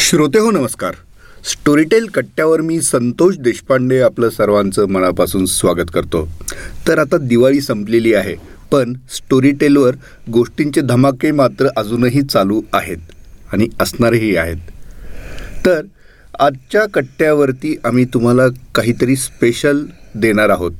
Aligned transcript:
श्रोते 0.00 0.38
हो 0.38 0.50
नमस्कार. 0.50 0.94
स्टोरीटेल 1.44 2.06
कट्ट्यावर 2.06 2.60
मी 2.60 2.80
संतोष 2.80 3.36
देशपांडे 3.38 4.00
आपलं 4.00 4.30
सर्वांचं 4.30 4.86
मनापासून 4.88 5.44
स्वागत 5.46 5.90
करतो. 5.94 6.24
तर 6.88 6.98
आता 6.98 7.16
दिवाळी 7.16 7.60
संपलेली 7.60 8.14
आहे 8.14 8.34
पण 8.72 8.92
स्टोरीटेलवर 9.10 9.94
गोष्टींचे 10.32 10.80
धमाके 10.80 11.30
मात्र 11.30 11.68
अजूनही 11.76 12.22
चालू 12.22 12.62
आहेत 12.72 13.12
आणि 13.52 13.68
असणारही 13.80 14.36
आहेत. 14.36 14.56
तर 15.66 15.82
आजच्या 16.40 16.86
कट्ट्यावरती 16.94 17.76
आम्ही 17.84 18.04
तुम्हाला 18.04 18.48
काहीतरी 18.74 19.16
स्पेशल 19.16 19.84
देणार 20.14 20.48
आहोत. 20.48 20.72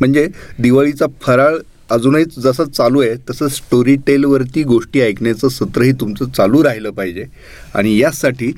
म्हणजे 0.00 0.28
दिवाळीचा 0.58 1.06
फराळ 1.22 1.56
अजूनही 1.90 2.24
जसं 2.40 2.64
चालू 2.64 3.00
आहे 3.02 3.14
तसं 3.30 3.48
स्टोरी 3.48 3.96
टेलवरती 3.96 4.62
गोष्टी 4.62 5.00
ऐकण्याचं 5.00 5.48
सत्रही 5.48 5.92
तुमचं 5.92 6.24
चालू 6.30 6.64
राहिलं 6.64 6.90
पाहिजे. 6.90 7.24
आणि 7.74 7.98
यासाठी 7.98 8.52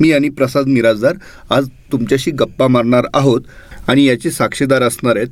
मी 0.00 0.12
आणि 0.12 0.28
प्रसाद 0.28 0.66
मिराजदार 0.66 1.14
आज 1.50 1.68
तुमच्याशी 1.92 2.30
गप्पा 2.30 2.68
मारणार 2.68 3.04
आहोत. 3.14 3.40
आणि 3.88 4.04
याचे 4.04 4.30
साक्षीदार 4.30 4.82
असणार 4.82 5.16
आहेत 5.16 5.28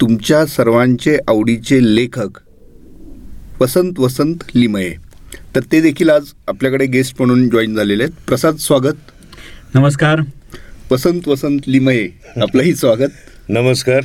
तुमच्या 0.00 0.46
सर्वांचे 0.46 1.16
आवडीचे 1.28 1.94
लेखक 1.94 2.38
वसंत 3.60 3.92
वसंत 3.98 4.34
लिमये. 4.54 4.94
तर 5.54 5.60
ते 5.72 5.80
देखील 5.80 6.10
आज 6.10 6.22
आपल्याकडे 6.48 6.86
गेस्ट 6.86 7.14
म्हणून 7.18 7.48
जॉईन 7.48 7.74
झालेले 7.74 8.02
आहेत. 8.02 8.14
प्रसाद 8.28 8.56
स्वागत. 8.56 8.96
नमस्कार. 9.74 10.20
वसंत 10.90 11.28
वसंत 11.28 11.60
लिमये 11.66 12.08
आपलंही 12.36 12.74
स्वागत. 12.74 13.10
नमस्कार. 13.48 14.00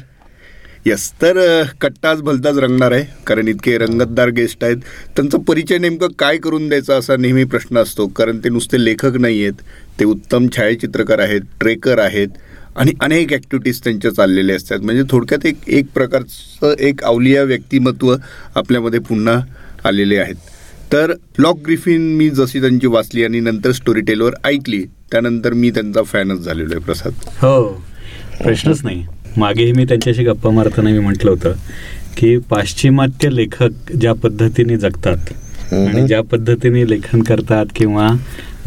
यस 0.85 1.11
तर 1.21 1.37
कट्टाच 1.81 2.21
भलताच 2.21 2.57
रंगणार 2.57 2.91
आहे 2.91 3.03
कारण 3.27 3.47
इतके 3.47 3.77
रंगतदार 3.77 4.29
गेस्ट 4.29 4.63
आहेत. 4.63 4.77
त्यांचा 5.15 5.37
परिचय 5.47 5.77
नेमकं 5.77 6.07
काय 6.19 6.37
करून 6.37 6.67
द्यायचा 6.69 6.95
असा 6.95 7.15
नेहमी 7.17 7.43
प्रश्न 7.53 7.77
असतो 7.77 8.07
कारण 8.17 8.39
ते 8.43 8.49
नुसते 8.49 8.83
लेखक 8.83 9.17
नाही 9.17 9.41
आहेत. 9.41 9.61
ते 9.99 10.05
उत्तम 10.05 10.47
छायाचित्रकार 10.55 11.19
आहेत 11.19 11.41
ट्रेकर 11.59 11.99
आहेत 11.99 12.27
आणि 12.75 12.91
अनेक 13.01 13.33
ॲक्टिव्हिटीज 13.33 13.79
त्यांच्या 13.83 14.11
चाललेल्या 14.11 14.55
असतात. 14.55 14.79
म्हणजे 14.79 15.03
थोडक्यात 15.11 15.45
एक 15.45 15.67
एक 15.67 15.85
प्रकारचं 15.93 16.75
एक 16.79 17.03
अवलिया 17.03 17.43
व्यक्तिमत्व 17.43 18.15
आपल्यामध्ये 18.55 18.99
पुन्हा 18.99 19.39
आलेले 19.85 20.17
आहेत. 20.17 20.35
तर 20.93 21.13
लॉक 21.39 21.59
ग्रिफिन 21.65 22.13
मी 22.17 22.29
जशी 22.29 22.61
त्यांची 22.61 22.87
वाचली 22.87 23.23
आणि 23.23 23.39
नंतर 23.39 23.71
स्टोरी 23.71 24.01
टेलवर 24.01 24.33
ऐकली 24.45 24.83
त्यानंतर 25.11 25.53
मी 25.53 25.69
त्यांचा 25.71 26.03
फॅनच 26.03 26.39
झालेलो 26.39 26.73
आहे 26.73 26.85
प्रसाद. 26.85 27.13
हो 27.41 27.67
प्रश्नच 28.37 28.83
नाही. 28.83 29.05
मागेही 29.37 29.71
मी 29.71 29.85
त्यांच्याशी 29.85 30.23
गप्पा 30.23 30.49
मारताना 30.49 30.89
मी 30.89 30.99
म्हटलं 30.99 31.31
होतं 31.31 31.53
की 32.17 32.37
पाश्चिमात्य 32.49 33.29
लेखक 33.29 33.91
ज्या 33.93 34.13
पद्धतीने 34.13 34.77
जगतात 34.77 35.33
आणि 35.73 36.05
ज्या 36.07 36.21
पद्धतीने 36.21 36.89
लेखन 36.89 37.21
करतात 37.21 37.65
किंवा 37.75 38.09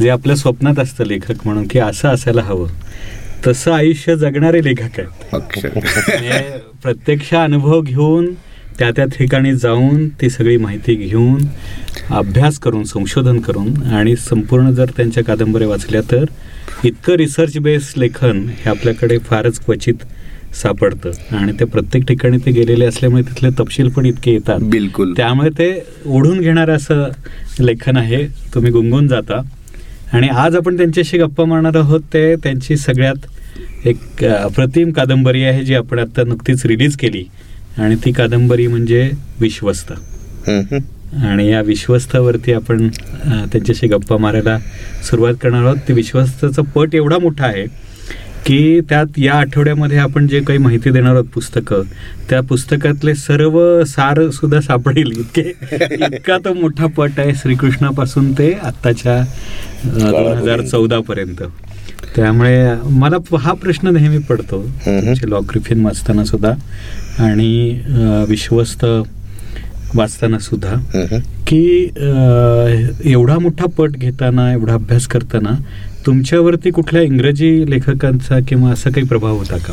जे 0.00 0.08
आपल्या 0.08 0.36
स्वप्नात 0.36 0.78
असतं 0.78 1.04
लेखक 1.06 1.44
म्हणून 1.44 1.66
की 1.66 1.78
असं 1.78 2.08
असायला 2.08 2.42
हवं 2.42 2.68
तसं 3.46 3.72
आयुष्य 3.72 4.16
जगणारे 4.16 4.64
लेखक 4.64 4.98
आहेत. 5.00 5.08
म्हणजे 5.34 6.58
प्रत्यक्ष 6.82 7.32
अनुभव 7.34 7.80
घेऊन 7.80 8.32
त्या 8.78 8.90
त्या 8.90 9.04
ठिकाणी 9.04 9.52
जाऊन 9.54 10.08
ती 10.20 10.30
सगळी 10.30 10.56
माहिती 10.56 10.94
घेऊन 10.94 11.44
अभ्यास 12.10 12.58
करून 12.58 12.84
संशोधन 12.84 13.38
करून 13.40 13.82
आणि 13.92 14.16
संपूर्ण 14.16 14.70
जर 14.70 14.90
त्यांच्या 14.96 15.24
कादंबऱ्या 15.24 15.68
वाचल्या 15.68 16.00
तर 16.10 16.24
इतकं 16.84 17.14
रिसर्च 17.14 17.56
बेस 17.58 17.92
लेखन 17.96 18.46
हे 18.48 18.68
आपल्याकडे 18.70 19.18
फारच 19.18 19.58
क्वचित 19.60 20.04
सापडतं. 20.62 21.10
आणि 21.36 21.52
ते 21.60 21.64
प्रत्येक 21.64 22.04
ठिकाणी 22.08 22.38
ते 22.46 22.50
गेलेले 22.50 22.84
असल्यामुळे 22.84 23.22
तिथले 23.22 23.48
तपशील 23.58 23.88
पण 23.88 24.06
इतके 24.06 24.32
येतात. 24.32 24.60
बिलकुल. 24.70 25.12
त्यामुळे 25.16 25.50
ते 25.50 25.70
ओढून 26.06 26.40
घेणारं 26.40 26.76
असं 26.76 27.08
लेखन 27.60 27.96
आहे. 27.96 28.26
तुम्ही 28.54 28.72
गुंगून 28.72 29.08
जाता. 29.08 29.40
आणि 30.12 30.28
आज 30.28 30.56
आपण 30.56 30.76
त्यांच्याशी 30.76 31.18
गप्पा 31.18 31.44
मारणार 31.44 31.76
आहोत. 31.76 32.00
ते 32.12 32.34
त्यांची 32.36 32.76
सगळ्यात 32.76 33.86
एक 33.86 34.24
अप्रतिम 34.24 34.90
कादंबरी 34.92 35.42
आहे 35.44 35.64
जी 35.64 35.74
आपण 35.74 35.98
आता 35.98 36.24
नुकतीच 36.24 36.64
रिलीज 36.66 36.96
केली. 36.96 37.24
आणि 37.78 37.96
ती 38.04 38.12
कादंबरी 38.12 38.66
म्हणजे 38.66 39.10
विश्वस्त. 39.40 39.92
आणि 40.48 41.48
या 41.50 41.60
विश्वस्तावरती 41.62 42.52
आपण 42.52 42.88
त्यांच्याशी 42.88 43.86
गप्पा 43.86 44.16
मारायला 44.16 44.58
सुरुवात 45.10 45.34
करणार 45.40 45.64
आहोत. 45.64 45.76
ते 45.88 45.92
विश्वस्ताचा 45.92 46.62
पट 46.74 46.94
एवढा 46.94 47.18
मोठा 47.18 47.46
आहे 47.46 47.64
की 48.46 48.80
त्यात 48.88 49.18
या 49.18 49.34
आठवड्यामध्ये 49.34 49.98
आपण 49.98 50.26
जे 50.28 50.40
काही 50.40 50.58
माहिती 50.58 50.90
देणार 50.90 51.14
आहोत 51.14 51.28
पुस्तकं 51.34 51.82
त्या 52.30 52.40
पुस्तकातले 52.48 53.14
सर्व 53.14 53.58
सार 53.86 54.20
सुद्धा 54.30 54.60
सापडेल 54.60 55.10
इतके. 55.18 55.40
इतका 55.40 56.36
तो 56.44 56.52
मोठा 56.54 56.86
पट 56.96 57.18
आहे 57.18 57.34
श्रीकृष्णापासून 57.34 58.32
ते 58.32 58.52
आत्ताच्या 58.62 59.20
दोन 59.84 60.32
हजार 60.36 60.62
चौदा 60.62 61.00
पर्यंत. 61.08 61.42
त्यामुळे 62.16 62.74
मला 63.00 63.16
हा 63.38 63.52
प्रश्न 63.62 63.94
नेहमी 63.94 64.18
पडतो. 64.28 64.62
तुमचे 64.86 65.30
लॉ 65.30 65.40
ग्रिफिन 65.50 65.84
वाचताना 65.84 66.24
सुद्धा 66.24 66.52
आणि 67.24 67.80
विश्वस्त 68.28 68.84
वाचताना 69.94 70.38
सुद्धा. 70.38 70.74
की 71.48 71.92
एवढा 73.10 73.38
मोठा 73.38 73.66
पट 73.76 73.90
घेताना 73.90 74.50
एवढा 74.52 74.74
अभ्यास 74.74 75.06
करताना 75.06 75.50
तुमच्यावरती 76.06 76.70
कुठल्या 76.70 77.02
इंग्रजी 77.02 77.70
लेखकांचा 77.70 78.38
किंवा 78.48 78.70
असा 78.70 78.90
काही 78.90 79.06
प्रभाव 79.06 79.36
होता 79.36 79.56
का? 79.56 79.72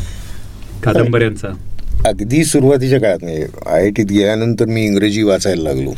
कादंबऱ्यांचा. 0.83 1.47
अगदी 2.05 2.43
सुरुवातीच्या 2.43 2.99
काळात 2.99 3.23
म्हणजे 3.23 3.45
आय 3.65 3.81
आय 3.81 3.89
टीत 3.89 4.05
गेल्यानंतर 4.05 4.65
मी 4.65 4.85
इंग्रजी 4.85 5.23
वाचायला 5.23 5.61
लागलो. 5.61 5.91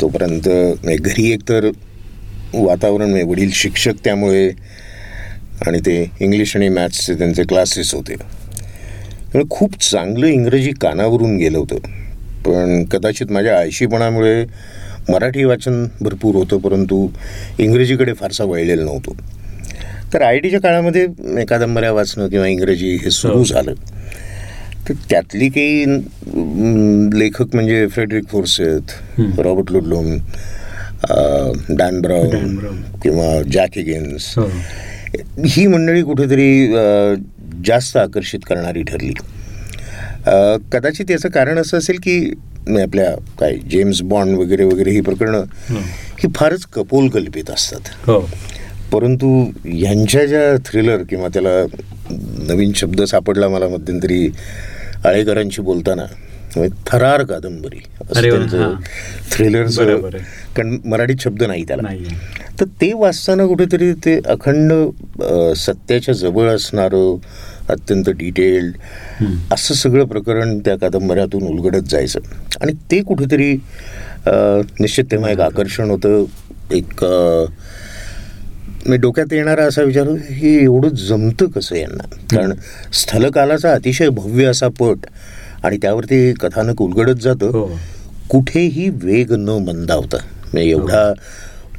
तोपर्यंत 0.00 0.48
घरी 1.00 1.32
एकतर 1.32 1.70
वातावरण 2.54 3.22
वडील 3.22 3.50
शिक्षक 3.52 3.92
त्यामुळे 4.04 4.50
आणि 5.66 5.80
ते 5.80 6.10
इंग्लिश 6.20 6.56
आणि 6.56 6.68
मॅथ्सचे 6.68 7.14
त्यांचे 7.14 7.42
क्लासेस 7.42 7.94
होते. 7.94 8.14
त्यामुळे 8.14 9.44
खूप 9.50 9.82
चांगलं 9.82 10.26
इंग्रजी 10.26 10.72
कानावरून 10.72 11.36
गेलं 11.36 11.58
होतं. 11.58 11.76
पण 12.46 12.84
कदाचित 12.84 13.32
माझ्या 13.32 13.58
आळशीपणामुळे 13.58 14.44
मराठी 15.08 15.44
वाचन 15.44 15.84
भरपूर 16.00 16.34
होतं 16.34 16.58
परंतु 16.58 17.08
इंग्रजीकडे 17.58 18.12
फारसा 18.12 18.44
वळलेलं 18.44 18.84
नव्हतो 18.84 19.16
तर 20.12 20.22
आय 20.22 20.38
टीच्या 20.38 20.60
काळामध्ये 20.60 21.44
कादंबऱ्या 21.44 21.92
वाचणं 21.92 22.28
किंवा 22.28 22.46
इंग्रजी 22.46 22.94
हे 22.94 23.10
सुरू 23.10 23.38
हो. 23.38 23.44
झालं 23.44 23.72
तर 24.88 24.94
त्यातली 25.10 25.48
काही 25.48 25.84
लेखक 27.20 27.54
म्हणजे 27.54 27.86
Frederick 27.86 28.26
Forsyth. 28.28 28.92
Robert 29.40 29.72
Ludlum 29.72 30.14
Dan 31.76 32.00
Brown. 32.00 32.56
किंवा 33.02 33.42
जॅक 33.52 33.76
हिगिन्स 33.76 34.32
हो. 34.38 34.46
ही 35.46 35.66
मंडळी 35.66 36.02
कुठेतरी 36.02 36.66
जास्त 37.66 37.96
आकर्षित 37.96 38.40
करणारी 38.46 38.82
ठरली 38.82 39.12
कदाचित 40.72 41.10
याचं 41.10 41.28
कारण 41.28 41.58
असं 41.58 41.78
असेल 41.78 41.98
की 42.02 42.18
आपल्या 42.82 43.10
काय 43.40 43.56
जेम्स 43.70 44.00
बॉन्ड 44.02 44.38
वगैरे 44.38 44.64
वगैरे 44.64 44.90
ही 44.90 45.00
प्रकरणं 45.00 45.44
हो. 45.70 46.28
फारच 46.36 46.64
कपोल 46.72 47.08
कल्पित 47.08 47.50
असतात 47.50 47.88
हो 48.06 48.18
परंतु 48.92 49.28
यांच्या 49.74 50.24
ज्या 50.26 50.56
थ्रिलर 50.64 51.02
किंवा 51.02 51.28
त्याला 51.28 51.62
नवीन 52.48 52.72
शब्द 52.76 53.02
सापडला 53.02 53.48
मला 53.48 53.68
मध्यंतरी 53.68 54.28
आळेकरांशी 55.04 55.62
बोलताना 55.62 56.04
म्हणजे 56.56 56.74
थरार 56.86 57.22
कादंबरी. 57.22 57.78
थ्रिलरचं. 59.32 59.88
कारण 60.56 60.76
मराठीत 60.84 61.16
शब्द 61.20 61.42
नाही 61.42 61.64
त्याला 61.64 61.82
तर 62.60 62.64
ते 62.80 62.92
वाचताना 62.92 63.46
कुठेतरी 63.46 63.92
ते 64.04 64.18
अखंड 64.26 64.72
सत्याच्या 65.56 66.14
जवळ 66.14 66.48
असणारं 66.48 67.16
अत्यंत 67.70 68.08
डिटेल्ड. 68.08 68.74
असं 69.52 69.74
सगळं 69.74 70.04
प्रकरण 70.04 70.58
त्या 70.58 70.76
कादंबऱ्यातून 70.76 71.42
उलगडत 71.42 71.88
जायचं. 71.88 72.20
आणि 72.60 72.72
ते 72.90 73.02
कुठेतरी 73.02 73.52
निश्चित 74.80 75.04
तेव्हा 75.10 75.30
एक 75.30 75.40
आकर्षण 75.40 75.90
होतं. 75.90 76.24
एक 76.72 77.04
मी 78.88 78.96
डोक्यात 78.96 79.32
येणारा 79.32 79.64
असा 79.64 79.82
विचार 79.82 80.08
हे 80.30 80.54
एवढं 80.62 80.88
जमतं 80.98 81.46
कसं 81.46 81.76
यांना? 81.76 82.04
कारण 82.30 82.52
स्थलकालाचा 82.92 83.72
अतिशय 83.72 84.08
भव्य 84.08 84.44
असा 84.44 84.68
पट 84.78 85.06
आणि 85.64 85.76
त्यावरती 85.76 86.32
कथानक 86.32 86.82
उलगडत 86.82 87.20
जातं. 87.20 87.50
हो. 87.50 87.66
कुठेही 88.30 88.88
वेग 89.02 89.32
न 89.32 89.48
मंदावता. 89.66 90.16
म्हणजे 90.52 90.68
एवढा 90.70 91.12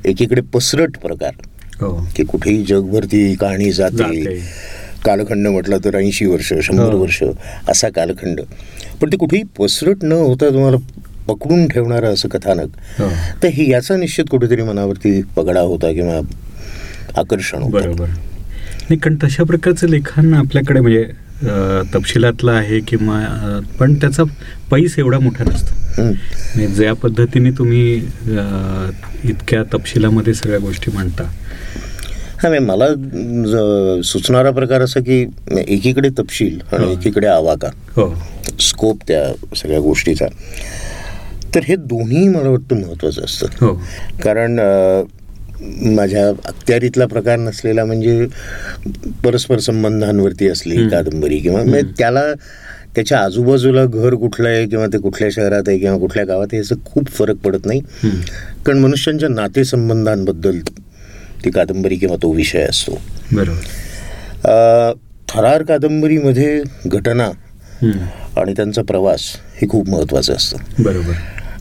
एकीकडे 0.06 0.42
पसरट 0.54 0.98
प्रकार 0.98 1.34
हो. 1.82 1.92
की 2.16 2.24
कुठेही 2.24 2.64
जगभर 2.64 3.06
ती 3.06 3.34
कहाणी 3.36 3.72
जाते. 3.72 4.40
कालखंड 5.08 5.48
म्हटलं 5.48 5.78
तर 5.86 5.96
ऐंशी 5.96 6.26
वर्ष 6.26 6.54
शंभर 6.64 6.94
हो. 6.94 7.02
वर्ष 7.02 7.22
असा 7.70 7.90
कालखंड. 7.96 8.42
पण 9.02 9.12
ते 9.12 9.18
कुठेही 9.18 9.44
पसरट 9.60 10.04
न 10.04 10.12
होता 10.14 10.50
तुम्हाला 10.50 10.78
पकडून 11.28 11.68
ठेवणारं 11.68 12.14
असं 12.14 12.30
कथानक 12.30 12.76
हो. 13.00 13.10
तर 13.44 13.48
हे 13.54 13.70
याचा 13.72 13.96
निश्चित 13.98 14.26
कुठेतरी 14.32 14.62
मनावरती 14.64 15.22
पगडा 15.36 15.62
होता 15.62 15.92
किंवा 15.94 16.20
आकर्षण 17.20 17.70
बरोबर. 17.72 18.08
नाही 18.90 18.98
कारण 18.98 19.16
तशा 19.24 19.44
प्रकारचं 19.44 19.88
लेखन 19.90 20.34
आपल्याकडे 20.34 20.80
म्हणजे 20.80 21.04
तपशिलातलं 21.94 22.52
आहे 22.52 22.80
किंवा 22.80 23.20
पण 23.80 23.94
त्याचा 23.96 24.24
पैस 24.72 24.98
एवढा 25.00 25.20
मोठा 25.20 25.44
नसतो. 25.44 25.76
म्हणजे 26.00 26.68
ज्या 26.68 26.94
पद्धतीने 26.94 27.52
तुम्ही 27.58 27.94
इतक्या 29.30 29.64
तपशिलामध्ये 29.74 30.34
सगळ्या 30.34 30.60
गोष्टी 30.60 30.92
मांडता 30.94 31.24
हा 32.44 32.50
म्हणजे 32.50 32.66
मला 32.66 34.02
सुचणारा 34.04 34.52
प्रकार 34.52 34.82
असा 34.82 35.00
की 35.00 35.26
एकीकडे 35.68 36.10
तपशील 36.10 36.60
आणि 36.72 36.86
हो. 36.86 36.92
एकीकडे 36.92 37.28
आवाका. 37.28 37.70
हो. 37.96 38.14
स्कोप 38.60 38.98
त्या 39.08 39.56
सगळ्या 39.56 39.80
गोष्टीचा. 39.80 40.26
तर 41.56 41.60
हे 41.64 41.76
दोन्ही 41.76 42.28
मला 42.28 42.50
वाटतं 42.50 42.82
महत्त्वाचं 42.82 43.24
असतं. 43.24 43.48
हो. 43.62 43.74
कारण 44.24 44.60
माझ्या 45.96 46.28
अखत्यारीतला 46.30 47.06
प्रकार 47.06 47.38
नसलेला 47.40 47.86
म्हणजे 47.86 48.26
परस्पर 49.24 49.60
संबंधांवरती 49.60 50.48
असली. 50.48 50.90
कादंबरी 50.90 51.38
किंवा 51.40 51.64
म्हणजे 51.64 51.92
त्याला 51.98 52.24
त्याच्या 52.96 53.20
आजूबाजूला 53.20 53.86
घर 53.86 54.14
कुठलं 54.16 54.50
आहे 54.50 54.66
किंवा 54.68 54.86
ते 54.86 54.98
कुठल्या 54.98 55.30
शहरात 55.32 55.64
आहे 55.68 55.78
किंवा 55.80 55.98
कुठल्या 55.98 56.26
गावात 56.26 56.48
आहे 56.52 56.58
याचा 56.58 56.76
खूप 56.86 57.08
फरक 57.08 57.36
पडत 57.36 57.66
नाही. 57.66 57.82
कारण 58.66 58.78
मनुष्यांच्या 58.78 59.30
नातेसंबंधांबद्दल 59.30 60.60
ती 61.46 61.50
कादंबरी 61.50 61.96
किंवा 61.96 62.16
तो 62.16 62.32
विषय 62.32 62.62
असतो. 62.62 63.02
बरोबर. 63.34 64.94
थरार 65.30 65.64
कादंबरीमध्ये 65.64 66.64
घटना. 66.86 67.30
आणि 68.38 68.54
त्यांचा 68.54 68.82
प्रवास 68.82 69.22
हे 69.62 69.68
खूप 69.70 69.90
महत्त्वाचं 69.90 70.34
असतं. 70.34 70.58
बरोबर. 70.80 71.14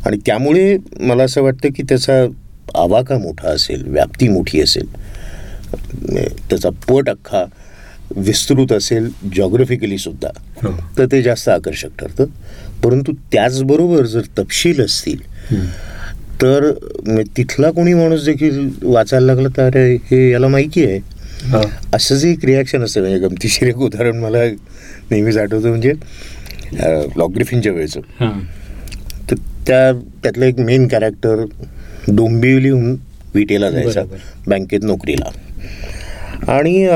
आणि 0.06 0.16
त्यामुळे 0.26 0.78
मला 1.00 1.24
असं 1.24 1.42
वाटतं 1.42 1.68
की 1.76 1.82
त्याचा 1.82 2.24
आवाका 2.74 3.18
मोठा 3.18 3.48
असेल 3.48 3.82
व्याप्ती 3.86 4.28
मोठी 4.28 4.60
असेल 4.60 4.86
म्हणजे 6.02 6.28
त्याचा 6.50 6.68
पट 6.88 7.10
अख्खा 7.10 7.44
विस्तृत 8.16 8.72
असेल 8.72 9.10
जॉग्रफिकली 9.36 9.98
सुद्धा 9.98 10.28
हो. 10.62 10.82
तर 10.98 11.06
ते 11.12 11.22
जास्त 11.22 11.48
आकर्षक 11.48 11.88
ठरतं. 11.98 12.24
परंतु 12.84 13.12
त्याचबरोबर 13.32 14.06
जर 14.06 14.20
तपशील 14.38 14.84
असतील. 14.84 15.18
तर 16.42 16.70
तिथला 17.36 17.70
कोणी 17.70 17.92
माणूस 17.94 18.24
देखील 18.24 18.68
वाचायला 18.82 19.26
लागला 19.26 19.48
तर 19.56 19.66
अरे 19.66 19.94
हे 20.10 20.28
याला 20.30 20.48
माहिती 20.48 20.84
आहे 20.84 20.98
हा. 21.50 21.60
असं 21.94 22.16
जे 22.16 22.30
एक 22.30 22.44
रिॲक्शन 22.44 22.82
असतं 22.84 23.00
म्हणजे 23.00 23.18
गमतीशीर 23.18 23.68
एक 23.68 23.78
उदाहरण 23.78 24.18
मला 24.20 24.44
नेहमीच 25.10 25.36
आठवतं 25.36 25.68
म्हणजे 25.68 25.92
लॉग्रिफिनच्या 27.16 27.72
वेळचं. 27.72 28.00
तर 29.30 29.36
त्या 29.66 29.92
त्यातलं 30.22 30.44
एक 30.46 30.60
मेन 30.60 30.86
कॅरेक्टर 30.88 31.44
डोंबिवलीहून 32.08 32.96
विटेला 33.34 33.70
जायचा. 33.70 34.02
बँकेत 34.46 34.82
नोकरीला 34.82 35.30
आणि 36.52 36.86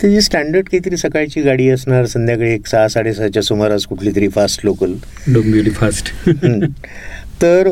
त्याची 0.00 0.20
स्टँडर्ड 0.20 0.68
काहीतरी 0.68 0.96
सकाळची 0.96 1.40
गाडी 1.42 1.68
असणार 1.70 2.04
संध्याकाळी 2.06 2.52
एक 2.54 2.66
सहा 2.66 2.88
साडेसहाच्या 2.88 3.42
सुमारास 3.42 3.84
कुठली 3.86 4.10
तरी 4.16 4.28
फास्ट 4.28 4.60
लोकल 4.64 4.92
डोंबिवली 5.34 5.70
फास्ट 5.70 6.12
तर 7.42 7.68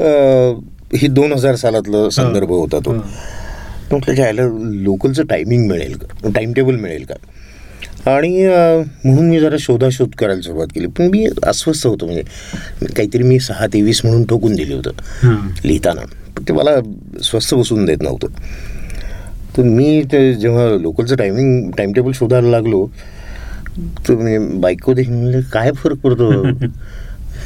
ही 0.94 1.06
दोन 1.08 1.32
हजार 1.32 1.54
सालातलं 1.56 2.08
संदर्भ 2.08 2.50
होता 2.50 2.78
तो. 2.78 2.92
म्हटलं 3.90 4.14
जायला 4.14 4.42
लोकलचं 4.62 5.26
टायमिंग 5.26 5.66
मिळेल 5.68 5.96
का? 5.96 6.28
टाइम 6.34 6.52
टेबल 6.52 6.76
मिळेल 6.76 7.04
का? 7.04 7.14
आणि 8.10 8.46
म्हणून 9.04 9.28
मी 9.30 9.40
जरा 9.40 9.56
शोधाशोध 9.60 10.14
करायला 10.18 10.40
सुरुवात 10.40 10.66
केली. 10.74 10.86
पण 10.86 11.08
मी 11.10 11.26
अस्वस्थ 11.42 11.86
होतो. 11.86 12.06
म्हणजे 12.06 12.86
काहीतरी 12.86 13.22
मी 13.22 13.38
सहा 13.40 13.66
तेवीस 13.66 14.00
म्हणून 14.04 14.24
ठोकून 14.24 14.54
दिले 14.54 14.74
होतं. 14.74 14.90
लिहिताना. 15.64 16.00
पण 16.36 16.44
ते 16.48 16.52
मला 16.52 16.76
स्वस्थ 17.22 17.54
बसून 17.54 17.84
देत 17.84 18.02
नव्हतं. 18.02 18.28
तर 19.56 19.62
मी 19.64 20.02
ते 20.12 20.32
जेव्हा 20.34 20.66
लोकलचं 20.78 21.16
टायमिंग 21.16 21.70
टाइम 21.76 21.92
टेबल 21.92 22.12
शोधायला 22.12 22.48
लागलो 22.48 22.86
तर 24.08 24.14
म्हणजे 24.14 24.38
बायको 24.58 24.92
देखील 24.94 25.40
काय 25.52 25.70
फरक 25.76 25.96
पडतो 25.98 26.30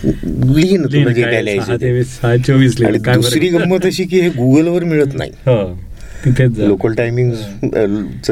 लिही 0.05 0.77
ना 0.77 0.87
तुला 0.93 1.13
जे 1.13 1.23
काय 1.23 1.43
लिहायचं 1.43 1.65
सहा 1.67 1.77
ते." 1.77 1.81
तेवीस 1.81 2.17
सहा 2.21 2.37
चोवीस 2.37 2.73
आणि 2.73 2.81
लिहिलं. 2.83 3.03
काय 3.03 3.15
बरं? 3.15 3.23
दुसरी 3.23 3.49
गंमत 3.49 3.87
अशी 3.87 4.05
की 4.05 4.21
हे 4.21 4.29
गुगलवर 4.29 4.85
मिळत 4.85 5.15
नाही 5.15 5.31
हो. 5.47 6.67
लोकल 6.67 6.95
टायमिंग 6.95 7.33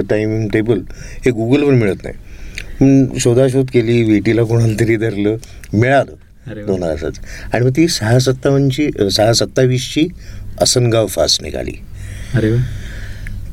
टायमिंग 0.01 0.49
टेबल 0.53 0.81
हे 1.25 1.31
गुगलवर 1.31 1.73
मिळत 1.75 2.05
नाही 2.05 3.19
शोधाशोध 3.21 3.71
केली 3.73 4.03
वेटीला 4.05 4.43
कोणाला 4.43 4.75
तरी 4.81 4.97
धरलं 4.97 5.37
मिळालं. 5.73 6.13
दोन 6.67 6.83
हजारच 6.83 7.19
आणि 7.53 7.65
मग 7.65 7.71
ती 7.77 7.87
सहा 7.89 8.19
सत्तावन्नची 8.19 8.91
सहा 9.11 9.33
सत्तावीसची 9.33 10.07
असनगाव 10.61 11.07
फास्ट 11.07 11.43
निघाली 11.43 11.73
अरे 12.35 12.51
वा 12.51 12.59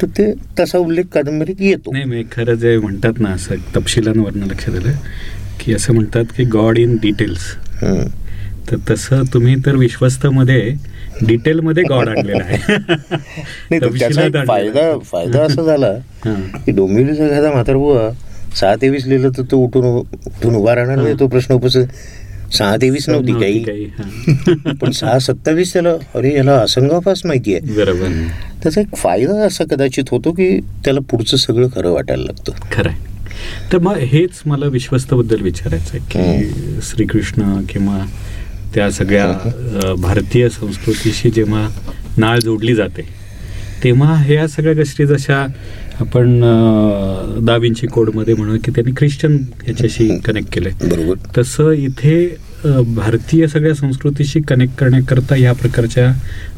तर 0.01 0.07
ते 0.07 0.31
तसा 0.59 0.77
उल्लेख 0.77 1.05
कादंबरीत 1.05 1.61
येतो 1.61 1.91
नाही 1.91 2.05
मी 2.05 2.23
खरं 2.31 2.53
जे 2.55 2.77
म्हणतात 2.77 3.19
ना 3.19 3.29
असं 3.29 3.55
तपशिलांवरनं 3.75 4.45
लक्षात 4.45 4.75
आलं 4.75 4.91
की 5.59 5.73
असं 5.73 5.93
म्हणतात 5.93 6.25
की 6.37 6.43
गॉड 6.43 6.77
इन 6.77 6.95
डिटेल्स. 7.01 7.53
तर 8.71 8.77
तसं 8.89 9.23
तुम्ही 9.33 9.55
तर 9.65 9.75
विश्वस्तमध्ये 9.75 10.61
डिटेलमध्ये 11.21 11.83
गॉड 11.83 12.09
आणलेला 12.09 12.43
आहे 12.43 13.77
त्याचा 13.79 14.43
फायदा. 14.47 14.97
फायदा 15.03 15.41
असा 15.41 15.63
झाला. 15.63 15.91
की 16.65 16.71
डोंबिवलीचा 16.71 17.25
एखादा 17.25 17.51
म्हातारबुवा 17.51 18.09
सहा 18.55 18.75
तेवीस 18.75 19.05
लिहिलं 19.05 19.29
तर 19.29 19.43
तो 19.51 19.57
उठून 19.57 19.85
उठून 19.85 20.55
उभा 20.55 20.75
राहणार 20.75 20.97
नाही 20.97 21.13
तो 21.19 21.27
प्रश्न 21.27 21.53
उपस्थित 21.53 21.87
सहा 22.53 22.75
तेवीस 22.75 23.09
नव्हती 23.09 23.33
काही. 23.33 23.85
पण 24.81 24.91
सहा 24.91 25.19
सत्तावीस 25.19 25.73
त्याला 25.73 25.89
अरे 25.89 26.35
याला 26.35 26.53
असंगाव 26.53 26.99
फास्ट 26.99 27.27
माहिती 27.27 27.55
आहे. 27.55 27.73
बरोबर. 27.73 28.27
त्याचा 28.63 28.81
एक 28.81 28.95
फायदा 28.95 29.45
असा 29.45 29.63
कदाचित 29.63 30.03
होतो 30.11 30.31
की 30.31 30.59
त्याला 30.59 30.99
पुढचं 30.99 31.37
सगळं 31.37 31.67
खरं 31.67 31.91
वाटायला 31.91 32.23
लागतं. 32.23 32.51
खरं 32.71 32.89
आहे. 32.89 33.15
तर 33.73 33.77
मग 33.77 33.97
हेच 33.97 34.41
मला 34.45 34.65
विश्वस्तबद्दल 34.65 35.41
विचारायचं 35.41 35.97
आहे 35.97 35.99
की 35.99 36.49
श्रीकृष्ण 36.81 37.61
किंवा 37.69 38.05
त्या 38.75 38.91
सगळ्या 38.91 39.93
भारतीय 39.93 40.49
संस्कृतीशी 40.49 41.31
जेव्हा 41.31 41.69
नाळ 42.17 42.39
जोडली 42.39 42.75
जाते 42.75 43.14
तेव्हा 43.83 44.13
ह्या 44.17 44.47
सगळ्या 44.47 44.73
गोष्टी 44.73 45.05
जशा 45.05 45.45
आपण 45.99 46.39
दाविंची 47.45 47.87
कोडमध्ये 47.87 48.33
म्हणू 48.33 48.57
की 48.65 48.71
त्यांनी 48.71 48.91
ख्रिश्चन 48.97 49.37
ह्याच्याशी 49.63 50.07
कनेक्ट 50.25 50.53
केलंय. 50.53 50.71
बरोबर. 50.89 51.15
तसं 51.37 51.71
इथे 51.71 52.25
भारतीय 52.95 53.47
सगळ्या 53.47 53.73
संस्कृतीशी 53.75 54.39
कनेक्ट 54.41 54.75
करण्याकरता 54.75 55.35
या 55.35 55.53
प्रकारच्या 55.53 56.11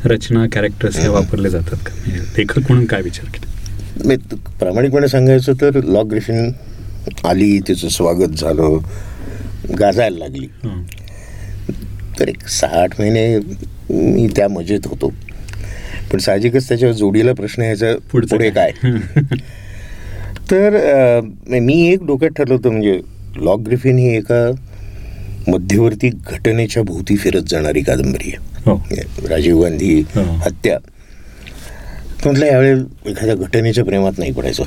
रचना 0.06 0.46
कॅरेक्टर्स 0.52 0.98
ह्या 0.98 1.12
वापरले 1.12 1.50
जातात 1.50 1.86
का? 1.86 1.94
म्हणजे 1.98 2.22
लेखक 2.38 2.60
म्हणून 2.60 2.86
काय 2.86 3.02
विचार 3.02 3.30
केला? 3.34 4.08
मी 4.08 4.16
प्रामाणिकपणे 4.60 5.08
सांगायचं 5.08 5.54
तर 5.62 5.80
लॉ 5.84 6.04
ग्रिफिन 6.04 6.52
आली 7.26 7.60
तिचं 7.68 7.90
स्वागत 7.90 8.38
झालं 8.38 8.78
गाजायला 9.80 10.18
लागली. 10.18 10.48
तर 12.20 12.28
एक 12.28 12.48
सहा 12.50 12.82
आठ 12.82 13.00
महिने 13.00 13.38
मी 13.90 14.28
त्या 14.36 14.48
मजेत 14.50 14.88
होतो. 14.88 15.14
पण 16.12 16.18
साहजिकच 16.18 16.68
त्याच्या 16.68 16.92
जोडीला 16.92 17.34
प्रश्न 17.34 17.62
यायचा 17.62 17.94
पुढे 18.12 18.50
काय? 18.50 18.72
तर 20.52 21.20
मी 21.46 21.88
एक 21.88 22.04
डोक्यात 22.06 22.32
ठरलं 22.32 22.54
होतं 22.54 22.70
म्हणजे 22.70 23.00
लॉक 23.36 23.60
ग्रिफिन 23.60 23.98
ही 23.98 24.16
एका 24.16 24.52
मध्यवर्ती 25.48 26.10
घटनेच्या 26.10 26.84
भोवती 26.84 27.16
फिरत 27.16 27.42
जाणारी 27.48 27.82
कादंबरी 27.82 28.32
हो. 28.66 28.76
आहे 28.76 29.28
राजीव 29.28 29.62
गांधी 29.64 30.00
हो. 30.16 30.22
हत्या. 30.22 30.78
म्हटलं 32.26 32.46
यावेळी 32.46 32.80
एखाद्या 33.12 33.36
घटनेच्या 33.36 33.86
प्रेमात 33.86 34.18
नाही 34.18 34.32
पडायचं. 34.32 34.64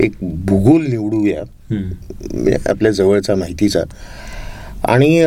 एक 0.00 0.12
भूगोल 0.22 0.86
निवडूया. 0.86 1.42
म्हणजे 1.70 2.56
आपल्या 2.66 2.92
जवळचा 2.92 3.34
माहितीचा. 3.34 3.80
आणि 4.84 5.24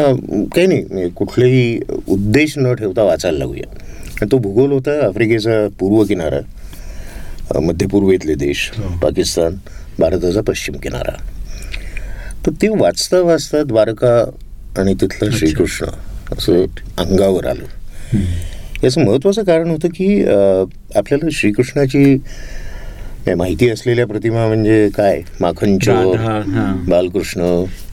काही 0.55 0.67
नाही 0.67 0.81
म्हणजे 0.81 1.09
कुठलेही 1.09 1.79
उद्देश 2.07 2.53
न 2.57 2.73
ठेवता 2.73 3.03
वाचायला 3.03 3.37
लागूया. 3.37 3.75
तो 4.21 4.37
भूगोल 4.37 4.71
होता 4.71 4.91
आफ्रिकेचा 5.07 5.67
पूर्व 5.79 6.03
किनारा 6.05 7.59
मध्य 7.59 7.85
पूर्वेतले 7.91 8.35
देश 8.35 8.69
हो. 8.77 8.89
पाकिस्तान 9.01 9.55
भारताचा 9.99 10.41
पश्चिम 10.47 10.75
किनारा 10.83 11.15
तर 12.45 12.51
ते 12.61 12.67
वाचता 12.69 13.19
वाचता 13.21 13.63
द्वारका 13.63 14.13
आणि 14.79 14.93
तिथलं. 15.01 15.31
श्रीकृष्ण 15.37 15.87
असं 16.37 16.65
अंगावर 16.97 17.45
आलं. 17.45 17.65
याचं 18.83 19.05
महत्त्वाचं 19.05 19.43
कारण 19.43 19.69
होतं 19.69 19.87
की 19.95 20.07
आपल्याला 20.23 21.29
श्रीकृष्णाची 21.31 22.15
काय 23.25 23.35
माहिती 23.35 23.69
असलेल्या 23.69 24.05
प्रतिमा 24.07 24.45
म्हणजे 24.47 24.87
काय 24.97 25.21
माखन 25.41 25.77
चोर. 25.77 26.17
बालकृष्ण 26.89 27.41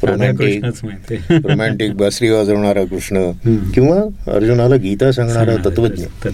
रोमॅन्टिक. 0.02 0.64
रोमॅन्टिक 1.30 1.94
बासरी 1.96 2.30
वाजवणारा 2.30 2.84
कृष्ण. 2.84 3.30
किंवा 3.74 3.96
अर्जुनाला 4.34 4.76
गीता 4.76 5.10
सांगणारा 5.12 5.56
तत्वज्ञ 5.64 6.28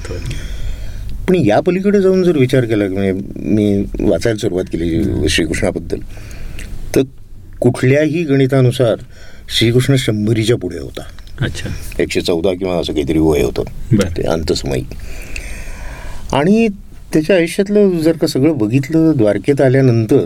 पण 1.28 1.34
या 1.34 1.58
पलीकडे 1.60 2.00
जाऊन 2.00 2.22
जर 2.22 2.36
विचार 2.38 2.64
केला 2.64 2.86
की 2.86 2.94
म्हणजे 2.94 3.12
मी 3.36 3.84
वाचायला 4.00 4.38
सुरुवात 4.38 4.64
केली 4.72 5.28
श्रीकृष्णाबद्दल 5.28 6.00
तर 6.96 7.02
कुठल्याही 7.60 8.22
गणितानुसार 8.24 8.96
श्रीकृष्ण 9.58 9.94
शंभरीच्या 9.96 10.56
पुढे 10.56 10.78
होता 10.78 11.02
अच्छा 11.40 11.68
एकशे 11.98 12.20
चौदा 12.20 12.52
किंवा 12.52 12.76
असं 12.76 12.92
काहीतरी 12.92 13.18
वय 13.18 13.42
होतं. 13.42 13.62
ते 14.16 14.22
अंतसमयी 14.22 14.82
आणि 16.32 16.66
त्याच्या 17.14 17.36
आयुष्यातलं 17.36 17.98
जर 17.98 18.16
का 18.16 18.26
सगळं 18.26 18.58
बघितलं 18.58 19.12
द्वारकेत 19.16 19.60
आल्यानंतर 19.60 20.24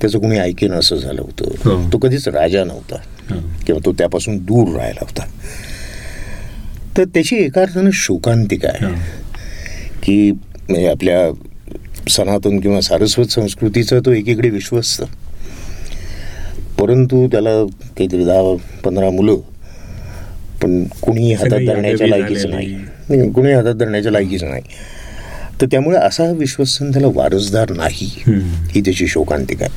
त्याचं 0.00 0.18
कोणी 0.18 0.38
ऐकेन 0.38 0.72
असं 0.72 0.96
झालं 0.96 1.22
हो. 1.22 1.44
होतं 1.44 1.92
तो 1.92 1.98
कधीच 1.98 2.28
राजा 2.28 2.64
नव्हता. 2.64 2.96
हं. 3.30 3.40
किंवा 3.66 3.86
तो 3.86 3.92
त्यापासून 3.92 4.38
दूर 4.38 4.76
राहिला 4.76 4.98
होता. 5.00 5.24
तर 6.96 7.04
त्याची 7.04 7.36
एका 7.36 7.60
अर्थानं 7.60 7.90
शोकांतिका 7.92 8.68
आहे. 8.68 8.86
हं. 8.86 8.94
की 10.02 10.32
म्हणजे 10.32 10.88
आपल्या 10.88 11.32
सनातन 12.08 12.60
किंवा 12.60 12.80
सारस्वत 12.80 13.26
संस्कृतीचा 13.26 13.98
तो 14.06 14.12
एकीकडे 14.12 14.50
विश्वस्त 14.50 15.02
परंतु 16.80 17.26
त्याला 17.26 17.64
काहीतरी 17.64 18.24
दहा 18.24 18.56
पंधरा 18.84 19.10
मुलं 19.10 19.36
पण 20.62 20.84
कुणी 20.84 21.32
हातात 21.32 21.58
धरण्याच्या 21.66 22.08
लायकीचं 22.08 22.50
नाही, 22.50 22.74
कुणी 23.32 23.52
हातात 23.52 23.74
धरण्याच्या 23.74 24.12
लायकीचं 24.12 24.50
नाही. 24.50 24.62
तर 25.60 25.66
त्यामुळे 25.66 25.98
असा 25.98 26.30
विश्वसन 26.32 26.90
त्याला 26.90 27.08
वारसदार 27.14 27.70
नाही. 27.70 28.22
ही 28.70 28.80
त्याची 28.80 29.06
शोकांतिका 29.06 29.64
आहे. 29.64 29.74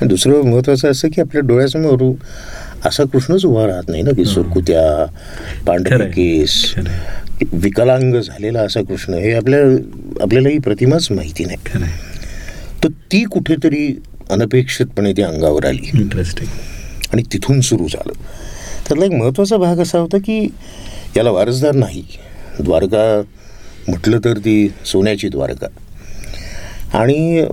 आणि 0.00 0.08
दुसरं 0.08 0.42
महत्त्वाचं 0.42 0.90
असं 0.90 1.08
की 1.08 1.20
आपल्या 1.20 1.42
डोळ्यासमोर 1.42 2.12
असा 2.84 3.04
कृष्णच 3.04 3.44
उभा 3.44 3.66
राहत 3.66 3.88
नाही 3.88 4.02
ना 4.02 4.10
की 4.10 4.24
सुरकुत्या 4.24 5.06
पांढरे. 5.66 6.04
केस. 6.04 6.74
विकलांग 7.52 8.14
झालेला 8.14 8.60
असा 8.60 8.80
कृष्ण 8.80 9.14
हे 9.14 9.32
आपल्या 9.32 9.60
आपल्याला 10.22 10.48
ही 10.48 10.58
प्रतिमाच 10.58 11.08
माहिती 11.10 11.44
नाही. 11.44 11.82
तर 12.84 12.88
ती 12.88 13.24
कुठेतरी 13.24 14.02
अनपेक्षितपणे 14.30 15.12
ती 15.12 15.22
अंगावर 15.22 15.64
आली. 15.64 15.90
इंटरेस्टिंग 15.94 16.50
आणि 17.12 17.22
तिथून 17.32 17.60
सुरू 17.60 17.88
झालं. 17.88 18.12
त्यातला 18.88 19.04
एक 19.04 19.12
महत्त्वाचा 19.12 19.56
भाग 19.56 19.76
असा 19.76 19.98
होता 19.98 20.18
की 20.18 20.48
याला 21.16 21.30
वारसदार 21.30 21.74
नाही. 21.74 22.04
द्वारका 22.60 23.22
म्हटलं 23.88 24.18
तर 24.24 24.38
ती 24.38 24.72
सोन्याची 24.86 25.28
द्वारका. 25.28 25.66
आणि 26.98 27.46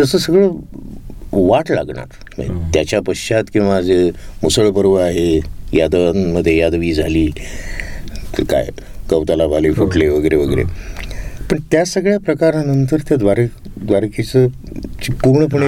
तसं 0.00 0.18
सगळं 0.18 0.50
वाट 1.32 1.72
लागणार. 1.72 2.06
हो. 2.42 2.70
त्याच्या 2.74 3.00
पश्चात 3.06 3.44
किंवा 3.52 3.80
जे 3.80 4.10
मुसळ 4.42 4.70
पर्व 4.70 4.94
आहे 4.94 5.40
यादवांमध्ये 5.72 6.56
यादवी 6.58 6.92
झाली 6.92 7.26
काय 8.38 8.68
कवताला 9.10 9.46
बाले 9.46 9.72
फुटले 9.72 10.08
वगैरे 10.08 10.36
वगैरे. 10.36 10.62
पण 11.50 11.58
त्या 11.70 11.84
सगळ्या 11.84 12.18
प्रकारानंतर 12.18 12.96
त्या 12.96 13.16
द्वारे 13.16 13.46
द्वारकेचं 13.76 14.46
पूर्णपणे 15.24 15.66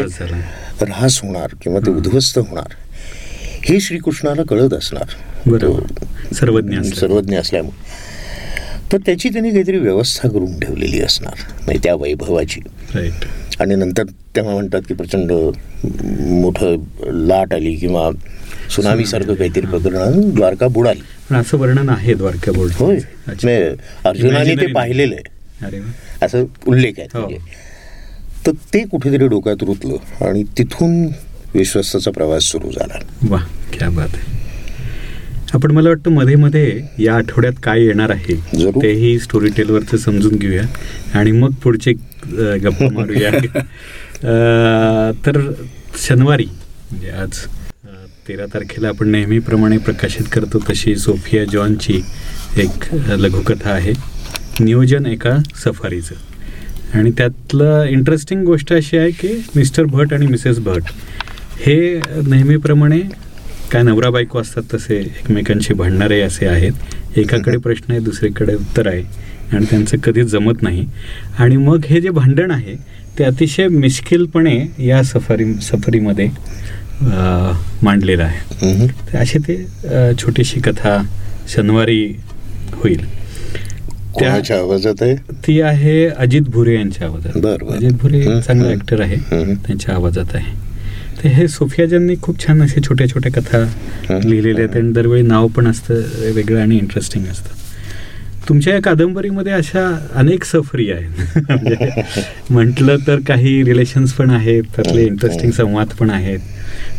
ऱ्हास 0.85 1.21
होणार 1.23 1.49
किंवा 1.63 1.81
ते 1.81 1.91
उद्ध्वस्त 1.91 2.39
होणार 2.39 2.67
हे 3.65 3.81
श्रीकृष्णाला 3.81 4.43
कळत 4.43 4.75
असणार. 4.75 5.05
बरोबर. 5.47 5.83
सर्वज्ञ. 6.35 6.79
सर्वज्ञ 6.81 7.39
असल्यामुळे. 7.39 8.08
तर 8.93 8.97
त्याची 8.97 9.29
त्यांनी 9.29 9.51
काहीतरी 9.51 9.79
व्यवस्था 9.79 10.29
करून 10.29 10.59
ठेवलेली 10.61 11.01
असणार. 11.01 11.35
म्हणजे 11.57 11.79
त्या 11.85 11.95
वैभवाची. 11.95 12.61
आणि 13.61 13.75
नंतर 13.75 14.03
तेव्हा 14.37 14.53
म्हणतात 14.53 14.83
की 14.89 14.95
प्रचंड 14.95 15.33
मोठं 16.21 16.77
लाट 17.29 17.55
आली 17.55 17.75
किंवा 17.75 18.11
सुनामीसारखं 18.71 19.35
काहीतरी 19.35 19.67
प्रकरण 19.67 20.31
द्वारका 20.35 20.69
बुडाली 20.69 21.35
असं 21.35 21.59
वर्णन 21.59 21.89
आहे 21.89 22.15
द्वारका 22.15 22.53
बोर्ड 22.53 22.73
होय. 22.77 22.99
नाही, 23.45 23.63
अर्जुनाने 24.05 24.55
ते 24.57 24.67
पाहिलेलं 24.67 25.15
आहे. 25.15 25.81
असं 26.23 26.45
उल्लेख 26.67 26.93
आहे 26.99 27.09
हो. 27.15 27.21
म्हणजे 27.21 27.39
तर 28.47 28.53
ते 28.75 28.85
कुठेतरी 28.85 29.27
डोक्यात 29.29 29.63
रुतलं 29.63 30.25
आणि 30.25 30.43
तिथून 30.59 31.05
विश्वस्ताचा 31.55 32.11
प्रवास 32.11 32.43
सुरू 32.43 32.71
झाला. 32.71 32.99
वा 33.29 33.39
क्या 33.73 33.91
बात 33.91 34.09
आहे. 34.15 34.38
आपण 35.55 35.71
मला 35.71 35.89
वाटतं 35.89 36.11
मध्ये 36.11 36.35
मध्ये 36.37 36.81
या 36.99 37.15
आठवड्यात 37.15 37.53
काय 37.63 37.83
येणार 37.83 38.11
आहे. 38.11 38.35
तेही 38.83 39.19
स्टोरी 39.19 39.51
टेलवरचं 39.57 39.97
समजून 39.97 40.35
घेऊया. 40.37 40.63
आणि 41.15 41.33
मग 41.33 41.53
पुढचे 41.63 41.93
गप्पा 42.65 42.89
मारूया. 42.93 43.31
तर 45.27 45.41
शनिवारी 45.99 46.45
म्हणजे 46.45 47.11
आज 47.11 47.39
तेरा 48.29 48.47
तारखेला 48.47 48.89
आपण 48.89 49.09
नेहमीप्रमाणे 49.09 49.79
प्रकाशित 49.79 50.25
करतो 50.33 50.59
तशी 50.71 50.97
सोफिया 50.97 51.45
जॉनची 51.45 52.01
एक 52.57 52.95
लघुकथा 53.11 53.71
आहे 53.71 53.93
नियोजन 54.61 55.07
एका 55.07 55.37
सफारीचं. 55.65 56.15
आणि 56.95 57.11
त्यातलं 57.11 57.85
इंटरेस्टिंग 57.85 58.45
गोष्ट 58.45 58.73
अशी 58.73 58.97
आहे 58.97 59.11
की 59.11 59.29
मिस्टर 59.57 59.85
भट 59.85 60.13
आणि 60.13 60.27
मिसेस 60.27 60.59
भट 60.59 60.83
हे 61.67 61.79
नेहमीप्रमाणे 62.27 63.01
काय 63.73 63.83
नवरा 63.83 64.11
बायको 64.11 64.41
असतात 64.41 64.63
तसे 64.75 64.97
एकमेकांशी 64.97 65.75
भांडणारे 65.75 66.21
असे 66.21 66.47
आहेत. 66.47 66.73
एकाकडे 67.17 67.57
प्रश्न 67.57 67.93
आहे 67.93 68.01
दुसरीकडे 68.01 68.55
उत्तर 68.55 68.87
आहे. 68.87 69.03
आणि 69.53 69.65
त्यांचं 69.71 69.97
कधीच 69.97 70.27
जमत 70.27 70.63
नाही. 70.63 70.87
आणि 71.39 71.57
मग 71.57 71.81
हे 71.87 72.01
जे 72.01 72.11
भांडण 72.11 72.51
आहे 72.51 72.75
ते 73.19 73.25
अतिशय 73.25 73.69
मिश्किलपणे 73.69 74.87
या 74.87 75.03
सफारी 75.03 75.55
सफारीमध्ये 75.55 76.29
मांडलेलं 77.83 78.23
आहे. 78.23 78.67
अशी 79.19 79.39
ते 79.39 79.67
छोटीशी 80.15 80.61
कथा 80.61 81.07
शनिवारी 81.49 82.17
होईल. 82.73 83.09
त्या- 83.09 84.31
कोणाच्या 84.31 84.59
आवाजात 84.59 84.95
आहे? 85.01 85.17
ती 85.17 85.61
आहे 85.61 86.07
अजित 86.07 86.43
भुरे 86.43 86.75
यांच्या 86.75 87.07
आवाजात. 87.07 87.33
अजित 87.77 87.91
भुरे 87.91 88.41
चांगला. 88.41 88.69
ऍक्टर 88.73 89.01
आहे. 89.01 89.17
त्यांच्या 89.55 89.95
आवाजात 89.95 90.35
आहे. 90.35 90.68
तर 91.19 91.29
हे 91.29 91.47
सोफियाजांनी 91.49 92.15
खूप 92.23 92.47
छान 92.47 92.63
असे 92.63 92.81
छोट्या 92.81 93.09
छोट्या 93.09 93.33
कथा. 93.33 93.65
लिहिलेल्या 94.25 94.65
आहेत 94.65 94.77
आणि 94.77 94.93
दरवेळी 94.93 95.23
नाव 95.23 95.47
पण 95.47 95.67
असतं 95.67 96.31
वेगळं 96.35 96.61
आणि 96.61 96.77
इंटरेस्टिंग 96.77 97.25
असतं. 97.27 97.57
तुमच्या 98.49 98.75
या 98.75 98.81
कादंबरीमध्ये 98.83 99.53
अशा 99.53 99.87
अनेक 100.15 100.45
सफरी 100.45 100.91
आहेत. 100.91 101.39
म्हणजे 101.51 102.03
म्हटलं 102.51 102.97
तर 103.07 103.19
काही 103.21 103.63
रिलेशन्स 103.65 104.13
पण 104.13 104.31
आहेत 104.31 104.63
त्यातले 104.77 105.05
इंटरेस्टिंग. 105.07 105.51
संवाद 105.53 105.89
पण 105.89 106.11
आहेत. 106.11 106.39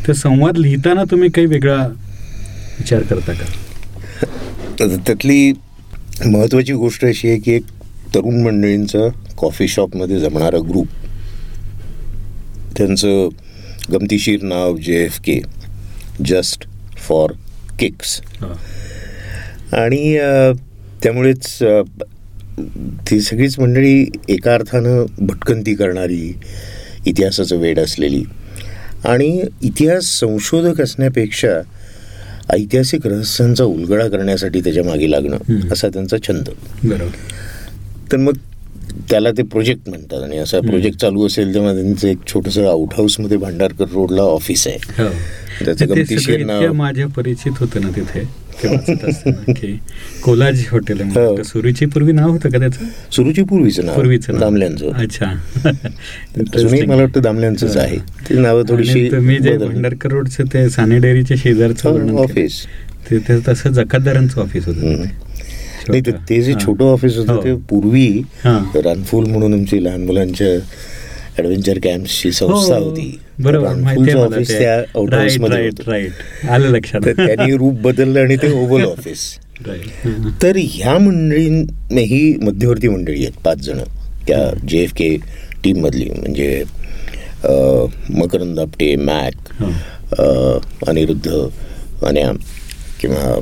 तर 0.07 0.13
संवाद 0.13 0.57
लिहिताना 0.57 1.03
तुम्ही 1.03 1.29
काही 1.29 1.47
वेगळा 1.47 1.75
विचार 1.75 3.01
करता 3.01 3.33
का? 3.33 3.45
तर 4.79 4.95
त्यातली 5.07 5.51
महत्त्वाची 6.25 6.73
गोष्ट 6.73 7.05
अशी 7.05 7.29
आहे 7.29 7.37
की 7.39 7.51
एक 7.51 7.63
तरुण 8.15 8.41
मंडळींचं 8.41 9.09
कॉफी 9.37 9.67
शॉपमध्ये 9.67 10.19
जमणारा 10.19 10.59
ग्रुप 10.69 10.87
त्यांचं 12.77 13.27
गमतीशीर 13.91 14.41
नाव 14.43 14.77
J 14.77 15.03
F 15.03 15.19
K 15.19 15.39
just 16.25 16.65
for 17.07 17.31
kicks. 17.79 18.19
आणि 19.73 20.17
त्यामुळेच 21.03 21.57
ती 23.09 23.19
सगळीच 23.21 23.59
मंडळी 23.59 24.05
एका 24.29 24.53
अर्थानं 24.53 25.05
भटकंती 25.19 25.73
करणारी 25.75 26.33
इतिहासाचं 27.05 27.57
वेड 27.57 27.79
असलेली 27.79 28.23
आणि 29.05 29.29
इतिहास 29.63 30.05
संशोधक 30.19 30.81
असण्यापेक्षा 30.81 31.49
ऐतिहासिक 32.53 33.07
रहस्यांचा 33.07 33.63
उलगडा 33.63 34.07
करण्यासाठी 34.07 34.61
त्याच्यामागे 34.61 35.09
लागणं. 35.11 35.71
असा 35.71 35.87
त्यांचा 35.89 36.17
छंद 36.27 36.49
बरोबर 36.83 38.11
तर 38.11 38.17
मग 38.17 38.37
त्याला 39.09 39.31
ते 39.31 39.43
प्रोजेक्ट 39.43 39.89
म्हणतात. 39.89 40.23
आणि 40.23 40.37
असा. 40.37 40.59
प्रोजेक्ट 40.59 40.99
चालू 40.99 41.27
असेल 41.27 41.53
तेव्हा 41.53 41.73
त्यांचं 41.73 42.07
एक 42.07 42.17
छोटंसं 42.27 42.67
आउट 42.67 42.93
हाऊसमध्ये 42.97 43.37
भांडारकर 43.37 43.85
रोडला 43.93 44.21
ऑफिस 44.21 44.67
आहे. 44.67 45.03
हो. 45.03 45.09
त्याचं 45.65 46.71
माझ्या 46.71 47.07
परिचित 47.07 47.51
होतं 47.57 47.81
ना 47.81 47.89
तिथे. 47.95 48.49
कोलाज 50.23 50.65
हॉटेल 50.71 51.01
हो. 51.01 51.43
सुरुची 51.43 51.85
पूर्वी 51.85 52.11
नाव 52.11 52.29
होतं 52.29 52.49
का 52.49 52.59
त्याचं? 52.59 52.85
सुरुची 53.11 53.43
पूर्वीचं 53.43 53.85
नाव. 53.85 53.95
पूर्वीचं 53.95 54.39
दामल्यांचं. 54.39 54.89
अच्छा. 54.89 55.25
मला 56.87 56.95
वाटतं 56.95 57.21
दामल्यांचंच 57.21 57.77
आहे. 57.77 57.97
ती 57.97 58.33
नावं 58.33 58.63
थोडीशी 58.69 59.11
तुम्ही 59.11 59.37
जे. 59.37 59.57
भंडारकर 59.57 60.11
रोडचं 60.11 60.43
ते 60.43 60.69
साने 60.69 60.99
डेअरीच्या 60.99 61.37
शेजारचं 61.39 61.89
हो. 61.89 62.23
ऑफिस 62.23 62.65
ते 63.11 63.17
तसं 63.47 63.69
जकातदारांचं 63.69 64.41
ऑफिस. 64.41 64.65
होतं. 64.65 65.03
नाही 65.89 66.01
तर 66.05 66.11
ते 66.29 66.41
जे 66.41 66.51
हां. 66.51 66.61
छोटं 66.61 66.85
ऑफिस 66.85 67.17
होतं 67.17 67.33
हो. 67.33 67.43
ते 67.43 67.55
पूर्वी 67.69 68.07
हां. 68.43 68.81
रानफूल 68.81 69.25
म्हणून 69.25 69.53
आमची 69.53 69.83
लहान 69.83 70.05
मुलांच्या 70.05 70.47
ऍडव्हेंचर 71.39 71.79
कॅम्पची 71.83 72.31
संस्था 72.31 72.75
हो, 72.75 72.83
होती 72.85 73.17
बरोबर 73.39 73.67
ऑफिस. 74.17 74.47
त्या. 74.47 74.81
राईट 75.87 76.47
आलं 76.49 76.69
लक्षात 76.69 77.07
त्यांनी 77.17 77.55
रूप 77.57 77.79
बदललं 77.81 78.19
आणि 78.19 78.35
ते 78.35 78.51
ओव्हल 78.51 78.83
ऑफिस 78.83 79.19
हां. 80.05 80.29
तर 80.43 80.57
ह्या 80.63 80.97
मंडळी 80.97 81.47
ही 82.03 82.35
मध्यवर्ती 82.43 82.87
मंडळी 82.87 83.21
आहेत 83.21 83.39
पाच 83.45 83.57
जण 83.57 83.79
त्या 84.27 84.39
जे 84.67 84.79
एफ 84.79 84.93
के 84.93 85.15
टीममधली 85.63 86.09
म्हणजे 86.09 86.63
अ, 87.43 87.51
मकरंद 88.09 88.59
आपटे 88.59 88.95
मॅक 88.95 89.51
हो. 89.61 89.69
अनिरुद्ध 90.87 91.31
अन्या 92.07 92.31
किंवा 93.01 93.39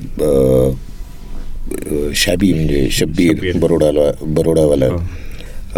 शाबी 2.16 2.54
म्हणजे 2.54 2.88
शब्बीर. 2.92 3.58
बरोडाला 3.58 4.12
बरोडावाला. 4.22 4.86
हो. 4.86 4.98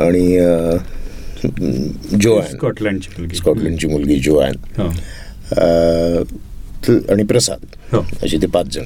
आणि 0.01 0.38
जोआन. 2.22 2.55
स्कॉटलंडची 2.55 3.10
मुलगी. 3.17 3.36
स्कॉटलंडची 3.36 3.88
मुलगी 3.88 4.19
जोआन. 4.19 4.81
हो. 4.81 4.89
त- 6.88 7.12
आणि 7.12 7.24
प्रसाद. 7.24 7.58
हो. 7.96 8.05
असे 8.24 8.38
ते 8.41 8.48
पाच 8.48 8.65
जण. 8.65 8.84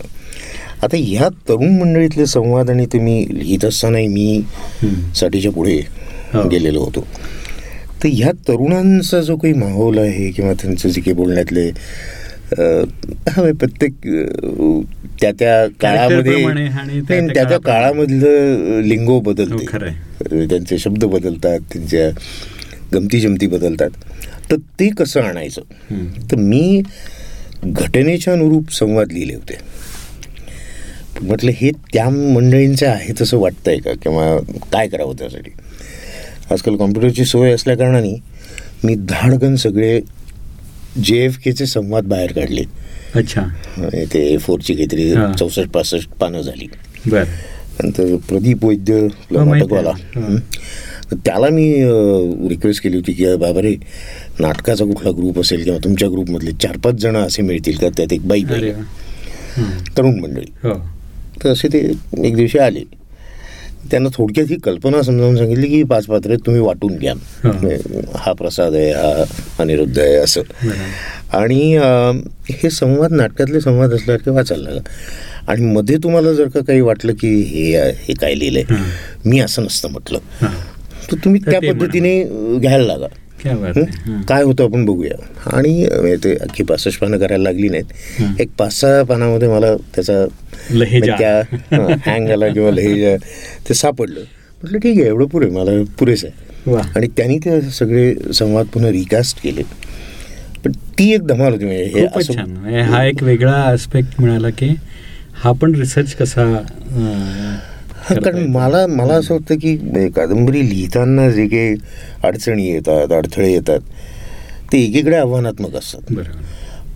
आता 0.82 0.98
ह्या 1.00 1.30
तरुण 1.30 1.80
मंडळीतले 1.80 2.26
संवाद 2.26 2.70
आणि 2.70 2.86
तुम्ही 2.86 3.40
लिहित 3.40 3.66
असतानाही 3.66 4.08
मी. 4.08 4.42
साठीच्या 5.16 5.52
पुढे. 5.52 5.82
गेलेलो 6.52 6.80
होतो. 6.82 7.08
तर 8.04 8.10
ह्या 8.14 8.32
तरुणांचा 8.32 9.22
जो 9.22 9.36
काही 9.36 9.54
माहोल 9.54 9.98
आहे 9.98 10.32
किंवा 10.32 10.54
त्यांचं 10.54 10.90
जे 10.90 11.02
काही 11.02 11.14
बोलण्यातले 11.14 11.72
प्रत्येक 13.54 13.94
त्या 15.22 15.32
त्या 15.32 15.68
काळामध्ये 15.68 16.46
त्या- 17.02 17.50
त्या. 17.50 17.60
काळामधलं 17.60 18.82
लिंगो 18.82 19.14
हो, 19.14 19.20
बदलते 19.20 19.66
अं, 19.86 20.46
त्यांचे 20.50 20.78
शब्द 20.78 21.06
बदलतात 21.06 21.60
त्यांच्या 21.60 22.20
गमती 22.94 23.20
जमती 23.20 23.48
बदलतात. 23.48 23.90
तर 24.52 24.56
ते 24.56 24.90
कसं 24.90 25.22
आणायचं. 25.22 25.62
तर 26.32 26.36
मी 26.36 26.82
घटनेच्या 27.64 28.34
अनुरूप 28.34 28.74
संवाद 28.74 29.12
लिहिले 29.12 29.34
होते. 29.34 29.54
म्हटलं 31.22 31.52
हे 31.56 31.72
त्या 31.94 32.10
मंडळींचं 32.10 32.88
आहे 32.88 33.14
तसं 33.22 33.38
वाटतंय 33.38 33.78
का? 33.78 33.92
किंवा 33.94 34.38
काय 34.74 34.88
करावं 34.88 35.14
त्यासाठी? 35.20 35.52
आजकाल 36.52 36.76
कॉम्प्युटरची 36.76 37.26
सोय 37.26 37.52
असल्या 37.52 37.78
कारणाने 37.78 38.20
मी 38.84 38.96
धाडकन 38.96 39.56
सगळे 39.56 40.02
जे 41.02 41.24
एफ 41.26 41.38
केचे 41.44 41.66
संवाद 41.66 42.04
बाहेर 42.08 42.32
काढले 42.32 42.64
अच्छा. 43.16 43.42
ते 44.14 44.20
ए 44.34 44.38
फोरची 44.38 44.74
काहीतरी. 44.74 45.10
चौसष्ट 45.40 45.70
पासष्ट 45.70 46.10
पानं 46.20 46.42
झाली. 46.42 46.68
बर. 47.08 47.24
नंतर 47.84 48.16
प्रदीप 48.30 48.66
वैद्य 48.66 49.00
नाटकवाला 49.32 49.92
त्याला 51.26 51.48
मी 51.52 51.66
रिक्वेस्ट 52.50 52.84
केली 52.84 52.96
होती 52.96 53.14
की 53.14 53.26
बाबा 53.38 53.62
रे 53.62 53.76
नाटकाचा 54.40 54.86
कुठला 54.86 55.12
ग्रुप 55.18 55.40
असेल 55.40 55.64
किंवा 55.64 55.80
तुमच्या 55.84 56.10
ग्रुपमधले 56.10 56.52
चार 56.62 56.78
पाच 56.84 56.96
जण 57.02 57.16
असे 57.18 57.42
मिळतील 57.42 57.78
का? 57.78 57.90
त्यात 57.98 58.14
एक 58.14 58.28
बाई. 58.28 58.44
तरुण 59.98 60.20
मंडळी. 60.20 60.46
हो. 60.64 60.74
तर 61.44 61.50
असे 61.50 61.68
ते 61.74 61.80
एक 62.26 62.36
दिवशी 62.36 62.60
आले. 62.60 62.84
त्यांना 63.92 64.10
थोडक्यात 64.14 64.48
ही 64.50 64.56
कल्पना 64.56 65.02
समजावून 65.02 65.36
सांगितली 65.38 65.68
की 65.68 65.84
पाच 65.84 66.06
पात्रे 66.06 66.36
तुम्ही 66.36 66.62
वाटून 66.62 66.96
घ्या 66.96 67.14
हा. 68.16 68.34
प्रसाद 68.34 68.74
आहे 68.74 68.92
हा 68.92 69.24
अनिरुद्ध 69.60 70.00
आहे 70.00 70.16
असं. 70.16 70.42
आणि 71.34 71.78
हे 72.52 72.70
संवाद 72.70 73.12
नाटकातले 73.12 73.62
संवाद 73.62 73.94
असल्यासारखे 73.94 74.32
वाचायला 74.32 74.70
लागा 74.70 75.52
आणि 75.52 75.66
मध्ये 75.66 75.98
तुम्हाला 75.98 76.34
जर 76.34 76.48
का 76.48 76.60
काही 76.60 76.82
वाटलं 76.82 77.14
की 77.14 77.36
हे 77.42 77.72
हे 77.82 78.14
काय 78.14 78.36
लिहिलंय. 78.36 78.64
मी 79.26 79.40
असं 79.40 79.64
नसतं 79.64 79.90
म्हटलं. 79.90 80.20
तर 81.12 81.16
तुम्ही 81.16 81.42
त्या. 81.42 81.60
पद्धतीने 81.60 82.24
घ्यायला 82.58 82.86
लागा 82.86 83.08
क्या 83.44 84.38
होतं 84.38 84.64
आपण 84.64 84.86
बघूया. 84.86 85.16
आणि 85.54 85.86
ते 86.24 86.36
अख्खी 86.36 86.64
पासष्ट 86.64 87.00
पानं 87.02 87.18
करायला 87.18 87.44
लागली. 87.44 87.70
नाहीत. 87.70 88.42
एक 88.42 88.50
पाच 88.58 88.74
सहा 88.74 89.04
पानामध्ये 89.04 89.48
मला 89.50 89.74
त्याचा 89.96 90.26
लहेजा. 90.72 91.16
त्या 91.18 91.98
हँग 92.06 92.30
आला 92.32 92.48
किंवा 92.48 92.72
लहेजा 92.72 93.16
ते 93.70 93.74
सापडलं. 93.74 94.20
म्हटलं 94.64 94.80
ठीक 94.80 95.00
आहे 95.00 95.08
एवढं 95.08 95.26
पुरे 95.26 95.50
मला 95.50 95.72
पुरेसं 96.00 96.28
आहे. 96.28 96.82
आणि 96.96 97.08
त्यांनी 97.18 97.38
ते 97.38 97.60
सगळे 97.72 98.34
संवाद 98.34 98.66
पुन्हा 98.74 98.92
रिकास्ट 98.92 99.44
केले. 99.44 99.64
पण 100.66 100.72
ती 101.00 101.12
एक 101.14 101.26
धमाल 101.28 101.52
होती 101.54 101.66
म्हणजे 101.66 101.84
हे 101.84 102.06
म्हणजे 102.06 102.82
हा 102.82 103.04
एक 103.06 103.24
वेगळा 103.24 103.54
आस्पेक्ट 103.62 104.22
मिळाला 104.22 104.50
की 104.50 104.68
हा 105.36 105.52
पण 105.52 105.74
रिसर्च 105.76 106.14
कसा 106.16 106.44
कारण. 108.04 108.46
मला 108.52 108.86
मला 108.88 109.14
असं 109.14 109.34
वाटतं 109.34 109.56
की 109.56 109.76
कादंबरी 110.10 110.70
लिहिताना 110.70 111.30
जे 111.30 111.48
काही 111.48 111.76
अडचणी 112.24 112.68
येतात 112.68 113.12
अडथळे 113.12 113.52
येतात 113.52 113.80
ते 114.72 114.84
एकीकडे 114.84 115.16
आव्हानात्मक 115.16 115.76
असतात 115.76 116.14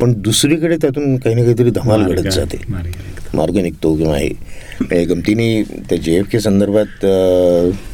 पण 0.02 0.14
दुसरीकडे 0.22 0.76
त्यातून 0.78 1.16
काही 1.18 1.36
ना 1.36 1.42
काहीतरी 1.44 1.70
धमाल 1.72 2.04
घडत 2.04 2.30
जाते 2.32 2.58
मार्ग 3.34 3.58
निघतो. 3.58 3.96
किंवा 3.96 4.18
हे 4.18 5.04
गमतीने 5.06 5.62
त्या 5.90 5.98
जे 5.98 6.16
एफ 6.18 6.28
के 6.32 6.40
संदर्भात 6.40 7.06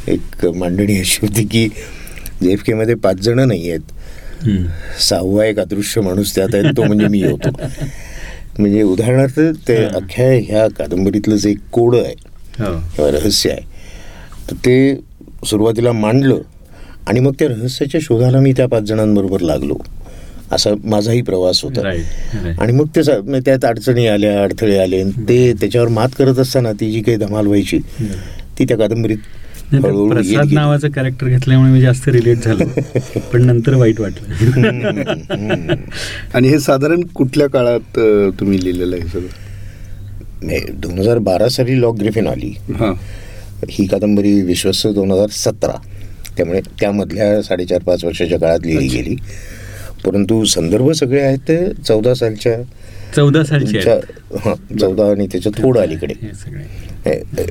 एक 0.10 0.46
मांडणी 0.56 1.00
अशी 1.00 1.20
होती 1.22 1.44
की 1.46 1.68
जे 2.42 2.52
एफ 2.52 2.64
केमध्ये 2.64 2.96
पाच 2.96 3.20
जण 3.20 3.40
नाही 3.40 3.70
आहेत. 3.70 4.50
सहावा 5.02 5.46
एक 5.46 5.60
अदृश्य 5.60 6.02
माणूस 6.02 6.36
त्यात 6.36 6.56
आहे 6.56 6.72
तो 6.78 6.84
म्हणजे 6.84 7.08
मी 7.08 7.24
होतो 7.24 7.50
म्हणजे 8.60 8.82
उदाहरणार्थ 8.84 9.40
ते. 9.68 9.76
अख्ख्या 9.86 10.28
ह्या 10.32 10.68
कादंबरीतलं 10.78 11.36
जे 11.36 11.54
कोड 11.72 11.96
आहे 11.96 12.14
किंवा 12.60 13.12
रहस्य 13.12 13.50
आहे. 13.50 13.62
तर 14.50 14.56
ते 14.56 14.96
सुरुवातीला 15.46 15.92
मांडलं 15.92 16.40
आणि 17.08 17.20
मग 17.20 17.34
त्या 17.40 17.48
रहस्याच्या 17.48 18.02
शोधाला 18.04 18.40
मी 18.40 18.52
त्या 18.52 18.68
पाच 18.68 18.84
जणांबरोबर 18.84 19.42
लागलो. 19.42 19.78
असा 20.52 20.70
माझाही 20.84 21.22
प्रवास 21.22 21.64
होता. 21.64 21.88
आणि 22.60 22.74
मग 22.74 22.88
ते 22.96 23.40
त्यात 23.40 23.66
अडचणी 23.66 24.08
आल्या 24.08 24.44
अडथळे 24.44 24.78
आले. 24.78 25.02
आणि 25.02 25.12
ते 25.30 25.54
त्याच्यावर 25.54 25.88
मात 25.88 26.10
करत 26.18 26.40
असताना 26.40 26.72
ती 26.72 26.92
जी 26.92 27.02
काही 27.02 27.18
धमाल 27.18 27.48
व्हायची 27.48 27.80
ती 28.60 28.66
त्या 28.66 28.78
कादंबरीत 28.78 29.18
प्रसाद. 29.72 30.52
नावाचं 30.52 30.90
कॅरेक्टर 30.90 31.28
घेतल्यामुळे 31.28 31.72
मी 31.72 31.82
जास्त 31.82 32.10
रिलेट 32.10 32.38
झालो. 32.38 32.66
पण 33.34 33.46
नंतर 33.46 33.74
वाईट 33.74 34.02
वाटलं. 34.02 35.74
आणि 36.34 36.48
हे 36.48 36.60
साधारण 36.60 37.04
कुठल्या 37.16 37.48
काळात 37.48 38.00
तुम्ही 38.40 38.64
लिहिलेलं 38.64 38.96
आहे 38.96 39.08
सगळं? 39.08 39.43
दोन 40.74 41.00
हजार 41.00 41.18
बारा 41.18 41.50
साली 41.50 41.82
लॉक 41.82 41.96
ग्रिफिन 41.96 42.28
आली. 42.28 42.56
हां. 42.60 42.94
ही 43.70 43.86
कादंबरी 43.86 44.42
विश्वस्त 44.42 44.88
दोन 44.88 45.12
हजार 45.12 45.28
सतरा. 45.30 45.82
त्यामुळे 46.38 46.62
त्यामधल्या 46.80 47.42
साडेचार 47.42 47.80
पाच 47.80 48.06
वर्षाच्या 48.06 48.40
काळात 48.40 48.60
लिहिली 48.66 48.88
गेली. 48.88 49.16
परंतु 50.06 50.46
संदर्भ 50.46 50.92
सगळे 50.92 51.22
आहेत 51.22 51.38
ते 51.38 51.74
चौदा 51.74 52.14
सालच्या. 52.14 52.62
चौदा 53.16 53.44
सालची 53.44 53.76
आहे 53.76 53.84
च्या- 53.84 54.38
हां 54.40 54.78
चौदा 54.78 55.12
आणि 55.12 55.28
त्याच्या 55.28 55.52
थोडं 55.64 55.82
अलीकडे. 55.82 56.14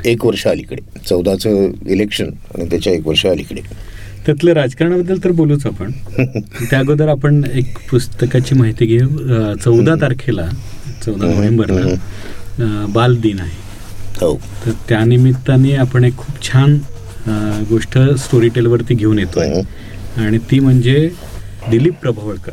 एक 0.04 0.24
वर्ष 0.24 0.46
अलीकडे. 0.46 1.00
चौदाचं 1.08 1.64
इलेक्शन 1.88 2.26
आणि 2.26 2.64
त्याच्या 2.64 2.92
एक 2.92 3.06
वर्ष 3.06 3.26
अलीकडे. 3.26 3.60
त्यातलं 4.26 4.52
राजकारणाबद्दल 4.52 5.18
तर 5.24 5.30
बोलूच 5.30 5.66
आपण. 5.66 5.90
त्या 6.40 6.78
अगोदर 6.78 7.08
आपण 7.08 7.44
एक 7.54 7.90
पुस्तकाची 7.90 8.54
माहिती 8.54 8.86
घेऊ. 8.86 9.08
चौदा 9.64 9.94
तारखेला 9.94 10.48
चौदा 11.06 11.26
नोव्हेंबरला 11.26 11.94
हम्म. 12.58 12.84
अं, 12.84 12.92
बाल 12.92 13.16
दिन 13.16 13.40
आहे. 13.40 13.72
हो. 14.20 14.40
तर 14.66 14.70
त्यानिमित्ताने 14.88 15.74
आपण 15.74 16.04
एक 16.04 16.16
खूप 16.16 16.52
छान 16.52 16.78
गोष्ट 17.68 17.98
स्टोरी 17.98 18.48
टेलवरती 18.48 18.94
घेऊन 18.94 19.18
येतोय. 19.18 19.48
आणि 20.16 20.38
ती 20.38 20.60
म्हणजे 20.60 21.10
दिलीप 21.70 21.94
प्रभावळकर. 22.02 22.52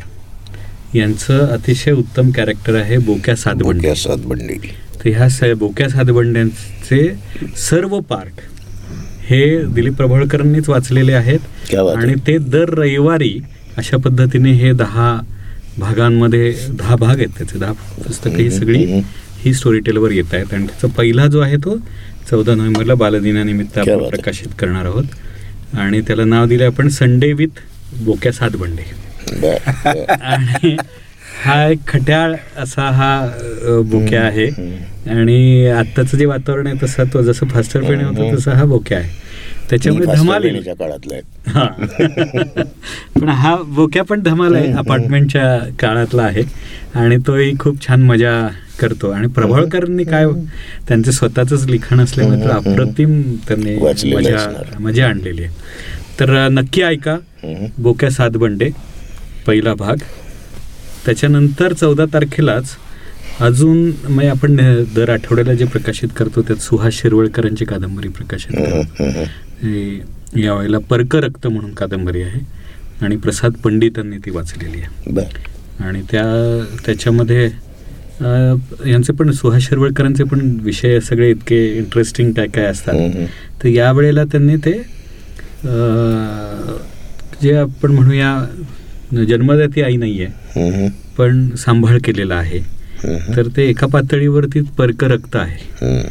यांचं 0.93 1.39
अतिशय 1.39 1.91
उत्तम 1.91 2.31
कॅरेक्टर 2.31 2.75
आहे 2.75 2.97
बोक्या 2.97 3.35
सातबंडे 3.35 3.73
बोक्या 3.73 3.95
सात 3.95 4.17
बंडी 4.17 4.53
तर 5.05 5.09
ह्या 5.09 5.29
स 5.29 5.43
बोक्या 5.43 5.89
सातबंड्यांचे 5.89 7.13
सर्व 7.57 7.99
पार्ट 7.99 8.41
हे 9.21 9.65
दिलीप 9.65 9.93
प्रभावळकरांनीच 9.93 10.69
वाचलेले 10.69 11.13
आहेत. 11.13 11.39
आणि 11.97 12.13
ते 12.27 12.38
दर 12.38 12.69
रविवारी 12.69 13.39
अशा 13.77 13.97
पद्धतीने 13.97 14.51
हे 14.51 14.71
दहा 14.73 15.21
भागांमध्ये 15.77 16.55
दहा 16.69 16.95
भाग 16.95 17.17
आहेत 17.17 17.29
त्याचे 17.38 17.59
दहा 17.59 17.71
पुस्तकं 17.71 18.35
ही 18.35 18.49
सगळी. 18.51 18.85
ही 19.39 19.54
स्टोरी 19.54 19.80
टेलवर 19.80 20.12
येत 20.12 20.34
आहेत 20.34 20.54
आणि 20.54 20.65
त्याचा 20.65 20.88
पहिला 20.88 21.25
जो 21.28 21.39
आहे 21.39 21.58
तो 21.58 21.78
चौदा 22.30 22.56
नोव्हेंबरला 22.56 22.93
बालदिनानिमित्त 22.93 23.78
आपण. 23.78 24.08
प्रकाशित 24.10 24.47
करणार 24.60 24.86
आहोत 24.86 25.75
आणि 25.78 26.02
त्याला 26.02 26.23
नाव 26.25 26.45
दिले 26.45 26.65
आपण 26.65 26.88
संडे 26.89 27.32
विथ 27.34 27.60
बोक्या 28.04 28.32
सातबंडे 28.32 28.84
बर, 29.32 29.56
बर. 29.86 30.12
आणि 30.21 30.75
हा 31.43 31.63
एक 31.67 31.80
खट्याळ 31.88 32.34
असा 32.58 32.89
हा 32.89 33.80
बोक्या 33.86 34.21
आहे. 34.21 34.45
आणि 35.10 35.65
आत्ताचं 35.67 36.17
जे 36.17 36.25
वातावरण 36.25 36.67
आहे 36.67 36.75
तसं 36.84 37.04
तो 37.13 37.21
जसं 37.21 37.47
फास्टर 37.47 37.82
पेणे 37.82 38.04
होतं. 38.04 38.36
तसा 38.36 38.54
हा 38.54 38.65
बोक्या 38.65 38.97
आहे 38.97 39.17
त्याच्यामुळे 39.69 40.06
धमाल 40.15 40.43
हा. 41.47 41.65
पण 43.19 43.30
हा 43.30 43.56
बोक्या 43.67 44.04
पण 44.04 44.21
धमाल 44.21 44.56
आहे 44.56 44.71
अपार्टमेंटच्या 44.73 45.58
काळातला 45.80 46.23
आहे 46.23 46.43
आणि 46.95 47.17
तोही 47.28 47.52
खूप 47.60 47.88
छान 47.88 48.04
मजा 48.04 48.32
करतो. 48.79 49.09
आणि 49.09 49.27
प्रभाळकरांनी 49.27 50.03
काय 50.03 50.25
त्यांचं 50.87 51.11
स्वतःच 51.11 51.65
लिखाण 51.65 51.99
असल्यामुळे 51.99 52.41
तर. 52.41 52.49
अप्रतिम 52.49 53.21
त्यांनी 53.47 53.75
मजा. 54.13 54.47
मजा 54.79 55.07
आणलेली 55.07 55.43
आहे. 55.43 55.53
तर 56.19 56.47
नक्की 56.51 56.81
ऐका. 56.81 57.17
बोक्या 57.77 58.09
सातबंडे 58.09 58.69
पहिला 59.47 59.73
भाग. 59.73 59.95
त्याच्यानंतर 61.05 61.73
चौदा 61.73 62.05
तारखेलाच 62.13 62.75
अजून 63.39 63.77
म्हणजे 63.87 64.27
आपण 64.27 64.55
दर 64.95 65.09
आठवड्याला 65.09 65.53
जे 65.53 65.65
प्रकाशित 65.65 66.09
करतो 66.17 66.41
त्यात 66.41 66.61
सुहास 66.61 66.93
शिरवळकरांची 66.93 67.65
कादंबरी 67.65 68.07
प्रकाशित 68.07 68.57
करतो. 68.57 69.03
हे 69.63 70.01
यावेळेला 70.43 70.77
पर्क 70.79 71.15
रक्त 71.15 71.47
म्हणून 71.47 71.73
कादंबरी 71.73 72.21
आहे. 72.21 72.39
आणि 73.01 73.15
प्रसाद 73.15 73.51
पंडितांनी 73.63 74.17
ती 74.17 74.31
वाचलेली 74.31 74.77
आहे. 74.77 75.19
आणि 75.79 76.01
त्या 76.11 76.25
त्याच्यामध्ये 76.85 77.49
यांचे 78.21 79.13
पण 79.13 79.32
सुहास 79.32 79.63
शिरवळकरांचे 79.63 80.23
पण 80.23 80.39
विषय 80.63 80.99
सगळे 80.99 81.29
इतके 81.32 81.65
इंटरेस्टिंग 81.77 82.32
काय 82.34 82.47
काय 82.55 82.65
असतात. 82.65 83.25
तर 83.63 83.67
यावेळेला 83.67 84.23
त्यांनी 84.32 84.55
ते 84.65 84.73
जे 87.41 87.55
आपण 87.58 87.91
म्हणूया 87.91 89.25
जन्मदाती 89.29 89.82
आई 89.82 89.95
नाही 89.97 90.23
आहे 90.23 90.88
पण 91.17 91.49
सांभाळ 91.58 91.97
केलेला 92.03 92.36
आहे. 92.36 92.60
तर 93.36 93.47
ते 93.58 93.67
एका 93.69 93.88
पातळीवरती 93.88 94.62
पर्क 94.77 95.03
रक्त 95.03 95.36
आहे. 95.36 96.01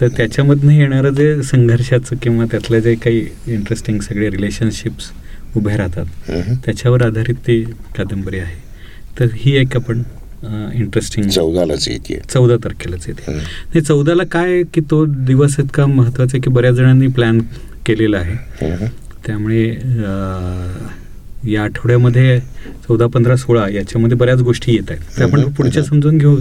तर 0.00 0.08
त्याच्यामधनं 0.16 0.72
येणारं 0.72 1.14
जे 1.14 1.42
संघर्षाचं 1.42 2.16
किंवा 2.22 2.44
त्यातलं 2.50 2.78
जे 2.80 2.94
काही 2.94 3.26
इंटरेस्टिंग 3.46 4.00
सगळे 4.00 4.30
रिलेशनशिप्स 4.30 5.10
उभे 5.56 5.76
राहतात. 5.76 6.06
त्याच्यावर 6.64 7.02
आधारित 7.02 7.34
ती 7.46 7.60
कादंबरी 7.96 8.38
आहे 8.38 8.64
तर 9.18 9.26
ही 9.34 9.56
एक 9.56 9.76
आपण 9.76 10.02
इंटरेस्टिंग 10.44 11.28
चौदालाच 11.28 11.88
येते 11.88 12.18
चौदा 12.30 12.56
तारखेलाच 12.64 13.08
येते. 13.08 13.32
नाही 13.32 13.80
चौदाला 13.80 14.24
काय 14.32 14.62
की 14.74 14.80
तो 14.90 15.04
दिवस 15.06 15.58
इतका 15.60 15.86
महत्त्वाचा 15.86 16.36
आहे 16.36 16.42
की 16.42 16.50
बऱ्याच 16.50 16.74
जणांनी 16.74 17.06
प्लॅन 17.16 17.40
केलेला 17.86 18.18
आहे. 18.18 18.86
त्यामुळे 19.26 19.64
या 21.52 21.62
आठवड्यामध्ये 21.62 22.38
चौदा 22.86 23.06
पंधरा 23.06 23.36
सोळा 23.36 23.68
याच्यामध्ये 23.68 24.16
बऱ्याच 24.16 24.40
गोष्टी 24.42 24.72
येत 24.74 24.90
आहेत. 24.90 25.18
ते 25.18 25.22
आपण. 25.24 25.42
पुढच्या 25.52 25.82
समजून 25.84 26.18
घेऊ. 26.18 26.36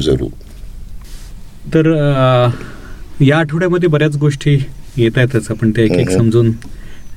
जरूर. 0.00 0.28
तर 1.74 1.86
या 3.20 3.38
आठवड्यामध्ये 3.38 3.88
बऱ्याच 3.88 4.16
गोष्टी 4.16 4.58
येत 4.96 5.18
आहेतच. 5.18 5.50
आपण 5.50 5.70
ते 5.76 5.84
एक 5.84 5.92
एक. 5.92 6.10
समजून 6.10 6.52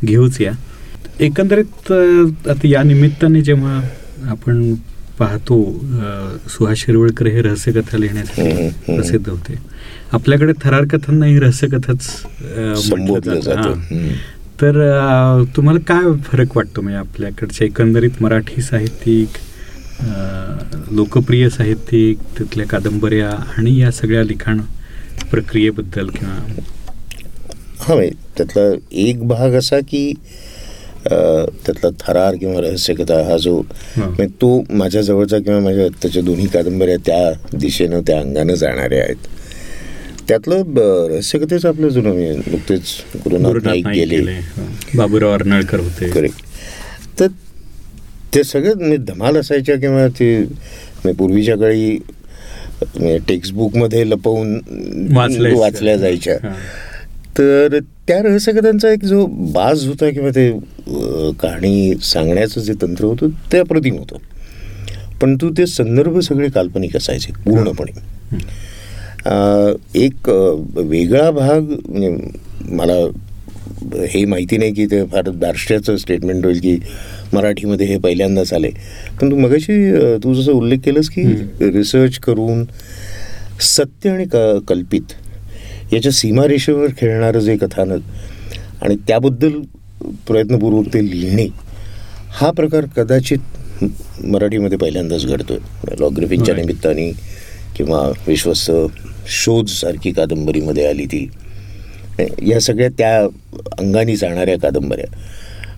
घेऊच 0.05 0.41
या. 0.41 0.51
एकंदरीत 1.19 1.91
आता 1.91 2.67
या 2.67 2.83
निमित्ताने 2.83 3.41
जेव्हा 3.41 3.79
आपण 4.29 4.73
पाहतो 5.19 5.57
सुहास 6.49 6.77
शिरवळकर 6.77 7.27
हे 7.27 7.41
रहस्यकथा 7.41 7.97
लिहिण्यासाठी. 7.97 8.69
प्रसिद्ध 8.85 9.27
होते 9.29 9.55
आपल्याकडे 10.13 10.53
थरार 10.63 10.85
कथांना 10.91 11.25
ही 11.25 11.39
रहस्यकथाच. 11.39 12.07
तर 14.61 14.77
तुम्हाला 15.55 15.79
काय 15.87 16.11
फरक 16.23 16.55
वाटतो 16.57 16.81
म्हणजे 16.81 16.97
आपल्याकडच्या 16.99 17.67
एकंदरीत 17.67 18.21
मराठी 18.21 18.61
साहित्यिक 18.61 19.37
लोकप्रिय 20.91 21.49
साहित्यिक 21.49 22.17
तिथल्या 22.39 22.65
कादंबऱ्या 22.67 23.29
आणि 23.57 23.79
या 23.79 23.91
सगळ्या 23.91 24.23
लिखाण 24.23 24.59
प्रक्रियेबद्दल 25.31 26.07
किंवा 26.09 26.35
हा 27.79 27.93
म्हणजे 27.95 28.09
त्यातला 28.37 28.61
एक 29.01 29.27
भाग 29.27 29.53
असा 29.53 29.79
की 29.79 30.11
त्यातला 31.05 31.89
थरार 31.99 32.35
किंवा 32.35 32.61
रहस्यकथा 32.61 33.21
हा 33.23 33.37
जो 33.37 33.61
तो 34.41 34.49
माझ्या 34.69 35.01
जवळचा 35.01 35.37
किंवा 35.39 35.59
माझ्या 35.59 35.85
आत्ताच्या 35.85 36.21
दोन्ही 36.23 36.47
कादंबऱ्या 36.47 36.97
त्या 37.05 37.57
दिशेनं 37.57 38.01
त्या 38.07 38.19
अंगानं 38.19 38.53
जाणाऱ्या 38.55 39.03
आहेत. 39.03 39.27
त्यातलं 40.27 40.63
रहस्यकथेचं 41.09 41.67
आपलं 41.67 41.89
जुनं 41.89 42.13
मी 42.15 42.29
नुकतेच 42.29 42.83
गुरुनाथ 43.15 43.65
नाईक 43.65 43.87
गेले. 43.87 44.39
बाबूराव 44.95 45.33
अर्नाळकर 45.33 45.79
होते. 45.79 46.09
करेक्ट 46.09 47.19
तर 47.19 47.27
ते 48.35 48.43
सगळं 48.43 48.77
म्हणजे 48.77 48.97
धमाल 49.05 49.37
असायच्या 49.37 49.75
किंवा 49.79 50.07
ते 50.19 50.35
म्हणजे 50.39 51.13
पूर्वीच्या 51.17 51.55
काळी 51.57 51.97
टेक्स्टबुकमध्ये 53.27 54.09
लपवून 54.09 54.59
वाचल्या 55.55 55.95
जायच्या. 55.97 56.37
तर 57.39 57.77
त्या 58.07 58.21
रहस्यकथांचा 58.23 58.89
एक 58.91 59.03
जो 59.05 59.25
बाज 59.53 59.85
होता 59.87 60.09
किंवा 60.11 60.29
ते 60.35 60.49
कहाणी 61.41 61.93
सांगण्याचं 62.03 62.61
जे 62.61 62.73
तंत्र 62.81 63.05
होतं 63.05 63.29
ते 63.51 63.57
अप्रतिम 63.57 63.97
होतं. 63.97 64.17
पण 65.21 65.35
तू 65.41 65.49
ते 65.57 65.65
संदर्भ 65.67 66.19
सगळे 66.19 66.49
काल्पनिक 66.49 66.95
असायचे 66.97 67.31
पूर्णपणे. 67.45 67.91
एक 69.99 70.29
वेगळा 70.75 71.29
भाग 71.31 71.71
म्हणजे 71.87 72.15
मला 72.75 72.93
हे 74.11 74.23
माहिती 74.25 74.57
नाही 74.57 74.73
की 74.73 74.85
ते 74.85 75.03
फार 75.11 75.29
दार्ष्ट्याचं 75.31 75.97
स्टेटमेंट 75.97 76.45
होईल 76.45 76.59
की 76.59 76.77
मराठीमध्ये 77.33 77.87
हे 77.87 77.97
पहिल्यांदाच 77.99 78.53
आले. 78.53 78.69
पण 79.21 79.31
तू 79.31 79.35
मगाशी 79.37 79.77
तू 80.23 80.33
जसं 80.33 80.51
उल्लेख 80.51 80.79
केलंस 80.85 81.09
की 81.09 81.23
रिसर्च 81.71 82.17
करून 82.19 82.65
सत्य 83.61 84.09
आणि 84.09 84.25
क 84.33 84.37
कल्पित 84.67 85.13
याच्या 85.93 86.11
सीमारेषेवर 86.11 86.87
खेळणारं 86.97 87.39
जे 87.39 87.57
कथानक 87.57 88.01
आणि 88.81 88.95
त्याबद्दल 89.07 89.51
प्रयत्नपूर्वक 90.27 90.85
ते 90.93 91.11
लिहिणे 91.11 91.47
हा 92.29 92.51
प्रकार 92.51 92.85
कदाचित 92.85 93.37
म- 93.81 93.87
मराठीमध्ये 94.23 94.77
पहिल्यांदाच 94.77 95.25
घडतोय. 95.25 95.57
लॉग्रिफिनच्या 95.99 96.55
Right. 96.55 96.67
निमित्ताने 96.67 97.11
किंवा 97.75 98.11
विश्वस्त 98.27 98.71
शोध 99.27 99.65
सारखी 99.67 100.11
कादंबरीमध्ये 100.11 100.87
आली 100.87 101.05
ती. 101.05 101.29
या 102.47 102.59
सगळ्या 102.61 102.89
त्या 102.97 103.23
अंगाने 103.79 104.15
जाणाऱ्या 104.15 104.59
कादंबऱ्या. 104.59 105.15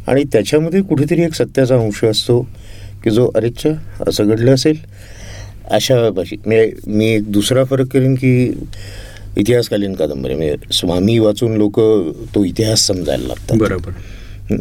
आणि 0.08 0.24
त्याच्यामध्ये 0.24 0.82
कुठेतरी 0.82 1.22
एक 1.22 1.34
सत्याचा 1.34 1.76
अंश 1.76 2.04
असतो 2.04 2.42
की 3.04 3.10
जो 3.10 3.30
अरेच्छा 3.36 3.70
असं 4.08 4.28
घडलं 4.28 4.54
असेल? 4.54 4.78
अशा 5.72 6.10
भाषी 6.10 6.36
म्हणजे 6.46 6.74
मी 6.88 7.06
एक 7.06 7.32
दुसरा 7.32 7.64
फरक 7.64 7.88
करेन 7.88 8.16
की 8.16 8.54
इतिहासकालीन 9.38 9.94
कादंबरी 9.96 10.36
म्हणजे 10.36 10.74
स्वामी 10.74 11.18
वाचून 11.20 11.56
लोक 11.58 11.80
तो 12.36 12.44
इतिहास 12.46 12.86
समजायला 12.88 13.28
लागतात. 13.28 13.58
बरोबर. 13.58 13.92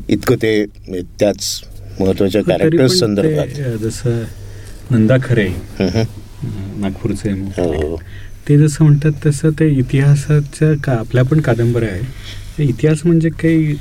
इतकं 0.09 0.37
ते 0.43 0.65
म्हणजे 0.65 1.03
त्याच 1.21 1.63
महत्त्वाच्या 2.01 2.43
ते, 2.43 2.89
संदर्भात. 2.89 3.61
जसं 3.83 4.23
नंदा 4.91 5.17
खरे 5.23 5.49
नागपूरचे 5.81 7.31
हो, 7.31 7.73
हो. 7.73 7.97
ते 8.49 8.57
जसं 8.59 8.85
म्हणतात 8.85 9.27
तसं 9.27 9.51
ते 9.59 9.69
इतिहासाच्या 9.71 10.73
का 10.85 10.93
आपल्या 10.93 11.25
पण 11.25 11.41
कादंबऱ्या 11.41 11.89
आहे 11.89 12.65
इतिहास 12.65 13.01
म्हणजे 13.05 13.29
काही 13.43 13.77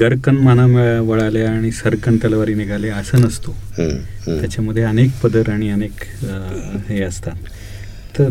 गरकन 0.00 0.36
माना 0.36 0.64
वळाल्या 1.02 1.50
आणि 1.50 1.70
सरकन 1.72 2.16
तलवारी 2.16 2.54
निघाले 2.54 2.88
असं 2.88 3.20
नसतो. 3.20 3.54
त्याच्यामध्ये 3.76 4.82
अनेक 4.82 5.10
पदर 5.22 5.50
आणि 5.50 5.70
अनेक 5.70 6.04
हे 6.88 7.02
असतात. 7.02 7.36
तर 8.18 8.28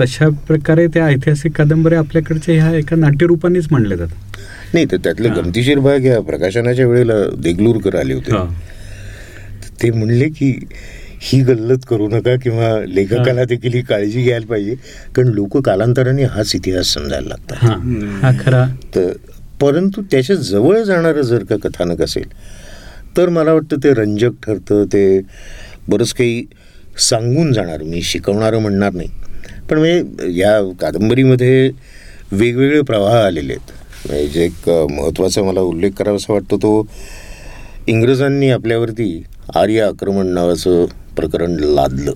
तशा 0.00 0.28
प्रकारे 0.46 0.86
त्या 0.86 1.06
ऐतिहासिक 1.06 1.52
कादंबऱ्या 1.52 1.98
आपल्याकडच्या 1.98 2.54
ह्या 2.54 2.76
एका 2.78 2.96
नाट्यरूपानेच 2.96 3.66
मांडल्या 3.70 3.98
जातात. 3.98 4.36
नाही 4.74 4.86
तर 4.92 4.96
त्यातले. 4.96 5.28
गमतीशीर 5.28 5.78
भाग 5.78 6.04
या 6.04 6.20
प्रकाशनाच्या 6.20 6.86
वेळेला 6.86 7.14
देगलूरकर 7.38 7.94
आले 7.94 8.14
होते. 8.14 8.32
ते 9.82 9.90
म्हणले 9.90 10.28
की 10.28 10.52
ही 11.20 11.40
गल्लत 11.42 11.84
करू 11.88 12.08
नका 12.08 12.34
किंवा 12.36 12.68
लेखकाला 12.86 13.44
देखील 13.44 13.74
ही 13.74 13.80
काळजी 13.82 14.22
घ्यायला 14.22 14.46
पाहिजे. 14.46 14.74
कारण 15.14 15.28
लोक 15.28 15.56
कालांतराने 15.58 16.24
हाच 16.24 16.54
इतिहास 16.54 16.92
समजायला 16.94 17.28
लागतात. 17.28 18.36
खरा. 18.40 18.64
तर 18.94 19.12
परंतु 19.60 20.02
त्याच्याजवळ 20.02 20.82
जाणारं 20.82 21.22
जर 21.22 21.44
का 21.44 21.56
कथानक 21.56 22.02
असेल 22.02 22.28
तर 23.16 23.28
मला 23.28 23.52
वाटतं 23.52 23.76
ते 23.84 23.92
रंजक 23.94 24.32
ठरतं 24.46 24.84
ते 24.84 25.20
बरंच 25.88 26.12
काही 26.12 26.44
सांगून 26.98 27.52
जाणार. 27.52 27.82
मी 27.82 28.02
शिकवणारं 28.02 28.58
म्हणणार 28.58 28.92
नाही. 28.92 29.08
पण 29.70 29.78
म्हणजे 29.78 30.02
या 30.38 30.72
कादंबरीमध्ये 30.80 31.70
वेगवेगळे 32.32 32.80
प्रवाह 32.80 33.26
आलेले 33.26 33.52
आहेत. 33.52 33.70
म्हणजे 34.08 34.26
जे 34.26 34.44
एक 34.44 34.68
महत्त्वाचा 34.68 35.42
मला 35.42 35.60
उल्लेख 35.60 35.90
करावासा 35.90 36.32
वाटतो 36.32 36.56
तो 36.56 36.88
इंग्रजांनी 37.86 38.50
आपल्यावरती 38.50 39.24
आर्य 39.54 39.80
आक्रमण 39.80 40.26
नावाचं 40.26 40.86
प्रकरण 41.16 41.50
लादलं. 41.50 42.12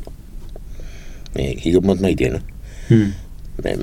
ही 1.37 1.71
गंमत 1.71 1.95
माहिती 2.01 2.25
आहे 2.25 2.33
ना. 2.33 2.39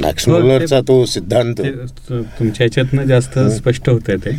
मॅक्स 0.01 0.25
ते- 0.25 0.34
मुलरचा 0.34 0.82
तो 0.82 1.06
सिद्धांत 1.06 1.56
तुमच्या 2.19 2.56
ह्याच्यातनं 2.58 3.03
जास्त 3.03 3.39
स्पष्ट 3.39 3.89
होत 3.89 4.01
आहे 4.08 4.17
ते. 4.17 4.32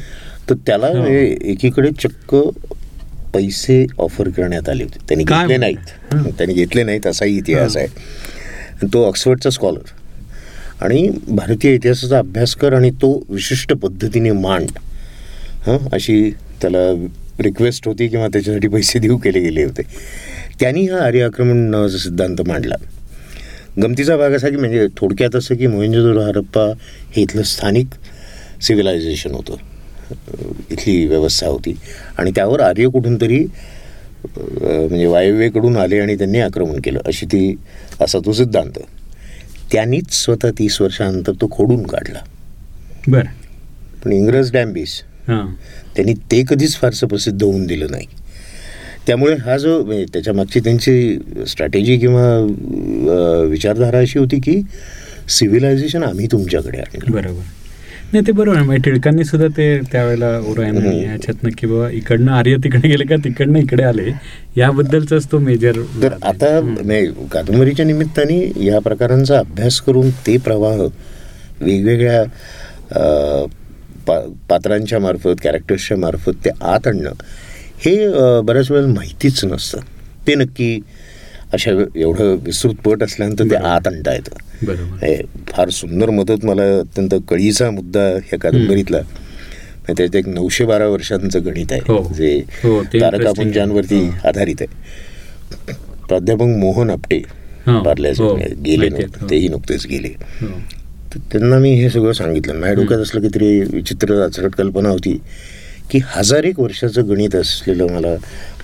तर 0.51 0.55
त्याला 0.55 0.87
हो. 0.87 1.07
एकीकडे 1.43 1.91
चक्क 1.91 2.35
पैसे 3.35 3.87
ऑफर 3.99 4.29
करण्यात 4.29 4.69
आले 4.69 4.83
होते. 4.83 4.99
त्यांनी 5.09 5.25
घेतले? 5.25 5.57
नाहीत. 5.57 6.15
त्यांनी 6.15 6.55
घेतले 6.55 6.83
नाहीत 6.83 7.07
असाही 7.07 7.37
इतिहास. 7.37 7.77
आहे. 7.77 7.87
तो 8.83 9.05
ऑक्सफर्डचा 9.05 9.51
स्कॉलर 9.51 9.91
आणि 10.81 11.09
भारतीय 11.29 11.75
इतिहासाचा 11.75 12.19
अभ्यास 12.19 12.55
कर 12.55 12.73
आणि 12.73 12.91
तो 12.91 13.27
विशिष्ट 13.29 13.73
पद्धतीने 13.73 14.33
मांड 14.33 14.71
हां 15.67 15.79
अशी 15.93 16.31
त्याला 16.63 17.07
रिक्वेस्ट 17.41 17.89
होती 17.89 18.09
किंवा 18.09 18.29
त्याच्यासाठी 18.29 18.69
पैसे 18.69 18.99
देऊ 18.99 19.17
केले 19.17 19.41
गेले 19.41 19.65
होते. 19.65 19.83
त्यांनी 20.61 20.87
हा 20.87 20.99
आर्य 20.99 21.23
आक्रमण 21.23 21.57
नावाचा 21.57 21.99
सिद्धांत 21.99 22.43
मांडला. 22.47 22.75
गमतीचा 23.83 24.17
भाग 24.17 24.33
असा 24.33 24.49
की 24.49 24.57
म्हणजे 24.57 24.87
थोडक्यात 24.97 25.37
असं 25.37 25.57
की 25.57 25.67
मोहिंजोदरो 25.67 26.21
हरप्पा 26.21 26.63
हे 27.17 27.23
इथलं 27.23 27.43
स्थानिक 27.43 27.87
सिव्हिलायझेशन 28.63 29.31
होतं. 29.31 29.57
इथली 30.71 31.07
व्यवस्था 31.07 31.47
होती. 31.47 31.75
आणि 32.19 32.31
त्यावर 32.31 32.61
आर्य 32.61 32.89
कुठून 32.89 33.21
तरी 33.21 33.45
म्हणजे 34.25 35.07
वायव्येकडून 35.07 35.77
आले 35.77 35.99
आणि 35.99 36.15
त्यांनी 36.19 36.41
आक्रमण 36.41 36.81
केलं. 36.81 37.01
अशी 37.07 37.27
ती 37.27 37.55
असा 38.01 38.19
तो 38.19 38.33
सिद्धांत. 38.33 38.79
त्यांनीच 39.73 40.13
स्वतः 40.13 40.51
तीस 40.59 40.81
वर्षानंतर 40.81 41.33
तो 41.33 41.49
खोडून 41.51 41.87
काढला. 41.87 42.19
बर. 43.09 43.25
पण 44.05 44.13
इंग्रज 44.13 44.53
डॅम्बिस 44.53 45.03
हा. 45.29 45.55
त्यांनी 45.97 46.15
ते 46.15 46.43
कधीच 46.49 46.77
फारसं 46.77 47.07
प्रसिद्ध 47.07 47.43
होऊन 47.43 47.67
दिलं 47.67 47.87
नाही. 47.91 48.07
त्यामुळे 49.07 49.35
हा 49.35 49.57
जो 49.57 49.85
म्हणजे 49.85 50.05
त्याच्या 50.13 50.35
मागची 50.35 50.61
त्यांची 50.61 51.19
स्ट्रॅटेजी 51.49 51.99
किंवा 51.99 53.43
विचारधारा 53.43 53.99
अशी 53.99 54.19
होती 54.19 54.41
की 54.41 54.63
सिव्हिलायझेशन 55.29 56.03
आम्ही 56.03 56.27
तुमच्याकडे 56.27 56.79
आणलं. 56.79 57.11
बरोबर. 57.11 57.43
नाही 58.13 58.25
ते 58.27 58.33
बरोबर 58.33 58.59
आहे. 58.59 58.77
टिळकांनी 58.79 59.25
सुद्धा 59.25 59.47
ते 59.57 59.65
त्यावेळेला 59.93 60.29
ओरायन 60.51 60.77
हम्म. 60.77 60.91
ह्याच्यातनं 60.91 61.51
की 61.59 61.67
बाबा 61.67 61.89
इकडनं 61.91 62.33
आर्य 62.33 62.57
तिकडे 62.65 62.89
गेले 62.89 63.05
का 63.05 63.17
तिकडनं 63.25 63.59
इकडे 63.59 63.83
आले 63.83 64.11
याबद्दलचाच 64.57 65.27
तो 65.33 65.39
मेजर 65.39 65.81
तर 66.03 66.13
आता 66.23 66.61
म्हणजे 66.61 67.05
कादंबरीच्या 67.33 67.87
निमित्ताने 67.87 68.41
या 68.67 68.79
प्रकारांचा 68.81 69.39
अभ्यास 69.39 69.81
करून 69.81 70.11
ते 70.27 70.37
प्रवाह 70.47 70.81
वेगवेगळ्या 71.61 72.23
पा 74.07 74.19
पात्रांच्या 74.49 74.99
मार्फत 74.99 75.41
कॅरेक्टर्सच्या 75.43 75.97
मार्फत 75.97 76.45
ते 76.45 76.51
आत 76.65 76.87
आणणं 76.87 77.13
हे 77.85 78.41
बऱ्याच 78.43 78.71
वेळेला 78.71 78.93
माहितीच 78.93 79.45
नसतं. 79.45 79.81
ते 80.27 80.35
नक्की 80.35 80.79
अशा 81.53 81.71
एवढं 81.97 82.37
विस्तृत 82.45 82.75
पट 82.85 83.03
असल्यानंतर 83.03 83.45
ते. 83.51 83.57
आत 83.57 83.87
आणता 83.87 84.13
येतं. 84.15 84.37
हे 84.37 84.48
फार 85.51 85.69
सुंदर 85.71 86.11
मदत 86.11 86.45
मला 86.45 86.63
अत्यंत 86.79 87.15
कळीचा 87.29 87.71
मुद्दा 87.71 88.01
ह्या 88.01 88.39
कादंबरीतला. 88.39 88.99
म्हणजे 88.99 89.95
त्यात 89.99 90.17
एक 90.17 90.29
नऊशे 90.29 90.65
बारा 90.65 90.87
वर्षांचं 90.87 91.45
गणित 91.45 91.73
हो. 91.89 91.97
आहे 91.99 92.15
जे 92.15 92.35
हो, 92.63 92.83
ते 92.93 93.01
तारकापुंजांवरती 93.01 94.03
आहे. 94.03 94.29
आधारित 94.29 94.63
आहे. 94.63 95.75
प्राध्यापक 96.09 96.57
मोहन 96.59 96.91
आपटे 96.91 97.17
हो, 97.67 97.79
पार्ल्याचे 97.83 98.23
हो, 98.23 98.35
गेले 98.65 98.89
हो. 98.89 99.27
तेही 99.31 99.49
नुकतेच 99.49 99.87
गेले. 99.87 100.09
हो. 100.41 100.47
तर 101.15 101.19
त्यांना 101.33 101.59
मी 101.59 101.73
हे 101.75 101.91
सगळं 101.91 102.13
सांगितलं. 102.13 102.55
माझ्या 102.55 102.75
डोक्यात 102.75 103.01
असलं 103.01 103.21
काहीतरी 103.21 103.61
विचित्र 103.73 104.21
अचरट 104.25 104.55
कल्पना 104.55 104.89
होती 104.89 105.21
की 105.91 105.99
हजार 106.07 106.45
एक 106.45 106.61
वर्षाचं 106.61 107.09
गणित 107.09 107.35
असलेलं 107.35 107.93
मला 107.93 108.15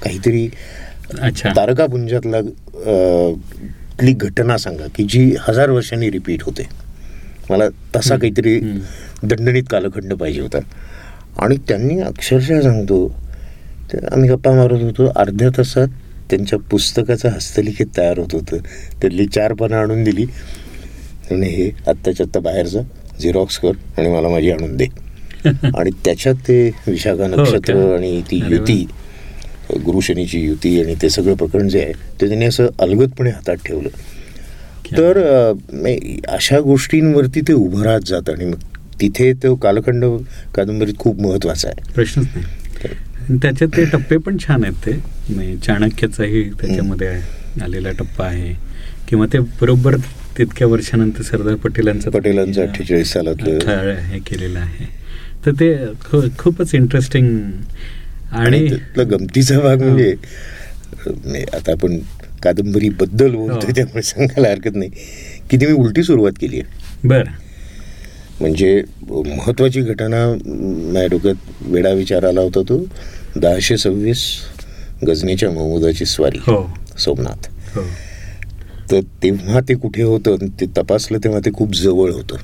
काहीतरी 0.04 0.46
तारकापुंजातला 1.56 2.40
तली 4.00 4.12
घटना 4.12 4.56
सांगा 4.56 4.86
की 4.94 5.04
जी 5.04 5.34
हजार 5.40 5.70
वर्षांनी 5.70 6.10
रिपीट 6.10 6.42
होते 6.42 6.68
मला 7.50 7.68
तसा 7.96 8.16
काहीतरी. 8.16 8.58
दणदणीत 9.22 9.62
कालखंड 9.70 10.12
पाहिजे 10.14 10.40
होता 10.40 10.58
आणि 11.38 11.56
त्यांनी 11.68 12.00
अक्षरशः 12.00 12.60
सांगतो 12.60 13.06
ते 13.92 13.98
आम्ही 14.06 14.28
गप्पा 14.30 14.52
मारत 14.52 14.82
होतो 14.82 15.06
अर्ध्या 15.16 15.48
तासात 15.48 15.88
त्यांच्या 16.30 16.58
पुस्तकाचं 16.70 17.28
हस्तलिखित 17.28 17.86
तयार 17.96 18.18
होत 18.18 18.34
होतं 18.34 18.56
त्यातली 19.00 19.26
चार 19.26 19.52
पानं 19.52 19.76
आणून 19.76 20.04
दिली 20.04 20.24
आणि 21.30 21.46
हे 21.46 21.70
आत्ताच्या 21.86 22.26
आत्ता 22.26 22.40
बाहेर 22.40 22.66
जा 22.66 22.80
झेरॉक्स 23.20 23.58
कर 23.58 23.72
आणि 23.98 24.08
मला 24.08 24.28
माझी 24.28 24.50
आणून 24.50 24.76
दे 24.76 24.86
आणि 25.46 25.90
त्याच्यात 26.04 26.34
ते 26.48 26.58
विशाखा 26.86 27.26
नक्षत्र 27.26 27.74
का? 27.74 27.94
आणि 27.94 28.20
ती. 28.22 28.40
युती 28.48 28.86
गुरुशनीची 29.84 30.40
युती 30.40 30.80
आणि 30.82 30.94
ते 31.02 31.08
सगळं 31.10 31.34
प्रकरण 31.34 31.68
जे 31.68 31.80
आहे 31.82 31.92
ते 32.20 32.28
त्यांनी 32.28 32.44
असं 32.46 32.66
अलगदपणे 32.78 33.30
हातात 33.30 33.56
ठेवलं. 33.66 33.88
तर 34.96 35.18
अशा 36.28 36.58
गोष्टींवरती 36.60 37.40
ते 37.40 37.52
उभं 37.52 37.82
राहत 37.82 38.00
जातं 38.06 38.32
आणि 38.32 38.44
मग 38.44 38.58
तिथे 39.00 39.32
तो 39.42 39.54
कालखंड 39.54 40.04
कादंबरीत 40.54 40.98
खूप 40.98 41.20
महत्त्वाचा 41.20 41.68
आहे. 41.68 41.92
प्रश्नच 41.94 42.26
नाही. 42.34 43.38
त्याच्यात 43.42 43.76
ते 43.76 43.84
टप्पे 43.84 44.16
पण 44.16 44.36
छान 44.38 44.64
आहेत 44.64 44.86
ते. 44.86 44.92
म्हणजे 45.28 45.56
चाणक्याचाही 45.66 46.42
त्याच्यामध्ये 46.50 47.08
आलेला 47.62 47.90
टप्पा 47.98 48.26
आहे. 48.26 48.52
किंवा 49.08 49.26
ते 49.32 49.38
बरोबर 49.60 49.96
तितक्या 50.38 50.66
वर्षानंतर 50.66 51.22
सरदार 51.22 51.54
पटेलांचं 51.64 52.10
पटेलांचं 52.10 52.62
अठ्ठेचाळीस 52.62 53.12
सालातलं 53.12 53.54
अठरा 53.54 53.94
हे 54.02 54.18
केलेलं 54.18 54.58
आहे. 54.58 54.86
तर 55.46 55.52
ते 55.60 55.74
खूपच 56.38 56.74
इंटरेस्टिंग 56.74 57.28
आणि 58.34 58.68
त्यातला 58.68 59.02
गमतीचा 59.02 59.60
भाग. 59.60 59.82
म्हणजे 59.82 60.14
आता 61.52 61.72
आपण 61.72 61.98
कादंबरी 62.42 62.88
बद्दल 62.88 63.34
बोलतोय 63.34 63.66
हो. 63.66 63.74
त्यामुळे 63.76 64.02
सांगायला 64.02 64.48
हरकत 64.48 64.74
नाही. 64.74 64.90
की 65.50 65.56
ती 65.56 65.66
मी 65.66 65.72
उलटी 65.72 66.02
सुरुवात 66.02 66.32
केली 66.40 66.60
आहे? 66.60 67.08
बर. 67.08 67.22
म्हणजे 68.40 68.82
महत्वाची 69.10 69.80
घटना 69.80 70.26
माझ्या 70.92 71.06
डोक्यात 71.06 71.34
वेडा 71.60 71.90
विचार 71.90 72.24
आला 72.24 72.40
होता 72.40 72.60
तो. 72.62 72.84
दहाशे 73.36 73.76
सव्वीस 73.76 74.18
गजनीच्या 75.08 75.50
महमूदाची 75.50 76.04
स्वारी 76.04 76.38
हो. 76.46 76.70
सोमनाथ. 76.98 77.48
हो. 77.76 77.82
तर 78.90 79.00
तेव्हा 79.22 79.60
ते 79.60 79.74
कुठे 79.74 80.02
होतं 80.02 80.36
ते 80.60 80.66
तपासलं 80.66 81.18
तेव्हा 81.18 81.40
ते 81.40 81.50
खूप 81.52 81.74
जवळ 81.74 82.12
होतं. 82.12 82.36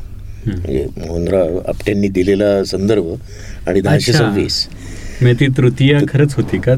म्हणजे 0.47 0.87
मोहनराव 0.97 1.59
आपट्यांनी 1.59 2.09
दिलेला 2.09 2.65
संदर्भ 2.65 3.15
आणि 3.67 3.81
दहाशे. 3.81 4.13
सव्वीस. 4.13 4.67
म्हणजे 5.23 5.47
ती 5.47 5.53
तृतीया 5.57 6.01
खरंच 6.09 6.35
होती 6.35 6.59
का? 6.59 6.75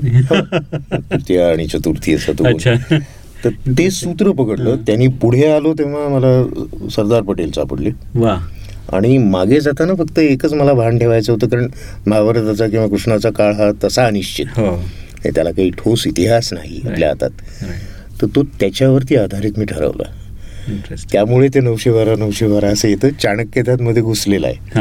तृतीय 1.11 1.43
आणि 1.43 1.67
चतुर्थी 1.67 2.15
असं 2.15 2.45
अच्छा. 2.45 2.75
तर 3.45 3.51
ते 3.79 3.91
सूत्र 3.91 4.31
पकडलं 4.31 4.77
त्यांनी 4.77 5.09
पुढे 5.09 5.47
आलो 5.47 5.75
तेव्हा 5.75 6.09
मला 6.09 6.45
सरदार 6.91 7.23
पटेल 7.23 7.51
सापडले. 7.51 7.91
वा. 8.15 8.39
आणि 8.93 9.19
मागे 9.19 9.61
जाताना 9.61 9.95
फक्त 9.95 10.19
एकच 10.19 10.53
मला 10.53 10.73
भान 10.73 10.99
ठेवायचं 10.99 11.33
होतं 11.33 11.49
कारण 11.49 11.69
महाभारताचा 12.07 12.69
किंवा 12.69 12.87
कृष्णाचा 12.87 13.31
काळ 13.31 13.55
हा 13.55 13.71
तसा 13.85 14.07
अनिश्चित. 14.07 14.47
हो. 14.57 14.75
हे 15.25 15.31
त्याला 15.31 15.51
काही 15.51 15.71
ठोस 15.71 16.07
इतिहास 16.07 16.53
नाही 16.53 16.81
आपल्या 16.91 17.09
हातात. 17.09 17.31
तर 18.23 18.27
तो 18.27 18.43
त्याच्यावरती 18.43 19.17
आधारित 19.17 19.53
मी 19.57 19.65
ठरवला. 19.65 20.11
त्यामुळे 21.13 21.49
ते 21.49 21.61
नऊशे 21.61 21.91
बारा 21.91 22.17
नऊशे 22.17 22.47
बारा 22.47 22.69
असं 22.69 22.89
येतं. 22.89 23.09
चाणक्य 23.23 23.63
त्यात 23.63 23.83
मध्ये 23.83 24.03
घुसलेला 24.03 24.47
आहे. 24.47 24.81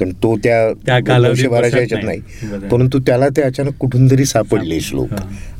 कारण 0.00 0.12
तो 0.22 0.36
त्या 0.36 0.98
बसत 1.00 1.74
ह्याच्यात 1.74 2.04
नाही. 2.04 2.20
परंतु 2.70 2.98
त्याला 2.98 3.28
ते 3.28 3.42
अचानक 3.42 3.74
कुठून 3.74 4.10
तरी 4.10 4.24
सापडले 4.24 4.80
श्लोक. 4.80 5.08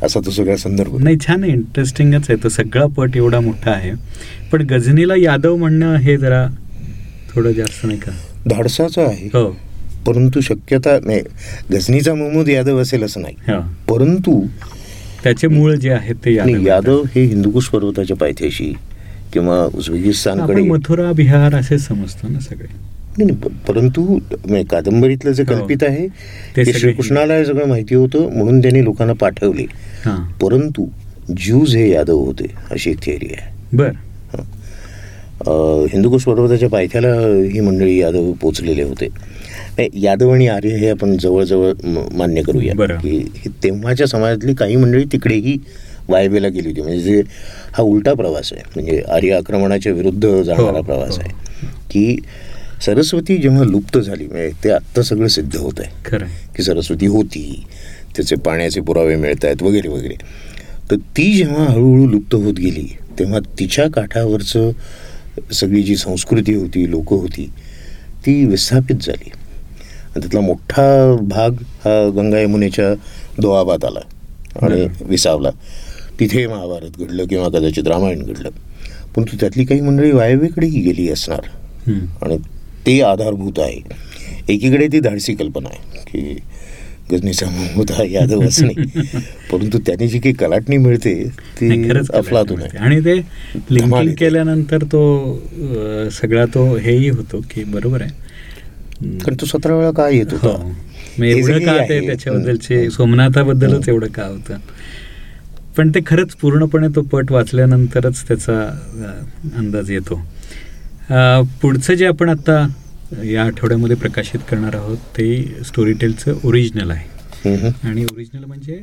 असा 0.03 0.21
तो 0.27 0.31
सगळा 0.31 0.57
संदर्भ 0.57 0.97
नाही 1.03 1.17
छान 1.27 1.45
इंटरेस्टिंगच 1.45 2.31
आहे. 2.31 2.43
तो 2.45 2.49
सगळा 2.49 2.87
पट 2.87 3.17
एवढा 3.17 3.41
मोठा 3.41 3.71
आहे. 3.71 3.93
पण 4.53 4.63
गझनीला 4.63 5.15
यादव 5.17 5.57
म्हणणं 5.57 5.97
हे 5.97 6.17
जरा 6.17 6.47
थोडं 7.35 7.53
जास्त 7.53 7.87
नाही 7.87 7.99
का? 7.99 8.13
धाडसाचं 8.47 9.03
आहे. 9.03 9.27
हो. 9.27 9.51
परंतु 10.07 10.41
शक्यता 10.41 10.99
नाही. 11.05 11.21
गझनीचा 11.73 12.15
महमूद 12.15 12.49
यादव 12.49 12.79
असेल 12.79 13.03
असं 13.03 13.21
नाही. 13.21 13.35
परंतु 13.89 14.47
त्याचे 15.23 15.49
मूळ 15.49 15.75
जे 15.75 15.91
आहेत 15.91 16.15
ते 16.25 16.35
यादव 16.67 17.03
हे 17.15 17.25
हिंदुकुश 17.25 17.69
पर्वताच्या 17.69 18.17
पायथ्याशी 18.17 18.73
किंवा 19.33 19.65
उझबेकिस्तानकडे 19.75 20.63
मथुरा 20.63 21.13
बिहार 21.13 21.55
असे 21.55 21.79
समजतो 21.79 22.29
ना 22.29 22.41
सगळे. 22.41 22.94
नाही, 23.19 23.49
परंतु 23.69 24.19
कादंबरीतलं 24.71 25.33
जे 25.33 25.43
हो. 25.43 25.55
कल्पित 25.55 25.83
आहे 25.83 26.07
ते 26.57 26.65
श्रीकृष्णाला 26.65 27.35
हे 27.35 27.45
सगळं 27.45 27.67
माहिती 27.67 27.95
होतं 27.95 28.31
म्हणून 28.37 28.61
त्यांनी 28.63 28.85
लोकांना 28.85 29.13
पाठवले. 29.13 29.63
हा. 30.05 30.17
परंतु 30.43 30.87
ज्यूज 31.37 31.77
हे 31.77 31.91
यादव 31.91 32.19
होते 32.19 32.47
अशी 32.71 32.91
एक 32.91 33.03
थिअरी 33.03 33.29
आहे. 33.33 33.77
बर. 33.77 33.91
हिंदुकुश 35.93 36.23
पर्वताच्या 36.23 36.69
पायथ्याला 36.69 37.13
ही 37.53 37.61
मंडळी 37.61 38.01
यादव 38.01 38.33
पोचलेले 38.33 38.83
होते. 38.83 39.09
यादव 39.95 40.31
आणि 40.31 40.47
आर्य 40.49 40.69
हे 40.69 40.89
आपण 40.89 41.17
जवळजवळ 41.17 41.73
मान्य 42.13 42.43
करूया. 42.43 42.75
की 42.95 43.25
तेव्हाच्या 43.65 44.07
समाजातली 44.07 44.55
काही 44.55 44.77
मंडळी 44.77 45.05
तिकडेही 45.05 45.57
वायवेला 46.09 46.49
गेली 46.49 46.69
होती. 46.69 46.81
म्हणजे 46.81 47.01
जे 47.01 47.23
हा 47.73 47.83
उलटा 47.83 48.13
प्रवास 48.15 48.53
आहे. 48.53 48.63
म्हणजे 48.75 49.03
आर्य 49.09 49.33
आक्रमणाच्या 49.33 49.93
विरुद्ध 49.93 50.43
जाणारा 50.43 50.77
हो, 50.77 50.83
प्रवास 50.83 51.11
हो. 51.11 51.21
आहे. 51.21 51.31
की 51.91 52.17
सरस्वती 52.85 53.37
जेव्हा 53.37 53.65
लुप्त 53.65 53.99
झाली 53.99 54.27
म्हणजे 54.27 54.51
ते 54.65 54.71
आत्ता 54.71 55.03
सगळं 55.03 55.29
सिद्ध 55.29 55.57
होत 55.57 55.73
आहे 55.79 55.91
खरं. 56.05 56.27
की 56.57 56.63
सरस्वती 56.63 57.07
होती 57.07 57.65
त्याचे 58.17 58.37
पाण्याचे 58.37 58.81
पुरावे 58.81 59.17
मिळत 59.17 59.45
आहेत 59.45 59.63
वगैरे 59.63 59.89
वगैरे 59.89 60.15
तर 60.91 60.97
ती 60.97 61.33
जेव्हा 61.35 61.65
हळूहळू 61.65 62.07
लुप्त 62.07 62.35
होत 62.35 62.55
गेली 62.55 62.87
तेव्हा 63.19 63.39
तिच्या 63.59 63.91
काठावरचं 63.91 64.71
सगळी 65.53 65.83
जी 65.83 65.97
संस्कृती 65.97 66.55
होती 66.55 66.91
लोक 66.91 67.13
होती 67.13 67.51
ती 68.27 68.45
विस्थापित 68.45 68.97
झाली 68.97 69.31
आणि 69.31 70.21
त्यातला 70.21 70.41
मोठा 70.41 71.17
भाग 71.23 71.51
हा 71.53 72.09
गंगा 72.17 72.41
यमुनेच्या 72.41 72.95
दोआबात 73.41 73.85
आला 73.85 74.01
आणि. 74.63 74.87
विसावला 75.01 75.51
तिथे 76.21 76.47
महाभारत 76.47 77.01
घडलं 77.01 77.27
किंवा 77.27 77.49
कदाचित 77.49 77.89
रामायण 77.89 78.23
घडलं 78.23 78.51
परंतु 79.17 79.37
त्यातली 79.41 79.65
काही 79.65 79.81
मंडळी 79.81 80.11
वायव्येकडेही 80.13 80.81
गेली 80.81 81.09
असणार. 81.11 81.41
आणि 82.23 82.37
ते 82.87 83.01
आधारभूत 83.01 83.59
आहे. 83.59 83.81
एकीकडे 84.49 84.87
ती 84.93 85.01
धाडसी 85.01 85.35
कल्पना 85.35 85.69
आहे 85.69 86.03
की 86.09 86.37
गजनीचा 87.13 87.47
महमूद 87.47 87.91
हा 87.91 88.05
यादव 88.05 88.43
असणे. 88.47 88.75
परंतु 89.53 89.79
त्याने 89.79 90.09
जी 90.09 90.19
काही 90.19 90.35
कलाटणी 90.35 90.77
मिळते 90.77 91.15
ती 91.61 91.89
अफलातून 92.15 92.63
आहे. 92.63 92.79
आणि 92.79 93.01
ते 93.01 93.17
लिंकिंग. 93.71 94.13
केल्यानंतर 94.15 94.85
तो 94.85 95.03
सगळा 96.13 96.45
तो 96.45 96.77
हेही 96.77 97.09
होतो 97.09 97.41
की 97.51 97.65
बरोबर 97.65 98.03
आहे. 98.03 99.19
कारण 99.19 99.37
तो 99.41 99.47
सतरा 99.47 99.75
वेळा 99.75 99.91
काय 99.91 100.17
येत 100.17 100.33
हो. 100.33 100.49
होता 100.49 101.27
एवढं 101.27 101.59
का 101.59 101.77
ते 101.89 102.07
त्याच्याबद्दलचे. 102.07 102.91
सोमनाथाबद्दलच. 102.91 103.89
एवढं 103.89 104.07
का 104.07 104.27
होतं? 104.27 104.57
पण 105.77 105.91
ते 105.91 106.01
खरंच 106.07 106.35
पूर्णपणे 106.35 106.89
तो 106.89 107.03
पट 107.03 107.33
वाचल्यानंतरच 107.33 108.23
त्याचा 108.29 108.61
अंदाज 109.57 109.91
येतो. 109.91 110.21
पुढचं 111.09 111.95
जे 111.95 112.07
आपण 112.07 112.29
आता 112.29 112.67
या 113.25 113.43
आठवड्यामध्ये 113.45 113.97
प्रकाशित 113.97 114.41
करणार 114.51 114.75
आहोत 114.75 114.97
ते 115.17 115.27
स्टोरी 115.65 115.93
टेलचं 116.01 116.39
ओरिजिनल 116.45 116.91
आहे. 116.91 117.13
आणि 117.85 118.05
ओरिजिनल 118.05 118.45
म्हणजे 118.45 118.81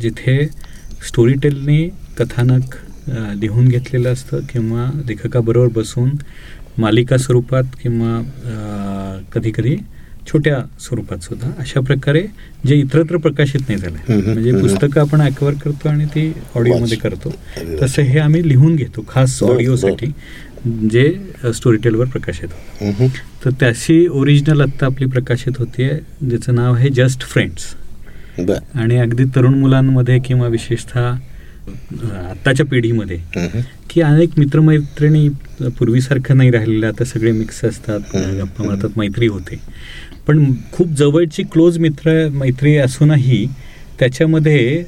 जिथे 0.00 0.44
स्टोरी 1.06 1.34
टेलने 1.42 1.82
कथानक 2.18 2.74
लिहून 3.40 3.68
घेतलेलं 3.68 4.12
असतं 4.12 4.40
किंवा 4.52 4.90
लेखकाबरोबर 5.08 5.68
बसून 5.74 6.10
मालिका 6.78 7.16
स्वरूपात 7.18 7.64
किंवा 7.82 8.20
कधी 9.32 9.50
कधी 9.54 9.76
छोट्या 10.28 10.60
स्वरूपात 10.80 11.22
सुद्धा 11.22 11.48
अशा 11.60 11.80
प्रकारे 11.80 12.22
जे 12.66 12.74
इतरत्र 12.76 13.16
प्रकाशित 13.16 13.60
नाही 13.68 13.78
झालं 13.78 14.22
म्हणजे. 14.24 14.52
पुस्तकं 14.60 15.00
आपण 15.00 15.20
ॲक्वर 15.20 15.54
करतो 15.64 15.88
आणि 15.88 16.04
ती 16.14 16.32
ऑडिओमध्ये. 16.54 16.96
करतो. 16.98 17.32
तसं 17.82 18.02
हे 18.02 18.18
आम्ही 18.18 18.48
लिहून 18.48 18.76
घेतो 18.76 19.04
खास 19.08 19.42
ऑडिओसाठी 19.42 20.06
जे 20.66 21.04
स्टोरी 21.54 21.76
टेलवर 21.76 22.06
प्रकाशित 22.06 22.48
होतं 22.52 23.06
तर 23.44 23.50
त्याची 23.50 24.06
ओरिजिनल 24.06 24.60
आत्ता 24.60 24.86
आपली 24.86 25.06
प्रकाशित 25.06 25.52
होतीये 25.58 25.98
ज्याचं 26.28 26.54
नाव 26.54 26.74
आहे 26.74 26.88
जस्ट 26.88 27.20
फ्रेंड्स 27.20 27.74
आणि 28.74 28.96
अगदी 28.98 29.24
तरुण 29.36 29.54
मुलांमध्ये 29.54 30.18
किंवा 30.18 30.48
विशेषतः 30.48 31.10
आत्ताच्या 32.30 32.66
पिढीमध्ये. 32.66 33.18
की 33.90 34.00
अनेक 34.00 34.30
मित्रमैत्रिणी 34.38 35.28
पूर्वीसारखं 35.78 36.36
नाही 36.36 36.50
राहिलेलं 36.50 36.86
आता 36.86 37.04
सगळे 37.04 37.32
मिक्स 37.32 37.64
असतात. 37.64 38.00
गप्पा 38.16 38.64
मारतात 38.64 38.98
मैत्री 38.98 39.26
होते. 39.26 39.60
पण 40.26 40.52
खूप 40.72 40.88
जवळची 40.88 41.42
क्लोज 41.42 41.78
मित्र 41.78 42.28
मैत्री 42.32 42.76
असूनही 42.76 43.46
त्याच्यामध्ये 43.98 44.84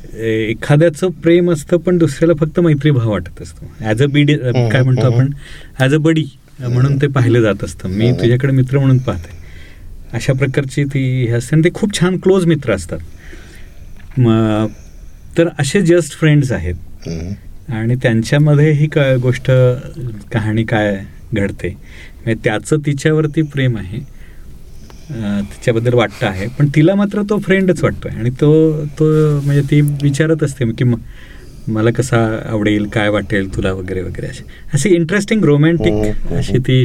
एखाद्याचं 0.51 1.11
प्रेम 1.23 1.51
असतं 1.53 1.77
पण 1.77 1.99
दुसऱ्याला 1.99 2.35
फक्त 2.41 2.61
मैत्री 2.61 2.91
भाव 2.91 3.11
वाटत 3.11 3.43
असतो. 3.43 3.67
ॲज 3.81 4.03
अ 4.03 4.07
बीडी 4.07 4.35
काय 4.35 4.83
म्हणतो. 4.83 5.13
आपण? 5.13 5.31
ॲज 5.79 5.95
अ 5.95 5.99
बडी 5.99 6.25
म्हणून 6.61 6.97
ते 7.03 7.07
पाहिलं 7.07 7.41
जात 7.41 7.65
असतं. 7.65 7.89
मी. 7.89 8.11
तुझ्याकडे 8.21 8.53
मित्र 8.53 8.79
म्हणून 8.79 8.99
पाहते. 8.99 9.35
अशा 10.13 10.33
प्रकारची 10.33 10.85
ती 10.85 11.05
हे 11.27 11.33
असते. 11.33 11.57
आणि 11.57 11.65
ते 11.65 11.71
खूप 11.75 11.99
छान 12.01 12.17
क्लोज 12.19 12.47
मित्र 12.47 12.73
असतात. 12.73 12.99
म 14.19 14.67
तर 15.39 15.49
असे 15.59 15.81
जस्ट 15.83 16.13
फ्रेंड्स 16.13 16.53
आहेत. 16.53 16.75
आणि 17.69 17.95
त्यांच्यामध्ये 18.03 18.71
ही 18.73 18.87
का 18.87 19.15
गोष्ट 19.23 19.51
कहाणी 20.33 20.65
काय 20.65 20.95
घडते? 21.35 21.69
म्हणजे 21.69 22.41
त्याचं 22.45 22.79
तिच्यावरती 22.87 23.43
प्रेम 23.43 23.77
आहे. 23.77 23.99
तिच्याबद्दल 25.11 25.95
वाटतं 25.95 26.27
आहे. 26.27 26.47
पण 26.59 26.69
तिला 26.75 26.95
मात्र 26.95 27.23
तो 27.23 27.39
फ्रेंडच 27.39 27.83
वाटतोय. 27.83 28.13
आणि 28.13 28.31
तो 28.31 28.51
तो 28.99 29.05
म्हणजे 29.41 29.63
ती 29.71 29.81
विचारत 30.03 30.43
असते 30.43 30.71
की 30.73 30.85
मला 31.69 31.91
कसा 31.91 32.19
आवडेल 32.49 32.87
काय 32.89 33.09
वाटेल 33.09 33.55
तुला 33.57 33.73
वगैरे 33.73 34.03
वगैरे 34.03 34.27
अशी. 34.27 34.45
अशी 34.75 34.89
इंटरेस्टिंग 34.89 35.45
रोमॅन्टिक 35.45 35.93
हम्म. 35.93 36.37
अशी 36.37 36.59
ती 36.59 36.85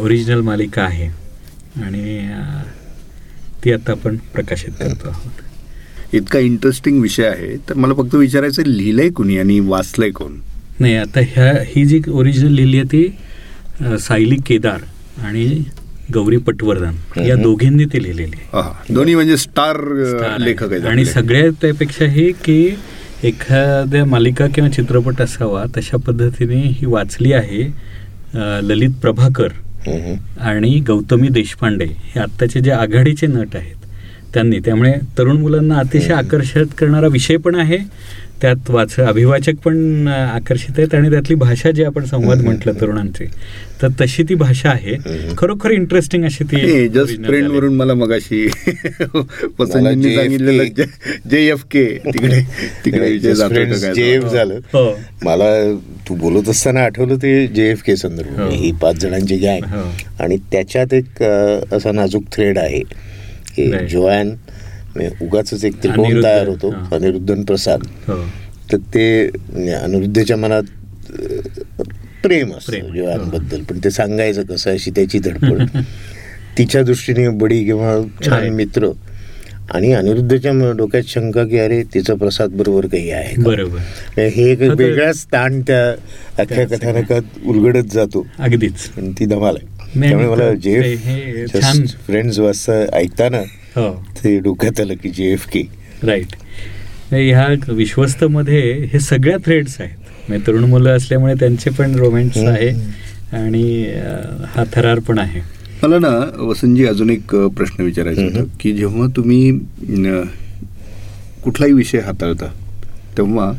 ओरिजिनल 0.00 0.40
मालिका 0.40 0.82
आहे. 0.82 1.08
आणि 1.82 2.28
ती 3.64 3.72
आता 3.72 3.92
आपण 3.92 4.16
प्रकाशित 4.34 4.72
करतो 4.80 5.08
आहोत. 5.08 6.14
इतका 6.14 6.38
इंटरेस्टिंग 6.38 7.00
विषय 7.02 7.26
आहे. 7.26 7.56
तर 7.68 7.74
मला 7.74 7.94
फक्त 7.94 8.14
विचारायचं 8.14 8.62
लिहिलंय 8.66 9.08
कुणी 9.08 9.38
आणि 9.38 9.58
वाचलंय 9.60 10.10
कोण? 10.10 10.32
नाही 10.80 10.96
आता 10.96 11.20
ह्या 11.22 11.52
ही 11.66 11.84
जी 11.84 12.00
ओरिजिनल 12.10 12.52
लिहिली 12.52 12.78
आहे 12.78 12.86
ती 12.92 13.98
सायली 13.98 14.36
केदार 14.46 14.80
आणि 15.24 15.46
गौरी 16.14 16.36
पटवर्धन 16.36 17.20
या. 17.20 17.34
दोघींनी 17.36 17.84
ती 17.84 18.02
लिहिलेली. 18.02 18.40
दोन्ही 18.94 19.14
म्हणजे 19.14 19.36
स्टार. 19.36 19.76
लेखक 20.40 20.72
आहेत 20.72 20.86
आणि. 20.86 21.04
सगळ्यात 21.04 21.52
त्यापेक्षा 21.60 22.04
हे 22.04 22.30
की 22.44 22.76
एखाद्या 23.24 24.04
मालिका 24.04 24.46
किंवा 24.46 24.70
चित्रपट 24.70 25.20
असावा 25.20 25.64
तशा 25.76 25.96
पद्धतीने 25.96 26.56
ही 26.56 26.86
वाचली 26.86 27.32
आहे 27.32 27.62
ललित 28.68 28.90
प्रभाकर. 29.02 29.48
आणि 30.40 30.78
गौतमी 30.86 31.28
देशपांडे 31.28 31.84
हे 31.84 32.20
आत्ताचे 32.20 32.60
जे 32.60 32.70
आघाडीचे 32.70 33.26
नट 33.26 33.56
आहेत 33.56 33.76
त्यांनी 34.34 34.58
त्यामुळे 34.58 34.92
तरुण 35.18 35.36
मुलांना 35.36 35.76
अतिशय 35.76 36.12
आकर्षित 36.12 36.66
करणारा 36.78 37.06
विषय 37.06 37.36
पण 37.36 37.54
आहे 37.54 37.78
त्यात 38.42 38.70
वाच 38.70 38.94
अभिवाचक 39.00 39.56
पण 39.64 40.08
आकर्षित 40.08 40.78
आहेत 40.78 40.94
आणि 40.94 41.10
त्यातली 41.10 41.34
भाषा 41.34 41.70
जी 41.70 41.84
आपण 41.84 42.04
संवाद. 42.04 42.40
म्हटलं 42.42 42.72
तरुणांची 42.80 43.24
तर 43.82 43.88
तशी 44.00 44.22
ती 44.22 44.34
भाषा 44.34 44.70
आहे. 44.70 44.96
खरोखर 45.38 45.70
इंटरेस्टिंग 45.70 46.24
अशी 46.24 46.44
ती 46.44 46.88
जस्ट 46.88 47.24
फ्रेंड. 47.26 47.48
वरून 47.48 47.74
मला 47.74 47.94
मगाशी 47.94 48.46
पसंतींनी. 49.58 50.14
सांगितलेलं 50.16 50.64
जे 51.30 51.46
एफ 51.48 51.64
के 51.70 51.84
तिकडे 52.04 52.40
तिकडे 52.84 53.18
JF 53.18 53.48
काय 53.48 54.20
झालं 54.20 54.58
हो 54.74 54.84
मला 55.24 55.50
तू 56.08 56.14
बोलत 56.14 56.48
असताना 56.48 56.80
आठवलं 56.80 57.16
ते 57.16 57.46
जे 57.46 57.70
एफ 57.70 57.82
के 57.82 57.96
संदर्भ 57.96 58.40
हो. 58.40 58.48
ही 58.50 58.72
पाच 58.72 58.96
जणांची 58.96 59.36
गँग 59.36 59.64
हो. 59.74 59.82
आणि 60.20 60.36
त्याच्यात 60.52 60.94
एक 60.94 61.22
असा 61.74 61.92
नाजूक 61.92 62.24
थ्रेड 62.32 62.58
आहे 62.58 62.82
की 63.56 63.70
Right. 63.70 63.88
उगाच 64.98 65.64
एक 65.64 65.74
त्रिकोण 65.82 66.22
तयार 66.22 66.48
होतो 66.48 66.70
हा. 66.70 66.96
अनिरुद्धन 66.96 67.42
प्रसाद. 67.42 67.82
हो. 68.08 68.24
तर 68.72 68.76
ते 68.76 69.30
म्हणजे 69.52 69.72
अनिरुद्धच्या 69.72 70.36
मनात 70.36 70.62
प्रेम 72.22 72.52
असतं 72.52 72.72
प्रेम, 72.72 72.94
जोयानबद्दल 72.94 73.62
पण 73.62 73.78
ते 73.84 73.90
सांगायचं 73.90 74.42
कसं 74.42 74.70
अशी 74.70 74.90
त्याची 74.90 75.18
धडपड. 75.18 75.62
तिच्या 76.58 76.82
दृष्टीने 76.82 77.28
बडी 77.28 77.64
किंवा 77.64 78.00
छान. 78.26 78.48
मित्र. 78.48 78.88
आणि 79.70 79.92
अनिरुद्धच्या 79.92 80.72
डोक्यात 80.72 81.02
शंका 81.08 81.44
की 81.44 81.58
अरे 81.58 81.82
तिचा 81.94 82.14
प्रसाद 82.14 82.50
बरोबर 82.50 82.86
काही 82.86 83.10
आहे? 83.10 83.42
बरोबर. 83.42 83.78
हे 84.20 84.50
एक 84.50 84.62
हा, 84.62 84.74
वेगळाच 84.78 85.24
ताण 85.24 85.60
त्या 85.60 85.90
अख्ख्या 86.38 86.64
त्या 86.64 86.78
कथानकात 86.78 87.22
उलगडत 87.46 87.84
जातो. 87.92 88.26
अगदीच. 88.38 88.90
आणि 88.96 89.12
ती 89.18 89.24
धमाल 89.24 89.56
आहे. 89.56 89.71
त्यामुळे 89.94 90.26
मला 90.26 90.52
जे 90.54 90.78
हे 90.96 91.46
छान. 91.48 91.84
फ्रेंड्स 92.06 92.38
वाचता 92.38 92.84
ऐकताना 92.96 93.38
हो 93.76 93.88
ते 94.16 94.38
डोक्यात 94.40 94.80
आलं 94.80 94.94
की 95.02 95.08
जे 95.10 95.30
एफ 95.32 95.46
के 95.52 95.62
राईट 96.04 96.34
ह्या 97.12 97.46
विश्वस्तमध्ये 97.68 98.60
हे 98.92 98.98
सगळ्या 99.00 99.36
थ्रेड्स 99.44 99.80
आहेत 99.80 100.28
म्हणजे 100.28 100.46
तरुण 100.46 100.64
मुलं 100.64 100.96
असल्यामुळे 100.96 101.34
त्यांचे 101.40 101.70
पण 101.70 101.94
रोमॅन्स. 101.94 102.36
आहे 102.38 102.68
आणि 103.36 103.64
हा 104.54 104.64
थरार 104.74 104.98
पण 105.08 105.18
आहे 105.18 105.40
मला 105.82 105.98
ना 105.98 106.08
वसंतजी 106.38 106.86
अजून 106.86 107.10
एक 107.10 107.34
प्रश्न 107.56 107.84
विचारायचा 107.84 108.22
होता. 108.22 108.42
की 108.60 108.72
जेव्हा 108.72 109.06
तुम्ही 109.16 109.50
कुठलाही 111.44 111.72
विषय 111.72 112.00
हाताळता 112.00 112.46
तेव्हा 113.16 113.50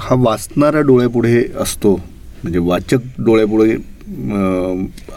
हा 0.00 0.14
वाचणारा 0.18 0.80
डोळ्यापुढे 0.80 1.42
असतो 1.60 1.94
म्हणजे 1.94 2.58
वाचक 2.58 3.00
डोळ्यापुढे 3.18 3.74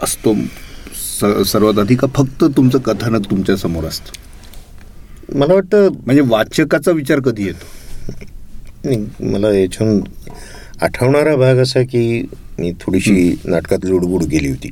असतो. 0.03 0.36
स- 1.21 1.49
सर्वात 1.49 1.79
आधी 1.79 1.95
का 1.95 2.08
फक्त 2.08 2.43
तुमचं 2.58 2.79
कथानक 2.79 3.29
तुमच्यासमोर 3.32 3.84
असतं. 3.84 4.12
मला 5.38 5.53
वाटतं 5.53 5.89
म्हणजे 6.06 6.21
वाचकाचा 6.25 6.91
विचार 6.91 7.19
कधी 7.19 7.43
येतो? 7.43 7.65
नाही, 8.84 9.06
मला 9.19 9.51
याच्याहून 9.51 10.01
आठवणारा 10.82 11.36
भाग 11.36 11.56
असा 11.56 11.82
की 11.82 12.23
मी 12.60 12.73
थोडीशी 12.82 13.39
नाटकात 13.45 13.77
लुडबुड 13.84 14.23
केली 14.23 14.49
होती. 14.49 14.69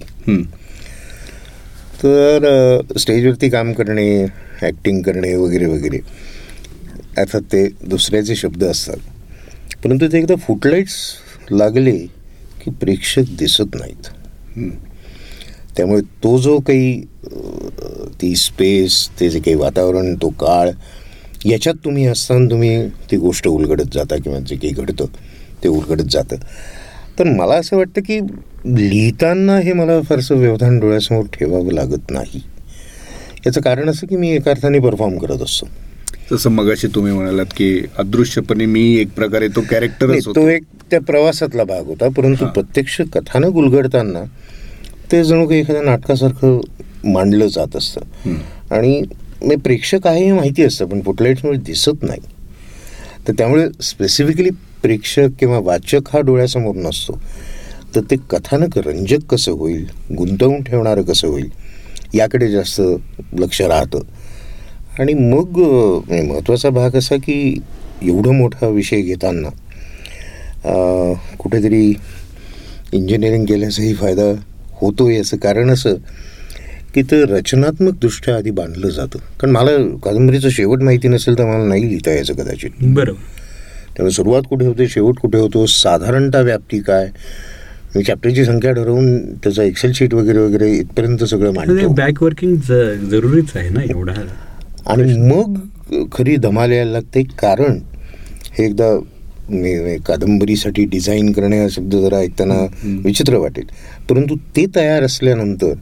तर 2.03 2.81
स्टेजवरती 2.99 3.49
काम 3.49 3.73
करणे 3.73 4.25
ॲक्टिंग 4.61 5.01
करणे 5.01 5.35
वगैरे 5.35 5.65
वगैरे. 5.65 5.99
अर्थात 7.17 7.41
ते 7.41 7.67
दुसऱ्याचे 7.67 8.35
शब्द 8.35 8.63
असतात. 8.63 8.97
परंतु 9.83 10.07
ते 10.07 10.17
एकदा 10.17 10.35
फुटलाईट्स 10.35 11.13
लागले 11.51 12.20
की 12.63 12.71
प्रेक्षक 12.71 13.35
दिसत 13.39 13.75
नाहीत. 13.75 14.07
त्यामुळे 15.77 16.01
तो 16.23 16.37
जो 16.37 16.59
काही 16.59 17.01
ती 18.21 18.35
स्पेस 18.35 19.07
ते 19.19 19.29
जे 19.29 19.39
काही 19.39 19.55
वातावरण 19.55 20.15
तो 20.15 20.29
काळ 20.39 20.69
याच्यात 21.45 21.75
तुम्ही 21.85 22.05
असताना 22.05 22.49
तुम्ही 22.51 22.87
ती 23.11 23.17
गोष्ट 23.17 23.47
उलगडत 23.47 23.93
जाता 23.93 24.15
किंवा 24.15 24.39
जे 24.39 24.55
काही 24.55 24.73
घडतं 24.73 25.05
ते 25.63 25.67
उलगडत 25.67 26.09
जातं. 26.09 26.35
तर 27.19 27.23
मला 27.27 27.55
असं 27.55 27.77
वाटतं 27.77 28.01
की 28.01 28.19
लिहिताना 28.77 29.57
हे 29.59 29.73
मला 29.73 30.01
फारसं 30.01 30.35
व्यवधान 30.35 30.79
डोळ्यासमोर 30.79 31.25
ठेवावं 31.33 31.71
लागत 31.73 32.11
नाही. 32.11 32.41
याचं 33.45 33.61
कारण 33.61 33.89
असं 33.89 34.07
की 34.07 34.17
मी 34.17 34.29
एका 34.29 34.51
अर्थाने 34.51 34.79
परफॉर्म 34.79 35.17
करत 35.17 35.41
असतो. 35.41 35.67
जसं 36.31 36.49
मगाशी 36.49 36.87
तुम्ही 36.87 37.13
म्हणालात 37.13 37.53
की 37.57 37.85
अदृश्यपणे 37.97 38.65
मी 38.65 38.83
एक 38.99 39.09
प्रकारे 39.15 39.47
तो 39.47 39.61
नाही, 39.61 39.69
कॅरेक्टरच 39.69 40.25
तो 40.35 40.47
एक 40.49 40.63
त्या 40.91 40.99
प्रवासातला 41.01 41.63
भाग 41.63 41.85
होता 41.85 42.07
परंतु. 42.09 42.45
प्रत्यक्ष 42.45 43.01
कथानक 43.13 43.55
उलगडताना 43.55 44.23
ते 45.11 45.23
जणू 45.23 45.47
काही 45.47 45.59
एखाद्या 45.59 45.81
नाटकासारखं 45.83 46.59
मांडलं 47.03 47.47
जात 47.47 47.75
असतं. 47.75 48.35
आणि 48.71 49.01
मी 49.43 49.55
प्रेक्षक 49.55 50.07
आहे 50.07 50.23
हे 50.25 50.31
माहिती 50.31 50.63
असतं 50.63 50.85
पण 50.85 51.01
फुटलाईट्समुळे 51.01 51.57
दिसत 51.57 52.03
नाही. 52.03 52.21
तर 53.27 53.33
त्यामुळे 53.37 53.67
स्पेसिफिकली 53.81 54.49
प्रेक्षक 54.81 55.27
किंवा 55.39 55.59
वाचक 55.59 56.09
हा 56.13 56.19
डोळ्यासमोर 56.19 56.75
नसतो. 56.75 57.19
तर 57.95 58.01
ते 58.11 58.15
कथानक 58.29 58.77
रंजक 58.77 59.25
कसं 59.29 59.51
होईल 59.51 59.85
गुंतवून 60.17 60.61
ठेवणारं 60.63 61.01
कसं 61.01 61.27
होईल 61.27 61.49
याकडे 62.13 62.51
जास्त 62.51 62.81
लक्ष 63.39 63.61
राहतं. 63.61 63.99
आणि 64.99 65.13
मग 65.13 65.57
म्हणजे 65.57 66.21
महत्त्वाचा 66.21 66.69
भाग 66.69 66.95
असा 66.95 67.15
की 67.15 67.61
एवढं 68.01 68.31
मोठा 68.31 68.67
विषय 68.67 69.01
घेताना 69.01 69.49
कुठेतरी 71.39 71.93
इंजिनिअरिंग 72.93 73.45
केल्याचाही 73.45 73.93
फायदा 73.93 74.23
होतो 74.81 75.09
याचं 75.09 75.37
कारण 75.37 75.69
असं 75.71 75.95
की 76.93 77.01
ते 77.01 77.23
रचनात्मकदृष्ट्या 77.25 78.35
आधी 78.35 78.51
बांधलं 78.51 78.89
जातं. 78.89 79.19
कारण 79.39 79.51
मला 79.51 79.77
कादंबरीचं 80.03 80.49
शेवट 80.49 80.81
माहिती 80.83 81.07
नसेल 81.07 81.37
तर 81.37 81.45
मला 81.45 81.67
नाही 81.67 81.87
लिहिता 81.87 82.11
यायचं 82.11 82.33
कदाचित. 82.33 82.69
बरोबर. 82.81 83.19
त्यामुळे 83.95 84.11
सुरुवात 84.11 84.41
कुठे 84.49 84.65
होते 84.65 84.87
शेवट 84.87 85.19
कुठे 85.19 85.37
होतो 85.37 85.65
साधारणतः 85.65 86.41
व्याप्ती 86.41 86.79
काय? 86.79 87.09
मी 87.95 88.03
चॅप्टरची 88.03 88.45
संख्या 88.45 88.71
ठरवून 88.71 89.17
त्याचा 89.35 89.63
एक्सेल 89.63 89.91
शीट 89.95 90.13
वगैरे 90.13 90.39
वगैरे 90.39 90.71
इथपर्यंत 90.71 91.23
सगळं 91.23 91.53
मांडतो. 91.53 91.87
बॅक 91.93 92.23
वर्किंग 92.23 92.55
जरुरीच 93.11 93.55
आहे 93.55 93.69
ना 93.69 93.81
एवढा? 93.89 94.21
आणि 94.87 95.17
मग 95.17 95.57
खरी 96.11 96.35
धमाल 96.35 96.71
यायला 96.71 96.91
लागते. 96.91 97.23
कारण 97.23 97.79
हे 98.57 98.65
एकदा 98.65 98.97
कादंबरीसाठी 100.05 100.85
डिझाईन 100.85 101.31
करणे 101.31 101.61
हा 101.61 101.67
शब्द 101.71 101.95
जरा 101.95 102.17
ऐकताना. 102.17 102.65
विचित्र 102.83 103.35
वाटेल. 103.35 103.65
परंतु 104.09 104.35
ते 104.35 104.65
तयार 104.75 105.03
असल्यानंतर 105.03 105.73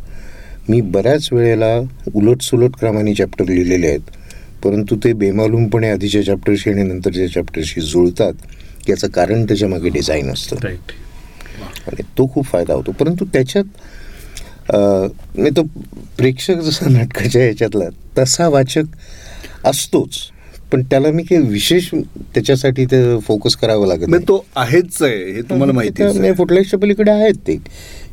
मी 0.70 0.82
बऱ्याच 0.82 1.30
वेळेला 1.32 1.80
उलटसुलट 2.16 2.72
क्रमाने 2.80 3.14
चॅप्टर 3.14 3.46
लिहिलेले 3.46 3.88
आहेत. 3.88 4.00
परंतु 4.64 4.96
ते 5.04 5.14
बेमालूमपणे 5.14 5.90
आधीच्या 5.90 6.26
चॅप्टरशी 6.26 6.70
आणि 6.70 6.84
नंतरच्या 6.84 7.28
चॅप्टरशी 7.28 7.82
जुळतात. 7.82 8.34
याचं 8.90 9.08
कारण 9.08 9.44
त्याच्यामागे 9.44 9.90
डिझाईन 9.90 10.30
असतं. 10.30 10.56
आणि 11.88 12.02
तो 12.18 12.30
खूप 12.34 12.46
फायदा 12.46 12.74
होतो. 12.74 12.92
परंतु 12.92 13.26
त्याच्यात 13.26 13.64
मी 14.74 15.50
तो 15.50 15.64
प्रेक्षक 16.18 16.54
जसा 16.54 16.90
नाटकाच्या 16.90 17.46
याच्यातला 17.46 17.86
तसा 18.18 18.48
वाचक 18.48 19.66
असतोच. 19.66 20.18
पण 20.72 20.84
त्याला 20.84 21.12
मी 21.12 21.24
काही 21.24 21.42
विशेष 21.42 21.90
त्याच्यासाठी 22.34 22.86
ते 22.86 23.20
फोकस 23.20 23.56
करावं 23.56 23.88
लागत 23.88 24.08
नाही. 24.08 24.24
तो 24.28 24.46
आहेच 24.56 25.02
आहे 25.02 25.32
हे 25.32 25.42
तुम्हाला 25.42 25.74
माहिती 25.74 26.04
नाही, 26.04 26.34
कुठल्याच्या 26.34 26.80
पलीकडे 26.80 27.12
आहेत 27.12 27.36
ते. 27.48 27.54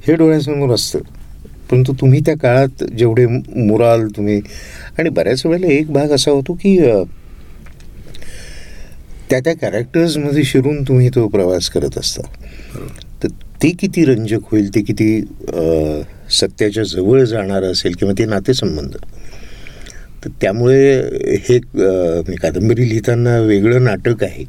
हे 0.07 0.15
डोळ्यासमोर 0.15 0.75
असतं. 0.75 0.99
परंतु 1.71 1.93
तुम्ही 1.93 2.21
त्या 2.21 2.37
काळात 2.39 2.85
जेवढे 2.85 3.27
मुराल 3.27 4.07
तुम्ही 4.07 4.41
आणि 4.99 5.09
बऱ्याच 5.09 5.47
वेळेला 5.47 5.67
एक 5.67 5.91
भाग 5.93 6.11
असा 6.11 6.31
होतो 6.31 6.53
की 6.53 6.79
त्या 9.31 9.41
त्या 9.41 9.57
कॅरेक्टर्समध्ये 9.57 10.45
शिरून 10.45 10.83
तुम्ही 10.83 11.09
तो 11.09 11.29
प्रवास 11.29 11.69
करत 11.71 11.99
असता. 11.99 12.23
ते 13.63 13.71
किती 13.71 14.05
रंजक 14.05 14.39
होईल 14.45 14.75
ते 14.75 14.81
किती 14.81 15.21
सत्याच्या 16.31 16.85
जवळ 16.85 17.25
जाणार 17.25 17.63
असेल 17.63 17.93
किंवा 17.93 18.15
ते 18.19 18.25
नातेसंबंध. 18.25 18.97
तर 20.25 20.29
त्यामुळे 20.41 21.01
हे 21.49 21.59
कादंबरी 22.37 22.89
लिहिताना 22.89 23.39
वेगळं 23.41 23.85
नाटक 23.85 24.25
आहे 24.25 24.45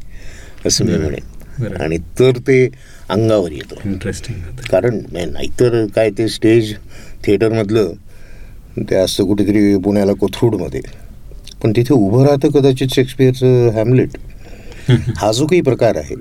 असं 0.66 0.86
मी 0.86 0.97
म्हणेन. 0.97 1.74
आणि 1.82 1.97
तर 1.97 2.32
ते 2.38 2.70
अंगावर 3.10 3.51
येतं. 3.51 3.76
इंटरेस्टिंग 3.86 4.39
कारण 4.72 4.99
नाही- 5.12 5.32
नाहीतर 5.32 5.86
काय 5.95 6.10
ते 6.18 6.28
स्टेज 6.28 6.74
थिएटरमधलं 7.26 7.93
ते 8.80 8.95
असतं 8.95 9.26
कुठेतरी 9.26 9.78
पुण्याला 9.78 10.14
कोथरूडमध्ये. 10.14 10.82
पण 11.64 11.72
तिथे 11.76 11.93
उभं 11.93 12.26
राहतं 12.26 12.49
कदाचित 12.49 12.88
शेक्सपियरचं 12.95 13.70
हॅमलेट 13.70 14.10
हा 15.17 15.31
जो 15.31 15.45
काही 15.45 15.61
प्रकार 15.61 15.95
आहे 15.95 16.15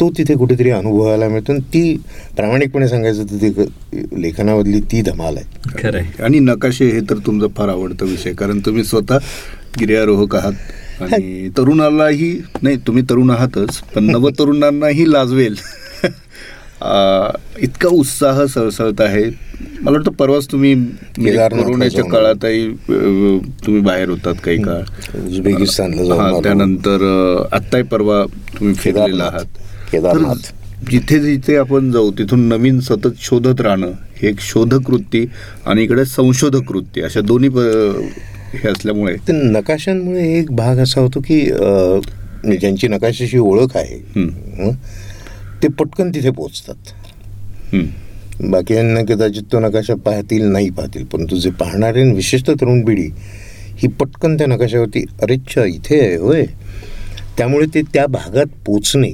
तो 0.00 0.10
तिथे 0.10 0.34
कुठेतरी 0.34 0.70
अनुभवायला 0.70 1.28
मिळतो 1.28 1.52
आणि 1.52 1.60
ती 1.60 1.96
प्रामाणिकपणे 2.36 2.88
सांगायचं 2.88 3.24
तर 3.24 3.36
ती 3.36 4.22
लेखनामधली 4.22 4.80
ती 4.80 5.02
धमाल 5.02 5.36
आहे. 5.36 5.78
खरं 5.78 5.98
आहे 5.98 6.22
आणि 6.22 6.38
नकाशे 6.38 6.84
हे 6.84 7.00
तर 7.00 7.18
तुमचा 7.26 7.46
फार 7.56 7.68
आवडता 7.68 8.04
विषय 8.04 8.32
कारण 8.32 8.58
तुम्ही 8.58 8.84
स्वतः 8.84 9.18
गिर्यारोहक 9.78 10.36
आहात 10.36 11.02
आणि 11.02 11.48
तरुणालाही 11.58 12.32
नाही 12.62 12.76
तुम्ही 12.76 13.02
तरुण 13.10 13.30
आहातच 13.30 13.76
पण 13.94 14.10
नवतरुणांनाही 14.10 15.10
लाजवेल. 15.12 15.52
आ, 15.52 15.79
इतका 16.82 17.88
उत्साह 17.88 18.44
सळसळत 18.46 19.00
आहे 19.00 19.24
मला 19.80 19.90
वाटतं 19.90 20.12
परवाच 20.12 20.46
तुम्ही 20.52 20.74
म्हणजे 20.74 21.48
कोरोनाच्या 21.50 22.04
काळातही 22.04 22.66
तुम्ही 23.66 23.80
बाहेर 23.80 24.08
होतात 24.08 24.34
काही 24.44 24.62
काळ 24.62 25.18
उझबेकिस्तानला. 25.18 26.40
त्यानंतर 26.42 27.04
आत्ताही 27.52 27.84
परवा 27.84 28.22
तुम्ही 28.58 28.74
फिरलेला. 28.74 29.24
आहात 29.24 29.58
केदारनाथ. 29.92 30.50
जिथे 30.90 31.18
जिथे 31.20 31.56
आपण 31.56 31.90
जाऊ 31.92 32.10
तिथून 32.18 32.46
नवीन 32.48 32.78
सतत 32.80 33.20
शोधत 33.20 33.60
राहणं 33.60 33.90
हे 34.16 34.28
एक 34.28 34.40
शोधक 34.40 34.90
वृत्ती 34.90 35.24
आणि 35.66 35.82
इकडे 35.82 36.04
संशोधक 36.04 36.70
वृत्ती 36.72 37.00
अशा 37.02 37.20
दोन्ही 37.20 37.50
हे 38.52 38.68
असल्यामुळे 38.68 39.14
तर 39.28 39.42
नकाशांमुळे 39.50 40.22
एक 40.38 40.52
भाग 40.56 40.78
असा 40.82 41.00
होतो 41.00 41.20
की 41.26 41.40
ज्यांची 42.56 42.88
नकाशाशी 42.88 43.38
ओळख 43.38 43.76
आहे 43.76 43.98
ते 45.62 45.68
पटकन 45.68 46.10
तिथे 46.14 46.30
पोचतात. 46.30 46.92
बाकीयांना 48.42 49.02
कदाचित 49.04 49.42
तो 49.52 49.58
नकाशा 49.60 49.94
पाहतील 50.04 50.44
नाही 50.52 50.70
पाहतील 50.70 51.04
परंतु 51.04 51.36
जे 51.36 51.50
पाहणारे 51.60 52.02
विशेषतः 52.12 52.54
तरुण 52.60 52.84
पिढी 52.84 53.08
ही 53.78 53.88
पटकन 54.00 54.36
त्या 54.38 54.46
नकाशावरती 54.46 55.04
अरेच्छा 55.22 55.64
इथे 55.64 56.00
आहे 56.00 56.16
होय. 56.16 56.44
त्यामुळे 57.38 57.66
ते 57.74 57.82
त्या 57.92 58.06
भागात 58.06 58.46
पोचणे 58.66 59.10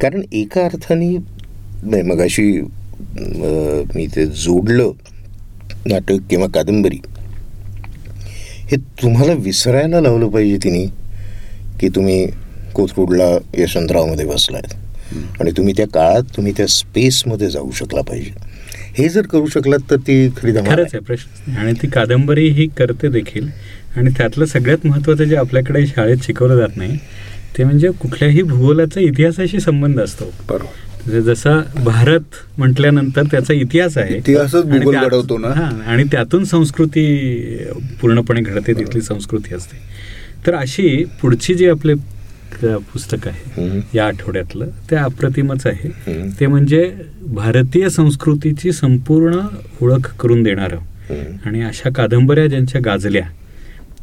कारण 0.00 0.22
एका 0.32 0.64
अर्थाने 0.64 1.16
नाही 1.82 2.02
मग 2.02 2.20
अशी 2.22 2.50
मी 3.94 4.06
ते 4.16 4.26
जोडलं 4.26 4.90
नाटक 5.86 6.26
किंवा 6.30 6.46
कादंबरी. 6.54 7.00
हे 8.70 8.76
तुम्हाला 9.02 9.32
विसरायला 9.42 10.00
लावलं 10.00 10.28
पाहिजे 10.30 10.56
तिने 10.64 10.84
की 11.80 11.88
तुम्ही 11.94 12.26
कोथरूडला 12.74 13.28
यशवंतरावमध्ये 13.58 14.26
बसलायत. 14.26 14.74
आणि 15.40 15.50
तुम्ही 15.50 15.74
त्या 15.76 15.86
काळात 15.86 16.22
तुम्ही 16.36 16.52
त्या 16.56 16.66
स्पेसमध्ये 16.66 17.50
जाऊ 17.50 17.70
शकला 17.70 18.00
पाहिजे. 18.00 18.30
हे 18.98 19.08
जर 19.08 19.26
करू 19.26 19.46
शकलात 19.46 19.78
तर 19.90 19.96
ती 19.96 20.28
खरी 20.28 20.52
खरंच 20.52 20.78
आहे. 20.78 20.98
प्रश्न 20.98 21.56
आणि 21.56 21.72
ती 21.72 21.86
कादंबरी 21.86 22.48
ही 22.48 22.66
करते 22.66 23.08
देखील. 23.08 23.48
आणि 23.96 24.10
त्यातलं 24.18 24.44
सगळ्यात 24.44 24.86
महत्त्वाचं 24.86 25.24
जे 25.24 25.36
आपल्याकडे 25.36 25.86
शाळेत 25.86 26.16
शिकवलं 26.22 26.56
जात 26.56 26.76
नाही 26.76 26.98
ते 27.58 27.64
म्हणजे 27.64 27.88
कुठल्याही 27.88 28.42
भूगोलाचा 28.42 29.00
इतिहासाशी 29.00 29.60
संबंध 29.60 30.00
असतो. 30.00 30.24
बरोबर. 30.24 30.86
म्हणजे 31.06 31.22
जसा 31.22 31.62
भारत 31.84 32.20
म्हटल्यानंतर 32.58 33.22
त्याचा 33.22 33.54
इतिहास 33.54 33.98
आहे. 33.98 34.16
इतिहासच 34.16 34.54
आणि 34.54 34.78
भूगोल 34.78 34.96
घडवतो 34.96 35.38
ना. 35.38 35.48
हा, 35.48 35.82
आणि 35.86 36.04
त्यातून 36.04 36.44
संस्कृती 36.44 37.04
पूर्णपणे 38.00 38.40
घडते 38.40 38.72
तिथली 38.72 39.00
संस्कृती 39.00 39.54
असते. 39.54 39.76
तर 40.46 40.54
अशी 40.54 41.04
पुढची 41.22 41.54
जी 41.54 41.68
आपले 41.68 41.94
पुस्तक 42.92 43.28
आहे. 43.28 43.80
या 43.94 44.06
आठवड्यातलं 44.06 44.66
ते 44.90 44.96
अप्रतिमच 44.96 45.66
आहे. 45.66 45.88
ते 46.40 46.46
म्हणजे 46.46 46.94
भारतीय 47.26 47.88
संस्कृतीची 47.88 48.72
संपूर्ण 48.72 49.40
ओळख 49.82 50.14
करून 50.16 50.42
देणारं. 50.42 50.78
आणि 51.44 51.62
अशा 51.62 51.90
कादंबऱ्या 51.90 52.46
ज्यांच्या 52.46 52.80
गाजल्या 52.80 53.22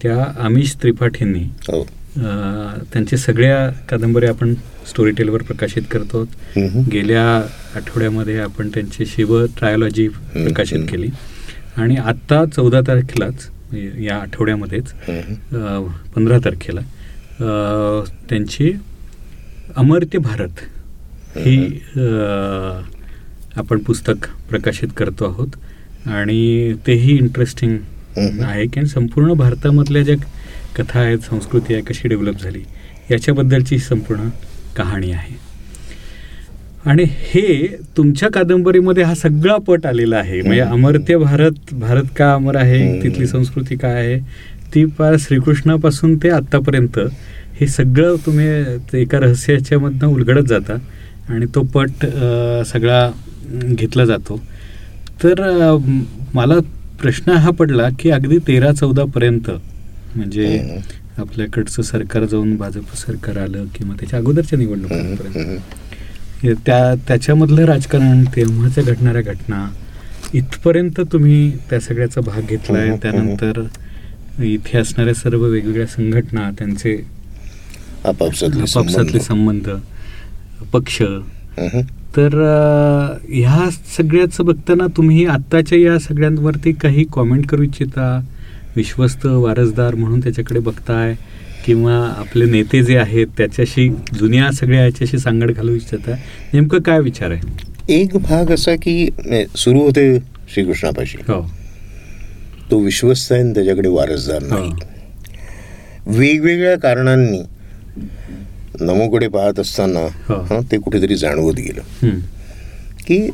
त्या 0.03 0.25
आमिष 0.39 0.73
त्रिपाठींनी 0.75 1.43
हो 1.67 1.87
अं, 2.17 2.77
त्यांच्या 2.93 3.19
सगळ्या 3.19 3.69
कादंबऱ्या 3.69 4.29
आपण 4.29 4.53
स्टोरी 4.89 5.11
टेलवर 5.11 5.41
प्रकाशित 5.41 5.81
करतो. 5.91 6.23
गेल्या 6.91 7.23
आठवड्यामध्ये 7.75 8.39
आपण 8.39 8.69
त्यांची 8.69 9.05
शिव 9.05 9.45
ट्रायोलॉजी 9.45 10.07
प्रकाशित. 10.07 10.79
केली 10.89 11.07
आणि 11.77 11.95
आत्ता 11.95 12.45
चौदा 12.45 12.81
तारखेलाच 12.81 13.49
या 13.99 14.15
आठवड्यामध्येच. 14.15 14.91
पंधरा 16.15 16.37
तारखेला 16.37 16.81
त्यांची 17.39 18.71
अमर्त्य 19.75 20.19
भारत 20.19 20.59
ही 21.37 21.57
आपण 23.57 23.79
पुस्तक 23.85 24.27
प्रकाशित 24.49 24.87
करतो 24.97 25.25
आहोत 25.25 25.55
आणि 26.07 26.73
तेही 26.87 27.17
इंटरेस्टिंग. 27.17 27.77
आहे 28.43 28.65
की 28.65 28.85
संपूर्ण 28.85 29.33
भारतामधल्या 29.33 30.01
ज्या 30.03 30.15
कथा 30.77 30.99
आहेत 30.99 31.19
संस्कृती 31.29 31.73
आहे 31.73 31.83
कशी 31.83 32.07
डेव्हलप 32.07 32.41
झाली 32.41 32.61
याच्याबद्दलची 33.11 33.77
संपूर्ण 33.79 34.27
कहाणी 34.77 35.11
आहे 35.11 35.43
आणि 36.85 37.03
हे 37.09 37.67
तुमच्या 37.97 38.29
कादंबरीमध्ये 38.33 39.03
हा 39.03 39.13
सगळा 39.15 39.55
पट 39.67 39.85
आलेला 39.85 40.17
आहे 40.17 40.41
म्हणजे. 40.41 40.61
अमर्त्य 40.61 41.17
भारत 41.17 41.73
भारत 41.73 42.09
का 42.17 42.33
अमर 42.33 42.55
आहे. 42.55 43.01
तिथली 43.03 43.27
संस्कृती 43.27 43.75
काय 43.75 43.93
आहे 43.95 44.19
ती 44.75 44.83
पार 44.85 45.15
श्रीकृष्णापासून 45.19 46.15
ते 46.17 46.29
आत्तापर्यंत 46.29 46.99
हे 47.59 47.67
सगळं 47.67 48.15
तुम्ही 48.25 48.47
एका 49.01 49.19
रहस्याच्या 49.19 49.79
मधनं 49.79 50.07
उलगडत 50.07 50.47
जाता 50.47 50.73
आणि 51.29 51.45
तो 51.55 51.61
पट 51.73 52.05
सगळा 52.65 53.09
घेतला 53.65 54.05
जातो 54.05 54.39
तर 55.23 55.41
मला 56.33 56.55
प्रश्न 57.01 57.31
हा 57.31 57.49
पडला 57.51 57.87
की 57.99 58.09
अगदी 58.09 58.37
तेरा 58.47 58.71
चौदापर्यंत 58.73 59.49
म्हणजे. 60.15 60.45
आपल्याकडचं 61.19 61.81
सरकार 61.81 62.23
जाऊन 62.25 62.55
भाजप 62.57 62.95
सरकार 62.97 63.37
आलं 63.37 63.65
किंवा 63.75 63.95
त्याच्या 63.99 64.19
अगोदरच्या. 64.19 64.57
निवडणुकांपर्यंत 64.59 66.45
त्या 66.65 66.93
त्याच्यामधलं 67.07 67.65
राजकारण 67.65 68.23
तेव्हाच्या 68.35 68.83
घडणाऱ्या 68.83 69.21
घटना 69.23 69.65
इथपर्यंत 70.33 70.99
तुम्ही 71.11 71.51
त्या 71.69 71.79
सगळ्याचा 71.79 72.21
भाग 72.21 72.41
घेतलाय 72.49 72.89
त्यानंतर 73.01 73.61
इथे 74.43 74.77
असणाऱ्या 74.77 75.13
सर्व 75.13 75.43
वेगवेगळ्या 75.43 75.87
संघटना 75.87 76.49
त्यांचे 76.51 76.97
आपापसातले 78.05 79.19
संबंध. 79.19 79.69
पक्ष. 80.73 81.01
तर 82.17 82.29
ह्या 83.29 83.69
सगळ्याचं 83.97 84.45
बघताना 84.45 84.85
तुम्ही 84.97 85.25
आत्ताच्या 85.25 85.77
या 85.79 85.99
सगळ्यांवरती 85.99 86.71
काही 86.71 87.03
कॉमेंट 87.13 87.47
करू 87.47 87.63
इच्छिता? 87.63 88.21
विश्वस्त 88.75 89.25
वारसदार 89.25 89.95
म्हणून 89.95 90.19
त्याच्याकडे 90.19 90.59
बघताय? 90.59 91.15
किंवा 91.65 91.95
आपले 92.17 92.45
नेते 92.45 92.83
जे 92.83 92.97
आहेत 92.97 93.27
त्याच्याशी 93.37 93.89
जुन्या 93.89 94.51
सगळ्या 94.51 94.83
याच्याशी 94.85 95.17
सांगड 95.17 95.51
घालू 95.51 95.71
इच्छिता? 95.71 96.15
नेमकं 96.53 96.79
काय 96.79 96.99
विचार 96.99 97.31
आहे? 97.31 97.41
एक 98.01 98.09
भाग 98.13 98.51
असा 98.51 98.75
की 98.75 99.07
सुरू 99.55 99.79
होते 99.79 100.17
श्रीकृष्णापाशी. 100.53 101.17
हो. 101.21 101.51
तो 102.71 102.79
विश्वस्त 102.79 103.31
आहे 103.31 103.41
आणि 103.41 103.53
त्याच्याकडे 103.53 103.89
वारसदार 103.89 104.41
नाही. 104.41 104.71
वेगवेगळ्या 106.07 106.77
कारणांनी 106.79 107.41
नमोकडे 108.81 109.27
पाहत 109.27 109.59
असताना 109.59 110.61
ते 110.71 110.77
कुठेतरी 110.77 111.15
जाणवत 111.15 111.53
गेलं. 111.53 112.09
की 113.07 113.29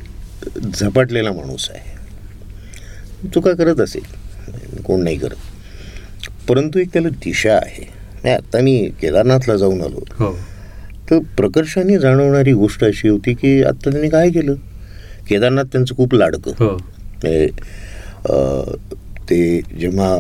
झपाटलेला 0.73 1.32
माणूस 1.32 1.69
आहे. 1.71 3.29
चुका 3.29 3.51
करत 3.51 3.79
असेल? 3.79 4.82
कोण 4.82 5.03
नाही 5.03 5.17
करत. 5.17 5.36
परंतु 6.49 6.79
एक 6.79 6.88
त्याला 6.93 7.09
दिशा 7.09 7.53
आहे. 7.53 7.86
नाही 8.23 8.36
आता 8.36 8.59
मी 8.59 8.89
केदारनाथला 9.01 9.55
जाऊन 9.55 9.82
आलो. 9.82 10.03
हो. 10.19 10.32
तर 11.09 11.19
प्रकर्षाने 11.38 11.97
जाणवणारी 11.99 12.53
गोष्ट 12.53 12.84
अशी 12.84 13.07
होती 13.07 13.34
की 13.34 13.61
आत्ता 13.63 13.89
त्यांनी 13.89 14.09
काय 14.09 14.29
केलं? 14.29 14.53
केदारनाथ 15.29 15.63
त्यांचं 15.63 15.95
खूप 15.95 16.13
लाडकं. 16.13 16.51
हो. 16.59 16.69
म्हणजे 16.69 17.47
ते 19.32 19.61
जेव्हा 19.79 20.19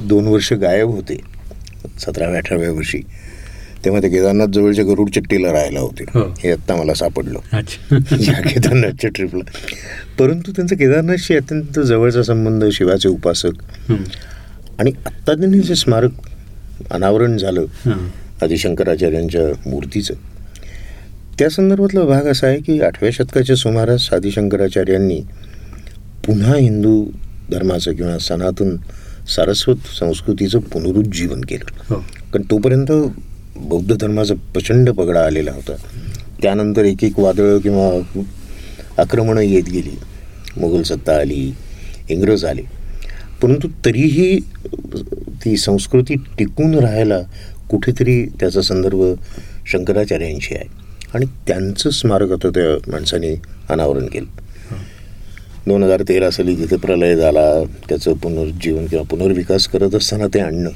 दोन 0.00 0.26
वर्ष 0.26 0.52
गायब 0.52 0.88
होते 0.88 1.16
सतराव्या 1.98 2.38
अठराव्या 2.38 2.70
वर्षी 2.70 3.00
तेव्हा 3.84 4.02
ते 4.02 4.08
केदारनाथ 4.08 4.46
जवळच्या 4.46 4.84
गरुड 4.84 5.10
चट्टीला 5.10 5.52
राहायला 5.52 5.80
होते 5.80 6.04
हो. 6.14 6.20
हे 6.38 6.50
आत्ता 6.52 6.76
मला 6.76 6.94
सापडलं 6.94 7.38
या 8.20 8.40
केदारनाथच्या 8.40 9.10
ट्रिपला 9.14 9.42
परंतु 10.18 10.52
त्यांचा 10.52 10.76
केदारनाथशी 10.76 11.36
अत्यंत 11.36 11.80
जवळचा 11.80 12.22
संबंध 12.22 12.64
शिवाचे 12.72 13.08
उपासक. 13.08 13.62
आणि 14.78 14.92
आत्ता 15.06 15.34
त्यांनी 15.34 15.60
जे 15.60 15.74
स्मारक 15.74 16.10
अनावरण 16.90 17.36
झालं. 17.36 17.64
आदिशंकराचार्यांच्या 18.42 19.70
मूर्तीचं 19.70 20.14
त्या 21.38 21.48
संदर्भातला 21.50 22.04
भाग 22.04 22.26
असा 22.26 22.46
आहे 22.46 22.58
की 22.58 22.80
आठव्या 22.80 23.10
शतकाच्या 23.12 23.56
सुमारास 23.56 24.12
आदिशंकराचार्यांनी 24.12 25.20
पुन्हा 26.26 26.56
हिंदू 26.56 27.04
धर्माचं 27.52 27.92
किंवा 27.92 28.18
सनातन 28.18 28.76
सारस्वत 29.28 29.76
संस्कृतीचं 30.00 30.58
पुनरुज्जीवन 30.58 31.40
केलं. 31.40 31.94
हो. 31.94 31.94
कारण 32.32 32.42
तोपर्यंत 32.42 32.92
बौद्ध 33.56 33.96
धर्माचा 33.96 34.34
प्रचंड 34.34 34.90
पगडा 34.90 35.26
आलेला 35.26 35.52
होता. 35.52 35.72
त्यानंतर 36.42 36.84
एक 36.84 37.04
एक 37.04 37.18
वादळं 37.18 37.58
किंवा 37.58 38.22
आक्रमणं 38.98 39.40
येत 39.40 39.64
गेली. 39.64 39.98
मुघल 40.56 40.82
सत्ता 40.82 41.16
आली 41.16 41.52
इंग्रज 42.08 42.44
आले. 42.44 42.62
परंतु 43.42 43.68
तरीही 43.84 44.40
ती 45.44 45.56
संस्कृती 45.56 46.14
टिकून 46.14 46.74
राहायला 46.74 47.18
कुठेतरी 47.70 48.26
त्याचा 48.26 48.62
संदर्भ 48.62 49.02
शंकराचार्यांशी 49.66 50.54
आहे. 50.54 50.64
आणि 51.14 51.26
त्यांचं 51.26 51.90
स्मारक 51.90 52.32
आता 52.32 52.48
त्या 52.48 52.90
माणसाने 52.90 53.42
अनावरण 53.70 54.06
केलं. 54.06 54.45
दोन 55.68 55.82
हजार 55.82 56.02
तेरा 56.02 56.30
साली 56.30 56.54
जिथे 56.56 56.76
प्रलय 56.76 57.16
झाला 57.16 57.64
त्याचं 57.88 58.12
पुनरुज्जीवन 58.12 58.86
किंवा 58.86 59.04
पुनर्विकास 59.04 59.66
करत 59.68 59.94
असताना 59.94 60.26
ते 60.26 60.40
आणणं 60.40 60.70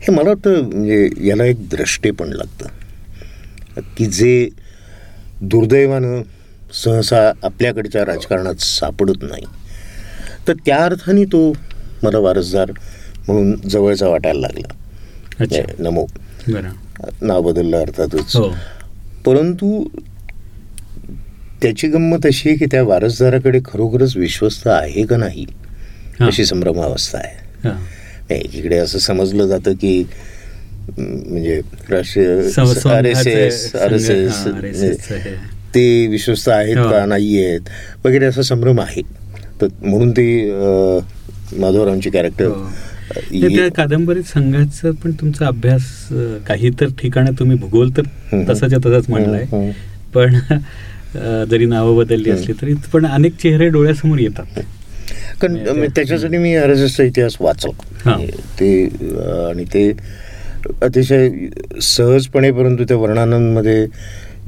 हे 0.00 0.12
मला 0.12 0.28
वाटतं 0.28 0.62
म्हणजे 0.62 1.08
याला 1.28 1.44
एक 1.44 1.68
द्रष्टेपण 1.68 2.28
लागतं. 2.28 2.66
की 3.96 4.06
जे 4.06 4.48
दुर्दैवानं 5.42 6.22
सहसा 6.84 7.32
आपल्याकडच्या 7.42 8.04
राजकारणात 8.04 8.54
सापडत 8.54 9.22
नाही 9.22 9.44
तर 10.48 10.52
त्या 10.66 10.84
अर्थाने 10.84 11.24
तो 11.24 11.52
मला 12.02 12.18
वारसदार 12.18 12.70
म्हणून 13.28 13.68
जवळचा 13.68 14.08
वाटायला 14.08 14.40
लागला. 14.40 14.74
अच्छा. 15.40 15.62
नमो. 15.78 16.06
नाव 17.22 17.42
बदललं 17.42 17.80
अर्थातच. 17.80 18.36
हो. 18.36 18.48
परंतु 19.26 19.88
त्याची 21.62 21.88
गंमत 21.88 22.26
अशी 22.26 22.48
आहे 22.48 22.58
की 22.58 22.66
त्या 22.70 22.82
वारसदाराकडे 22.82 23.60
खरोखरच 23.64 24.16
विश्वस्त 24.16 24.66
आहे 24.68 25.04
का 25.06 25.16
नाही. 25.16 25.44
अशी 26.20 26.44
संभ्रमावस्था 26.44 27.18
आहे. 27.18 28.36
एकीकडे 28.36 28.76
असं 28.78 28.98
समजलं 28.98 29.46
जातं 29.46 29.72
की 29.72 30.02
म्हणजे 30.98 31.60
राष्ट्रीय 31.90 32.26
R 32.92 33.04
S 33.04 33.26
S 33.26 33.74
R 33.76 33.92
S 33.92 34.08
S. 34.10 35.08
ते 35.74 36.06
विश्वस्त 36.06 36.48
आहेत 36.48 36.76
हो. 36.76 36.90
का 36.90 37.04
नाही 37.06 37.44
आहेत 37.44 37.68
वगैरे 38.04 38.26
असा 38.26 38.42
संभ्रम 38.42 38.80
आहे 38.80 39.02
तर 39.60 39.66
म्हणून 39.82 40.10
ते 40.10 40.26
माधवरावांची 41.52 42.10
कॅरेक्टर 42.10 42.46
हो. 42.46 42.64
त्या 43.32 43.68
कादंबरीत 43.76 44.24
संघाचा 44.24 44.90
पण 45.04 45.12
तुमचा 45.20 45.46
अभ्यास 45.46 45.82
काही 46.46 46.70
तर 46.80 46.86
ठिकाणी 46.98 47.30
तुम्ही 47.38 47.56
भूगोल 47.58 47.90
तर. 47.96 48.02
तसाच्या 48.48 48.78
तसाच 48.78 49.08
मांडलाय 49.10 49.44
हम्म. 49.52 49.70
पण 50.14 50.34
जरी 51.14 51.66
नावं 51.66 51.96
बदलली 51.96 52.30
असली 52.30 52.52
तरी 52.52 52.74
पण 52.92 53.06
अनेक 53.06 53.36
चेहरे 53.36 53.68
डोळ्यासमोर 53.68 54.18
येतात. 54.18 54.60
कारण 55.40 55.52
म्हणजे 55.54 55.86
त्याच्यासाठी 55.96 56.36
मी 56.36 56.54
आर 56.56 56.70
एस 56.70 56.78
एसचा 56.78 57.02
इतिहास 57.02 57.36
वाचला. 57.40 57.70
हां. 58.04 58.26
ते 58.60 58.84
आणि 59.48 59.64
ते 59.64 59.92
अतिशय 60.82 61.30
सहजपणे 61.82 62.50
परंतु 62.50 62.84
त्या 62.84 62.96
वर्णनांमध्ये 62.96 63.86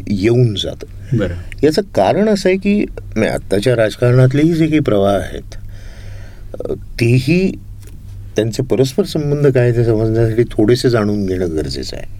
येऊन 0.08 0.54
जातं. 0.54 1.16
बरं. 1.18 1.34
याचं 1.62 1.82
कारण 1.82 2.28
असं 2.28 2.48
आहे 2.48 2.58
की 2.58 2.74
म्हणजे 2.80 3.28
आत्ताच्या 3.28 3.76
राजकारणातलेही 3.76 4.52
जे 4.52 4.66
काही 4.66 4.80
प्रवाह 4.80 5.16
आहेत 5.16 5.54
तेही 7.00 7.52
त्यांचे 8.36 8.62
परस्पर 8.62 9.04
संबंध 9.04 9.46
काय 9.46 9.72
ते 9.72 9.84
समजण्यासाठी 9.84 10.42
थोडेसे 10.50 10.90
जाणून 10.90 11.26
घेणं 11.26 11.56
गरजेचं 11.56 11.96
आहे. 11.96 12.19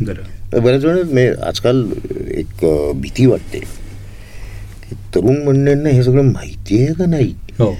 बऱ्याच 0.00 0.84
वेळा 0.84 1.46
आजकाल 1.48 1.84
एक 2.30 2.64
भीती 3.00 3.26
वाटते. 3.26 3.58
की 3.58 4.94
तरुण 5.14 5.42
मंडळींना 5.44 5.88
हे 5.88 6.02
सगळं 6.02 6.30
माहिती 6.32 6.82
आहे 6.82 6.94
का 6.94 7.06
नाही? 7.06 7.34
हो. 7.58 7.74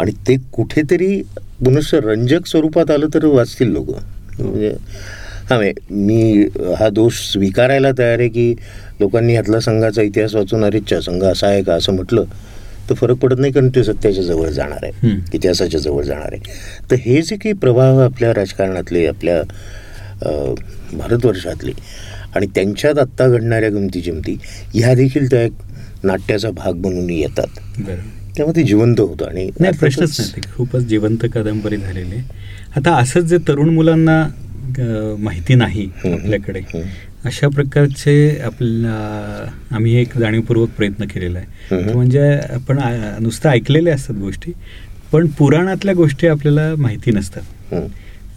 आणि 0.00 0.12
ते 0.28 0.36
कुठेतरी 0.52 1.22
पुनश्च 1.64 1.94
रंजक 1.94 2.46
स्वरूपात 2.46 2.90
आलं 2.90 3.06
तर 3.14 3.24
वाचतील 3.24 3.72
लोक. 3.72 3.90
म्हणजे 4.40 4.74
हा 5.50 5.58
मी 5.90 6.46
हा 6.78 6.88
दोष 6.88 7.20
स्वीकारायला 7.32 7.90
तयार 7.98 8.18
आहे 8.18 8.28
की 8.28 8.54
लोकांनी 9.00 9.32
ह्यातला 9.32 9.60
संघाचा 9.60 10.02
इतिहास 10.02 10.34
वाचून 10.34 10.64
अरे 10.64 10.80
च्या 10.80 11.00
संघ 11.00 11.22
असा 11.24 11.46
आहे 11.46 11.62
का? 11.62 11.74
असं 11.74 11.94
म्हटलं 11.94 12.24
तर 12.90 12.94
फरक 12.94 13.16
पडत 13.16 13.38
नाही 13.38 13.52
कारण 13.52 13.68
ते 13.74 13.84
सत्याच्या 13.84 14.22
जवळ 14.24 14.48
जाणार 14.48 14.84
आहे. 14.84 15.10
इतिहासाच्या 15.34 15.80
जवळ 15.80 16.02
जाणार 16.02 16.32
आहे. 16.32 16.40
तर 16.90 16.96
हे 16.96 17.22
जे 17.22 17.36
काही 17.36 17.52
प्रभाव 17.52 17.98
आपल्या 17.98 18.32
राजकारणातले 18.34 19.06
आपल्या 19.06 19.42
भारतवर्षातले. 20.22 21.72
आणि 22.36 22.46
त्यांच्यात 22.54 22.98
आत्ता 22.98 23.28
घडणाऱ्या 23.28 23.68
गमती 23.70 24.00
जमती 24.00 24.36
ह्या 24.74 24.94
देखील 24.94 25.30
त्या 25.30 25.42
एक 25.42 25.52
नाट्याचा 26.04 26.50
भाग 26.50 26.80
बनून 26.82 27.10
येतात. 27.10 27.58
त्यामुळे 28.36 28.56
ते 28.56 28.62
जिवंत 28.62 29.00
होतं 29.00 29.26
आणि 29.26 29.48
नाही 29.60 29.78
प्रश्नच 29.78 30.16
नाही 30.20 30.40
खूपच 30.54 30.82
जिवंत 30.82 31.24
कादंबरी 31.34 31.76
झालेली 31.76 32.16
आता 32.76 32.94
असंच 32.96 33.24
जे 33.24 33.36
तरुण 33.48 33.68
मुलांना 33.74 34.22
माहिती 35.18 35.54
नाही. 35.54 35.88
आपल्याकडे. 36.04 36.60
अशा 37.24 37.48
प्रकारचे 37.48 38.14
आपला 38.44 38.94
आम्ही 39.70 39.94
एक 40.00 40.16
जाणीवपूर्वक 40.18 40.68
प्रयत्न 40.76 41.04
केलेला 41.04 41.38
आहे. 41.38 41.92
म्हणजे 41.92 42.28
आपण 42.50 42.78
नुसतं 43.20 43.48
ऐकलेल्या 43.48 43.94
असतात 43.94 44.16
गोष्टी 44.16 44.52
पण 45.12 45.26
पुराणातल्या 45.38 45.94
गोष्टी 45.94 46.26
आपल्याला 46.26 46.74
माहिती 46.78 47.10
नसतात. 47.10 47.74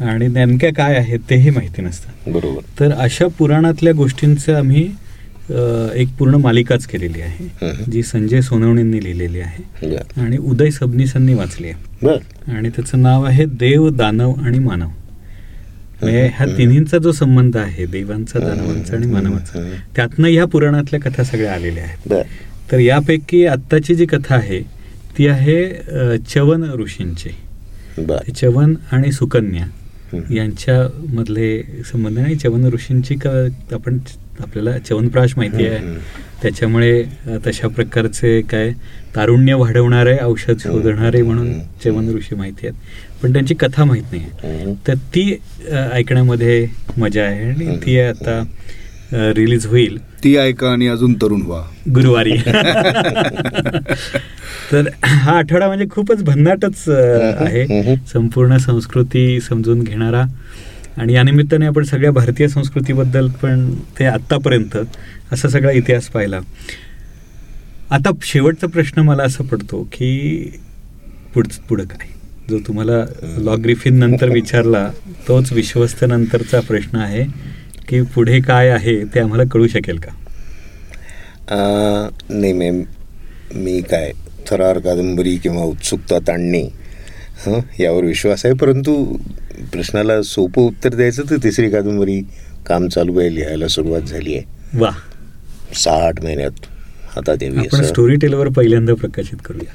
आणि 0.02 0.28
नेमक्या 0.28 0.74
काय 0.74 0.96
आहेत 0.96 1.20
तेही 1.30 1.50
माहिती 1.50 1.82
नसतात 1.82 2.30
बरोबर. 2.30 2.62
तर 2.80 2.92
अशा 2.92 3.28
पुराणातल्या 3.28 3.94
गोष्टींचं 3.94 4.56
आम्ही 4.56 4.90
एक 5.96 6.08
पूर्ण 6.20 6.36
मालिकाच 6.36 6.86
केलेली 6.86 7.22
आहे. 7.22 7.48
जी 7.92 8.04
संजय 8.04 8.42
सोनवणेंनी 8.42 9.04
लिहिलेली 9.04 9.40
आहे. 9.40 9.86
आणि 10.22 10.38
उदय 10.38 10.70
सबनीसांनी 10.70 11.34
वाचली 11.34 11.68
आहे. 11.68 12.08
आणि 12.52 12.70
त्याचं 12.70 13.02
नाव 13.02 13.24
आहे 13.24 13.46
देव 13.46 13.90
दानव 13.90 14.34
आणि 14.44 14.60
मानव. 14.60 14.88
म्हणजे 16.02 16.32
ह्या 16.36 16.46
तिन्हींचा 16.58 16.98
जो 16.98 17.12
संबंध 17.12 17.58
आहे 17.58 17.86
देवांचा 17.86 18.40
दानवांचा 18.40 18.96
आणि 18.96 19.08
मानवाचा. 19.08 19.60
त्यातनं 19.96 20.28
ह्या 20.28 20.46
पुराणातल्या 20.46 21.00
कथा 21.00 21.24
सगळ्या 21.24 21.54
आलेल्या 21.54 21.84
आहेत. 21.84 22.10
तर 22.72 22.80
यापैकी 22.80 23.46
आत्ताची 23.46 23.96
जी 23.96 24.06
कथा 24.06 24.36
आहे 24.36 24.60
ती 25.18 25.28
आहे 25.28 25.64
अ, 25.66 26.16
च्यवन 26.30 26.64
ऋषींची. 26.72 27.30
च्यवन 28.32 28.76
आणि 28.92 29.12
सुकन्या. 29.12 29.66
यांच्यामधले 30.36 31.62
संबंध 31.92 32.20
आणि 32.20 32.36
च्यवन 32.36 32.66
ऋषींची 32.74 33.16
क 33.16 33.28
आपण 33.74 33.98
आपल्याला 34.40 34.78
च्यवनप्राश 34.78 35.34
माहिती 35.38 35.66
आहे. 35.66 35.96
त्याच्यामुळे 36.42 37.04
तशा 37.46 37.68
प्रकारचे 37.68 38.40
काय 38.42 38.72
तारुण्य 39.16 39.54
वाढवणारे 39.54 40.18
औषध 40.22 40.58
शोधणारे 40.60 41.22
म्हणून. 41.22 41.52
च्यवन 41.84 42.10
ऋषी 42.16 42.36
माहिती 42.36 42.68
आहेत. 42.68 42.80
पण 43.24 43.34
त्यांची 43.34 43.56
कथा 43.56 43.84
माहीत 43.86 44.04
नाही 44.12 44.24
आहे. 44.24 44.74
तर 44.88 44.94
ती 45.16 45.32
ऐकण्यामध्ये 45.94 46.68
मजा 46.98 47.24
आहे. 47.24 47.44
आणि 47.46 47.76
ती 47.86 48.00
आता 48.00 48.42
रिलीज 49.14 49.66
होईल. 49.66 50.00
ती 50.24 50.38
ऐका 50.38 50.72
आणि 50.72 50.88
अजून 50.88 51.14
तरुण 51.14 51.42
व्हा. 51.42 51.62
गुरुवारी. 51.94 52.32
तर 54.72 54.90
हा 55.04 55.32
आठवडा 55.32 55.68
म्हणजे 55.68 55.86
खूपच 55.92 56.24
भन्नाटच 56.24 56.90
आहे. 57.40 57.96
संपूर्ण 58.14 58.58
संस्कृती 58.58 59.42
समजून 59.42 59.84
घेणारा. 59.84 60.24
आणि 60.98 61.14
या 61.14 61.24
निमित्ताने 61.24 61.66
आपण 61.66 61.84
सगळ्या 61.84 62.12
भारतीय 62.12 62.48
संस्कृतीबद्दल 62.48 63.30
पण 63.30 63.76
ते 64.00 64.06
आत्तापर्यंत 64.06 64.78
असा 65.32 65.50
सगळा 65.50 65.72
इतिहास 65.72 66.08
पाहिला. 66.08 66.40
आता 67.92 68.10
शेवटचा 68.24 68.68
प्रश्न 68.68 69.02
मला 69.02 69.24
असा 69.24 69.44
पडतो 69.44 69.84
की 69.84 70.52
पुढ 71.34 71.48
पुढं 71.70 71.84
काय? 71.84 72.08
जो 72.50 72.60
तुम्हाला 72.60 73.06
लॉ 73.38 73.56
ग्रिफिन 73.56 74.00
नंतर 74.00 74.30
विचारला 74.30 74.92
तोच 75.28 75.54
विश्वस्त 75.54 76.06
नंतरचा 76.08 76.60
प्रश्न 76.60 76.98
आहे. 76.98 77.52
की 77.90 78.02
पुढे 78.16 78.40
काय 78.42 78.70
आहे 78.70 78.96
ते 79.14 79.20
आम्हाला 79.20 79.44
कळू 79.52 79.68
शकेल 79.68 79.98
का? 80.00 80.12
नाही 82.30 82.54
मॅम 82.54 82.82
मी 83.56 83.80
काय 83.82 84.12
थरार 84.50 84.80
कादंबरी 84.80 85.36
किंवा 85.38 85.64
उत्सुकता 85.64 86.20
ताणणे 86.28 86.62
हं 87.46 87.60
यावर 87.80 88.04
विश्वास 88.04 88.46
आहे. 88.46 88.54
परंतु 88.56 88.94
प्रश्नाला 89.72 90.22
सोपं 90.24 90.62
उत्तर 90.62 90.96
द्यायचं 90.96 91.30
तर 91.30 91.38
तिसरी 91.44 91.70
कादंबरी 91.72 92.20
काम 92.68 92.88
चालू 92.88 93.20
आहे 93.20 93.34
लिहायला 93.36 93.68
सुरुवात 93.68 94.02
झाली 94.02 94.36
आहे. 94.36 94.78
वा 94.80 94.92
सहा 95.76 96.08
आठ 96.08 96.24
महिन्यात 96.24 96.66
हातात 97.16 97.44
स्टोरी 97.86 98.16
टेलवर 98.16 98.48
पहिल्यांदा 98.56 98.94
प्रकाशित 98.94 99.38
करूया. 99.46 99.74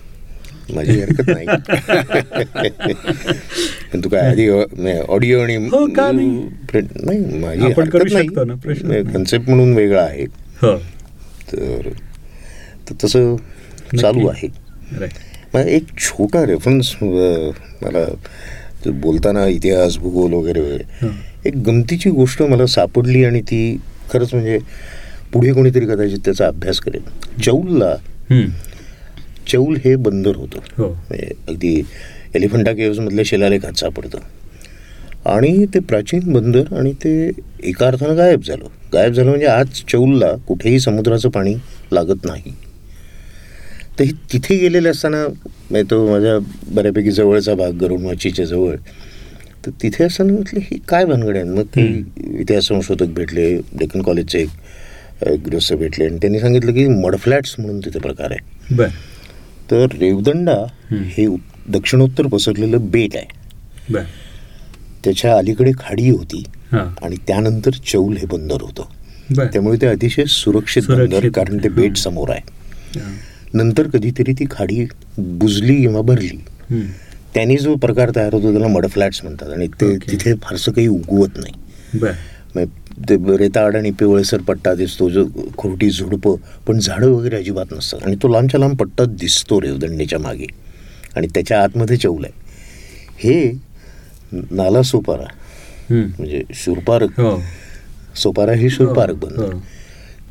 माझी 0.75 1.01
हरकत 1.01 1.29
नाही 1.29 1.47
पण 3.93 4.01
तू 4.05 4.09
काय 4.09 4.21
आधी 4.31 4.49
ऑडिओ 5.09 5.41
आणि 5.43 5.57
नाही? 6.97 7.19
माझी 7.41 7.61
हरकत 7.62 8.12
नाही. 8.12 9.03
कन्सेप्ट 9.05 9.49
म्हणून 9.49 9.73
वेगळा 9.75 10.03
आहे 10.03 10.25
हो 10.62 10.77
तर 11.53 11.89
तसं 13.05 13.37
चालू 14.01 14.27
आहे 14.29 14.49
एक 15.77 15.85
छोटा 15.99 16.45
रेफरन्स 16.47 16.95
मला 17.03 18.05
बोलताना 18.87 19.47
इतिहास 19.47 19.97
भूगोल 19.99 20.33
वगैरे 20.33 20.61
वगैरे. 20.61 21.09
एक 21.49 21.57
गमतीची 21.67 22.11
गोष्ट 22.11 22.43
मला 22.43 22.67
सापडली 22.67 23.25
आणि 23.25 23.41
ती 23.41 23.61
खरंच 24.11 24.35
म्हणजे 24.35 24.59
पुढे 25.33 25.53
कोणीतरी 25.53 25.87
कदाचित 25.87 26.19
त्याचा 26.25 26.47
अभ्यास 26.47 26.79
करेल 26.81 27.43
चौलला. 27.45 27.95
चौल 29.49 29.77
हे 29.85 29.95
बंदर 29.97 30.37
होतं. 30.37 30.61
हो. 30.79 30.89
म्हणजे 30.89 31.33
अगदी 31.49 31.83
एलिफंटा 32.35 32.73
केव्समधल्या 32.73 33.25
शिलालेखात 33.27 33.79
सापडतं 33.79 34.19
आणि 35.31 35.65
ते 35.75 35.79
प्राचीन 35.79 36.33
बंदर 36.33 36.75
आणि 36.79 36.93
ते 37.05 37.31
एका 37.63 37.87
अर्थानं 37.87 38.17
गायब 38.17 38.43
झालं. 38.43 38.65
गायब 38.93 39.13
झालं 39.13 39.29
म्हणजे 39.29 39.47
आज 39.47 39.83
चौलला 39.91 40.31
कुठेही 40.47 40.81
समुद्राचं 40.81 41.29
पाणी 41.29 41.55
लागत 41.93 42.25
नाही. 42.25 42.53
तर 43.99 44.05
हे 44.05 44.13
तिथे 44.33 44.57
गेलेले 44.59 44.89
असताना 44.89 45.27
म्हणजे 45.27 45.91
तो 45.91 46.07
माझ्या 46.11 46.39
बऱ्यापैकी 46.75 47.11
जवळचा 47.11 47.55
भाग 47.55 47.73
गरुडमाचीच्या 47.81 48.45
जवळ 48.45 48.77
तर 49.67 49.71
तिथे 49.83 50.05
असताना 50.05 50.33
म्हटलं 50.33 50.61
ही 50.63 50.79
काय 50.89 51.05
भानगड 51.05 51.37
आहे? 51.37 51.45
मग 51.45 51.65
ते 51.77 51.87
इतिहास 52.41 52.67
संशोधक 52.69 53.15
भेटले 53.15 53.53
डेक्कन 53.79 54.03
कॉलेजचे 54.03 54.41
एक 54.41 55.49
गृहस्थ 55.49 55.75
भेटले 55.75 56.07
आणि 56.07 56.19
त्यांनी 56.23 56.41
सांगितलं 56.41 56.73
की 56.73 56.87
मडफ्लॅट्स 56.89 57.55
म्हणून 57.59 57.81
तिथे 57.81 57.99
प्रकार 57.99 58.31
आहे. 58.31 58.75
तर 59.71 59.87
रेवदंडा 60.01 60.57
हं. 60.91 61.37
दक्षिणोत्तर 61.69 62.27
पसरलेलं 62.27 62.91
बेट 62.91 63.17
आहे 63.17 63.27
त्याच्या 65.05 65.37
अलीकडे 65.39 65.73
खाडी 65.79 66.11
होती 66.11 66.43
आणि 67.03 67.17
त्यानंतर 67.27 67.71
चौल 67.87 68.17
हे 68.17 68.27
बंदर 68.27 68.62
होतं 68.62 68.83
त्यामुळे 69.53 69.79
ते 69.81 69.87
अतिशय 69.87 70.25
सुरक्षित 70.25 70.83
बंदर 70.99 71.29
कारण 71.29 71.59
ते. 71.64 71.69
बेट. 71.69 71.97
समोर 71.97 72.31
आहे. 72.31 72.41
नंतर 73.55 73.87
कधीतरी 73.87 74.33
ती 74.33 74.45
खाडी 74.51 74.85
बुजली 75.19 75.77
किंवा 75.77 76.01
भरली. 76.01 76.39
त्यांनी 77.35 77.57
जो 77.57 77.75
प्रकार 77.75 78.11
तयार 78.17 78.35
होतो 78.35 78.51
त्याला 78.53 78.69
मडफ्लॅट्स 78.69 79.21
म्हणतात 79.25 79.49
आणि 79.49 79.67
ते. 79.67 79.97
तिथे 80.11 80.35
फारसं 80.43 80.73
काही 80.73 80.87
उगवत 80.87 81.39
नाही 81.39 81.53
ते 83.03 83.37
रेताड 83.37 83.77
आणि 83.77 83.91
पिवळसर 83.91 84.41
पट्टा 84.41 84.75
दिसतो 84.75 85.09
जो 85.11 85.25
खोटी 85.57 85.91
झुडपं 85.91 86.37
पण 86.67 86.79
झाडं 86.79 87.07
वगैरे 87.07 87.37
अजिबात 87.37 87.67
नसतात. 87.73 88.01
आणि 88.05 88.17
तो 88.17 88.29
लांबच्या 88.29 88.61
लांब 88.61 88.77
पट्टा 88.77 89.05
दिसतो 89.05 89.61
रेवदंडीच्या 89.61 90.19
मागे. 90.19 90.47
आणि 91.17 91.27
त्याच्या 91.27 91.63
आतमध्ये 91.63 91.97
चौल 91.97 92.25
आहे. 92.25 92.33
हे 93.19 93.59
नाला 94.33 94.83
सोपारा. 94.83 95.27
म्हणजे 95.91 96.43
शूरपारक. 96.55 97.21
हो. 97.21 97.43
सोपारा 98.17 98.53
ही 98.53 98.71
शूरपारक 98.71 99.15
हो. 99.15 99.27
बनतो 99.27 99.63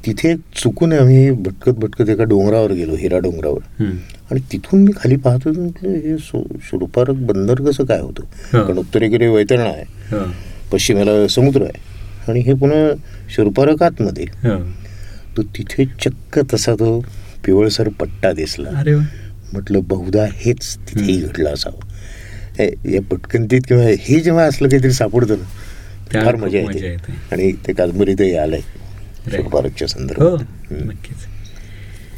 तिथे 0.05 0.35
चुकून 0.35 0.93
आम्ही 0.93 1.31
भटकत 1.31 1.71
भटकत 1.71 2.09
एका 2.09 2.23
डोंगरावर 2.23 2.71
गेलो 2.71 2.95
हिरा 2.95 3.17
डोंगरावर. 3.17 3.83
आणि 4.31 4.39
तिथून 4.51 4.81
मी 4.81 4.91
खाली 4.97 5.15
पाहतो 5.15 5.51
म्हटलं 5.51 5.89
हे 5.89 6.17
शूरपारक 6.19 7.15
बंदर 7.15 7.55
कसं 7.55 7.85
काय 7.85 7.99
होतं? 7.99 8.23
हा. 8.23 8.61
कारण 8.63 8.77
उत्तरेकडे 8.77 9.27
वैतरणा 9.27 9.63
आहे. 9.63 9.83
हो. 10.11 10.31
पश्चिमेला 10.71 11.27
समुद्र 11.27 11.61
आहे. 11.61 11.94
आणि 12.27 12.39
हे 12.39 12.53
पुन्हा 12.53 12.79
शूरपारक 13.29 13.83
आतमध्ये 13.83 14.25
हो. 14.43 14.57
तर 15.37 15.41
तिथे 15.57 15.85
चक्क 16.01 16.39
तसा 16.53 16.73
तो 16.75 16.99
पिवळसर 17.45 17.89
पट्टा 17.89 18.31
दिसला 18.31 18.69
म्हटलं 19.53 19.79
बहुधा 19.87 20.25
हेच 20.35 20.75
तिथेही. 20.79 21.19
घडलं 21.21 21.49
असावं 21.49 21.93
हे- 22.59 22.93
या 22.93 23.01
पटकंतीत 23.01 23.61
किंवा 23.67 23.83
हे 23.99 24.19
जेव्हा 24.19 24.43
असलं 24.45 24.69
काहीतरी 24.69 24.91
सापडतं 24.91 25.37
ना 25.37 26.23
फार 26.23 26.35
मजा 26.35 26.57
येते. 26.57 26.95
आणि 27.31 27.51
ते 27.67 27.73
कादंबरीतही 27.73 28.35
आलंय. 28.35 28.61
शूरपारकच्या 29.31 29.85
हो 29.85 29.97
संदर्भात 29.99 30.71
हम्म. 30.71 30.89
नक्कीच 30.89 31.25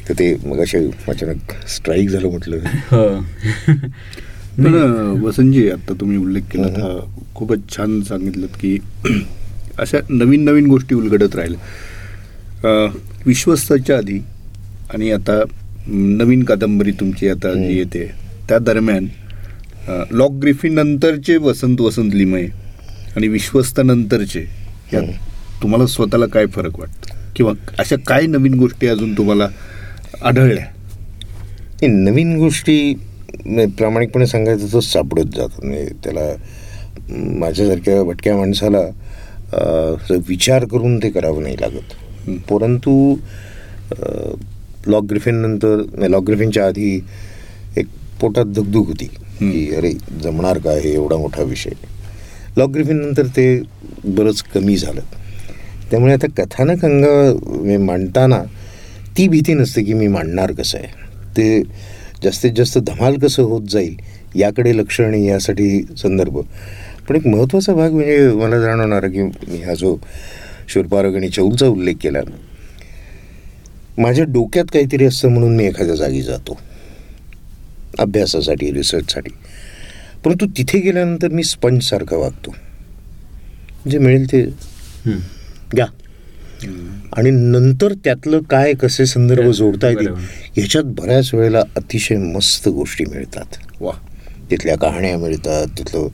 तर 0.07 0.13
ते 0.13 0.33
मग 0.45 0.59
असे 0.59 0.77
अचानक 1.07 1.51
स्ट्राईक 1.67 2.09
झालं 2.09 2.29
म्हटलं 2.29 2.57
हो 2.91 3.05
पण 4.57 4.75
अ, 4.75 5.23
वसंतजी 5.23 5.69
आता 5.69 5.93
तुम्ही 5.99 6.17
उल्लेख 6.17 6.43
केला 6.51 6.67
हं. 6.67 6.81
हा 6.81 7.23
खूपच 7.35 7.69
छान 7.69 8.01
सांगितलं 8.01 8.47
की 8.61 8.77
अशा 9.79 9.97
नवीन 10.09 10.43
नवीन 10.43 10.65
गोष्टी 10.67 10.95
उलगडत 10.95 11.35
राहिल्या 11.35 12.85
विश्वस्ताच्या 13.25 13.97
आधी 13.97 14.19
आणि 14.93 15.11
आता 15.11 15.41
नवीन 15.87 16.43
कादंबरी 16.43 16.91
तुमची 16.99 17.29
आता. 17.29 17.53
जी 17.53 17.77
येते 17.77 18.05
त्या 18.49 18.57
दरम्यान 18.59 19.07
लॉक 20.11 20.31
ग्रिफिन 20.41 20.73
नंतरचे 20.75 21.35
वसंत 21.41 21.81
वसंत 21.81 22.15
लिमये 22.15 22.47
आणि 23.15 23.27
विश्वस्त 23.27 23.79
नंतरचे 23.83 24.45
यात. 24.93 25.03
तुम्हाला 25.61 25.85
स्वतःला 25.87 26.25
काय 26.33 26.45
फरक 26.55 26.79
वाटतं 26.79 27.33
किंवा 27.35 27.53
अशा 27.79 27.95
काय 28.07 28.25
नवीन 28.27 28.53
गोष्टी 28.59 28.87
अजून 28.87 29.13
तुम्हाला 29.17 29.47
आढळल्या 30.23 31.87
नवीन 31.87 32.35
गोष्टी 32.37 32.93
प्रामाणिकपणे 33.77 34.27
सांगायचं 34.27 34.73
तर 34.73 34.79
सापडत 34.79 35.35
जातात 35.35 35.65
म्हणजे 35.65 35.87
त्याला 36.03 36.29
माझ्यासारख्या 37.39 38.03
भटक्या 38.03 38.35
माणसाला 38.37 38.79
विचार 40.27 40.65
करून 40.65 40.97
ते 40.97 41.09
करावं 41.09 41.43
नाही 41.43 41.55
लागत. 41.61 41.93
परंतु 42.49 43.15
अ, 43.91 44.11
लॉक 44.87 45.03
ग्रिफिननंतर 45.03 45.81
नाही, 45.93 46.11
लॉक 46.11 46.23
ग्रिफिनच्या 46.23 46.67
आधी 46.67 47.05
एक 47.77 47.85
पोटात 48.21 48.45
दगदूग 48.45 48.87
होती. 48.87 49.05
की 49.39 49.75
अरे 49.75 49.91
जमणार 50.23 50.57
का 50.57 50.71
हे 50.71 50.93
एवढा 50.93 51.17
मोठा 51.17 51.43
विषय? 51.43 51.69
लॉक 52.57 52.69
ग्रिफिननंतर 52.69 53.25
ते 53.25 53.61
बरंच 54.05 54.41
कमी 54.41 54.77
झालं. 54.77 55.01
त्यामुळे 55.91 56.13
आता 56.13 56.43
कथानक 56.43 56.85
अंग 56.85 57.05
म्हणजे 57.45 57.77
मांडताना 57.77 58.43
ती 59.17 59.27
भीती 59.27 59.53
नसते 59.53 59.83
की 59.83 59.93
मी 59.93 60.07
मांडणार 60.07 60.51
कसं 60.51 60.77
आहे. 60.77 60.87
ते 61.37 61.63
जास्तीत 62.23 62.51
जास्त 62.51 62.77
धमाल 62.77 63.17
कसं 63.17 63.43
होत 63.43 63.61
जाईल 63.69 63.95
याकडे 64.35 64.77
लक्ष 64.77 65.01
आणि 65.01 65.27
यासाठी 65.27 65.81
संदर्भ. 65.97 66.37
पण 67.09 67.15
एक 67.15 67.27
महत्त्वाचा 67.27 67.73
भाग 67.73 67.91
म्हणजे 67.91 68.31
मला 68.31 68.59
जाणवणार 68.59 69.05
की 69.05 69.21
मी 69.21 69.61
हा 69.61 69.73
जो 69.73 69.97
शूरपारक 70.67 71.15
आणि 71.15 71.29
चौलचा 71.29 71.67
उल्लेख 71.67 71.95
केला 72.01 72.19
माझ्या 73.97 74.25
डोक्यात 74.25 74.65
काहीतरी 74.73 75.05
असतं 75.05 75.29
म्हणून 75.29 75.55
मी 75.55 75.65
एखाद्या 75.65 75.95
जागी 75.95 76.21
जातो. 76.21 76.59
अभ्यासासाठी 77.99 78.73
रिसर्चसाठी. 78.73 79.29
परंतु 80.25 80.45
तिथे 80.57 80.79
गेल्यानंतर 80.79 81.27
मी 81.27 81.43
स्पंजसारखा 81.43 82.15
वागतो. 82.15 82.55
जे 83.89 83.97
मिळेल 83.97 84.31
ते. 84.31 84.45
घ्या. 85.75 85.85
आणि 87.13 87.31
नंतर 87.31 87.93
त्यातलं 87.93 88.41
काय 88.41 88.73
कसे 88.73 89.05
संदर्भ 89.05 89.51
जोडता 89.51 89.89
येतील 89.89 90.05
बरोबर. 90.05 90.21
याच्यात 90.57 90.83
बऱ्याच 90.83 91.33
वेळेला 91.33 91.61
अतिशय 91.75 92.17
मस्त 92.17 92.69
गोष्टी 92.69 93.05
मिळतात. 93.05 93.45
वा. 93.79 93.91
तिथल्या 94.51 94.77
कहाण्या 94.77 95.17
मिळतात 95.17 95.67
तिथलं 95.77 96.07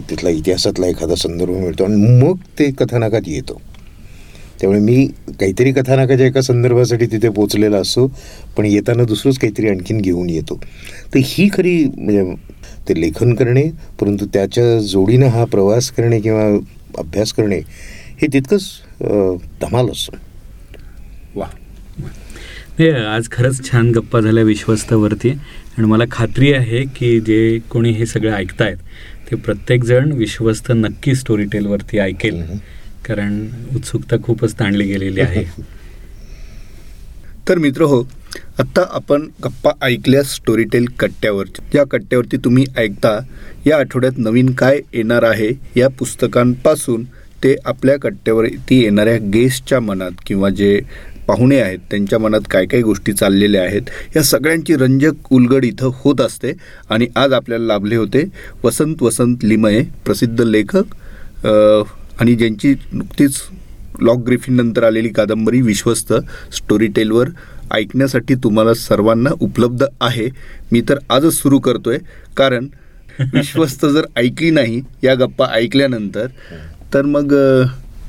तिथला 0.00 0.30
इतिहासातला 0.30 0.86
एखादा 0.86 1.14
संदर्भ 1.14 1.50
मिळतो 1.52 1.84
आणि 1.84 2.22
मग 2.22 2.36
ते 2.58 2.70
कथानकात 2.78 3.28
येतो. 3.28 3.60
त्यामुळे 4.60 4.78
मी 4.80 5.06
काहीतरी 5.40 5.72
कथानकाच्या 5.72 6.26
एका 6.26 6.40
संदर्भासाठी 6.40 7.06
तिथे 7.06 7.28
पोचलेला 7.28 7.78
असतो 7.78 8.06
पण 8.56 8.66
येताना 8.66 9.04
दुसरंच 9.04 9.38
काहीतरी 9.38 9.68
आणखीन 9.68 10.00
घेऊन 10.00 10.30
येतो. 10.30 10.58
तर 11.14 11.20
ही 11.24 11.48
खरी 11.52 11.84
म्हणजे 11.86 12.34
ते 12.88 13.00
लेखन 13.00 13.34
करणे 13.34 13.64
परंतु 14.00 14.26
त्याच्या 14.32 14.78
जोडीनं 14.80 15.26
हा 15.26 15.44
प्रवास 15.44 15.90
करणे 15.90 16.20
किंवा 16.20 16.46
अभ्यास 16.98 17.32
करणे 17.32 17.58
हे 18.22 18.26
तितकंच 18.32 18.62
धमाल 19.60 19.90
असतं 19.90 20.16
वा. 21.34 21.46
हे 22.78 22.90
आज 23.06 23.28
खरंच 23.32 23.70
छान 23.70 23.90
गप्पा 23.90 24.20
झाल्या 24.20 24.42
विश्वस्तावरती 24.44 25.30
आणि 25.30 25.86
मला 25.86 26.04
खात्री 26.10 26.52
आहे 26.52 26.82
की 26.96 27.18
जे 27.20 27.58
कोणी 27.70 27.90
हे 27.90 28.06
सगळं 28.06 28.34
ऐकतायत 28.34 28.76
ते 29.30 29.36
प्रत्येकजण 29.36 30.12
विश्वस्त 30.12 30.72
नक्की 30.72 31.14
स्टोरी 31.14 31.44
टेलवरती 31.44 31.98
ऐकेल. 31.98 32.42
कारण 33.06 33.46
उत्सुकता 33.74 34.16
खूपच 34.24 34.58
ताणली 34.58 34.84
गेलेली 34.84 35.20
आहे. 35.20 35.44
तर 37.48 37.58
मित्र 37.58 37.82
हो 37.82 38.08
आत्ता 38.60 38.84
आपण 38.90 39.28
गप्पा 39.44 39.70
ऐकल्या 39.82 40.22
स्टोरीटेल 40.22 40.86
कट्ट्यावरती. 40.98 41.62
या 41.74 41.84
कट्ट्यावरती 41.84 42.36
तुम्ही 42.36 42.64
ऐकता 42.76 43.20
या 43.66 43.78
आठवड्यात 43.78 44.18
नवीन 44.18 44.52
काय 44.52 44.80
येणार 44.94 45.22
आहे 45.22 45.50
या 45.76 45.88
पुस्तकांपासून 45.88 47.04
ते 47.44 47.56
आपल्या 47.64 47.98
कट्ट्यावरती 47.98 48.82
येणाऱ्या 48.82 49.18
गेस्टच्या 49.32 49.80
मनात 49.80 50.10
किंवा 50.26 50.50
जे 50.50 50.80
पाहुणे 51.28 51.58
आहेत 51.60 51.78
त्यांच्या 51.90 52.18
मनात 52.18 52.40
काय 52.50 52.66
काय 52.66 52.80
गोष्टी 52.82 53.12
चाललेल्या 53.12 53.62
आहेत 53.62 53.90
या 54.16 54.22
सगळ्यांची 54.22 54.76
रंजक 54.76 55.32
उलगड 55.32 55.64
इथं 55.64 55.90
होत 55.94 56.20
असते. 56.20 56.52
आणि 56.90 57.06
आज 57.16 57.32
आपल्याला 57.32 57.66
लाभले 57.66 57.96
होते 57.96 58.24
वसंत 58.64 59.02
वसंत 59.02 59.44
लिमये 59.44 59.82
प्रसिद्ध 60.04 60.40
लेखक 60.40 60.94
आणि 62.20 62.34
ज्यांची 62.34 62.74
नुकतीच 62.92 63.42
लॉक 64.02 64.18
ग्रिफिननंतर 64.18 64.84
आलेली 64.84 65.08
कादंबरी 65.08 65.60
विश्वस्त 65.62 66.12
स्टोरी 66.56 66.86
टेलवर 66.86 67.28
ऐकण्यासाठी 67.72 68.34
तुम्हाला 68.34 68.74
सर्वांना 68.74 69.30
उपलब्ध 69.40 69.84
आहे. 70.00 70.28
मी 70.72 70.80
तर 70.88 70.98
आजच 71.10 71.34
सुरू 71.34 71.58
करतोय 71.58 71.98
कारण 72.36 72.66
विश्वस्त 73.32 73.84
जर 73.86 74.06
ऐकली 74.16 74.50
नाही 74.50 74.80
या 75.04 75.14
गप्पा 75.14 75.46
ऐकल्यानंतर 75.52 76.26
तर 76.94 77.02
मग 77.04 77.32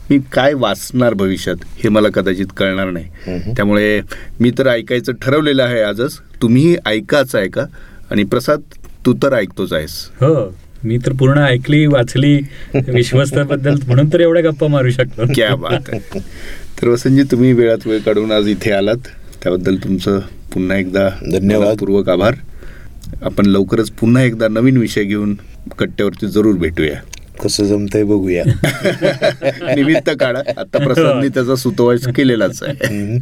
मी 0.09 0.19
काय 0.33 0.53
वाचणार 0.53 1.13
भविष्यात 1.13 1.55
हे 1.83 1.89
मला 1.89 2.09
कदाचित 2.09 2.45
कळणार 2.57 2.89
नाही. 2.89 3.53
त्यामुळे 3.55 3.99
मी 4.39 4.51
तर 4.57 4.67
ऐकायचं 4.67 5.13
ठरवलेलं 5.21 5.63
आहे 5.63 5.81
आजच. 5.81 6.17
तुम्हीही 6.41 6.75
ऐकाच 6.85 7.35
ऐका 7.35 7.65
आणि 8.11 8.23
प्रसाद 8.23 8.61
तू 9.05 9.13
तर 9.13 9.33
ऐकतोच 9.33 9.73
आहेस. 9.73 9.97
हो 10.21 10.55
मी 10.83 10.97
तर 11.05 11.11
पूर्ण 11.11 11.39
ऐकली 11.39 11.85
वाचली 11.85 12.35
विश्वस्ताबद्दल 12.87 13.75
म्हणून 13.87 14.09
तर 14.13 14.19
एवढ्या 14.21 14.43
गप्पा 14.43 14.67
मारू 14.67 14.89
शकतो. 14.89 15.25
क्या 15.35 15.55
बात 15.55 15.89
आहे. 15.89 16.19
तर 16.81 16.87
वसंतजी 16.87 17.23
तुम्ही 17.23 17.53
वेळात 17.53 17.87
वेळ 17.87 17.99
काढून 17.99 18.31
आज 18.31 18.47
इथे 18.47 18.71
आलात. 18.71 19.07
त्याबद्दल 19.43 19.75
तुमचं 19.75 20.19
पुन्हा 20.53 20.77
एकदा 20.77 21.09
धन्यवाद. 21.31 21.77
पूर्वक 21.77 22.09
आभार. 22.09 22.35
आपण 23.21 23.45
लवकरच 23.45 23.89
पुन्हा 23.89 24.23
एकदा 24.23 24.47
नवीन 24.47 24.77
विषय 24.77 25.03
घेऊन 25.03 25.37
कट्ट्यावरती 25.79 26.27
जरूर 26.27 26.55
भेटूया. 26.55 26.99
कसं 27.43 27.63
जमतंय 27.63 28.03
बघूया. 28.03 28.43
निमित्त 29.75 30.09
काढा. 30.19 30.39
आता 30.57 30.77
प्रसादनी 30.77 31.29
त्याचा 31.29 31.55
सुतोवाच 31.55 32.07
केलेलाच 32.07 32.63
आहे. 32.63 33.19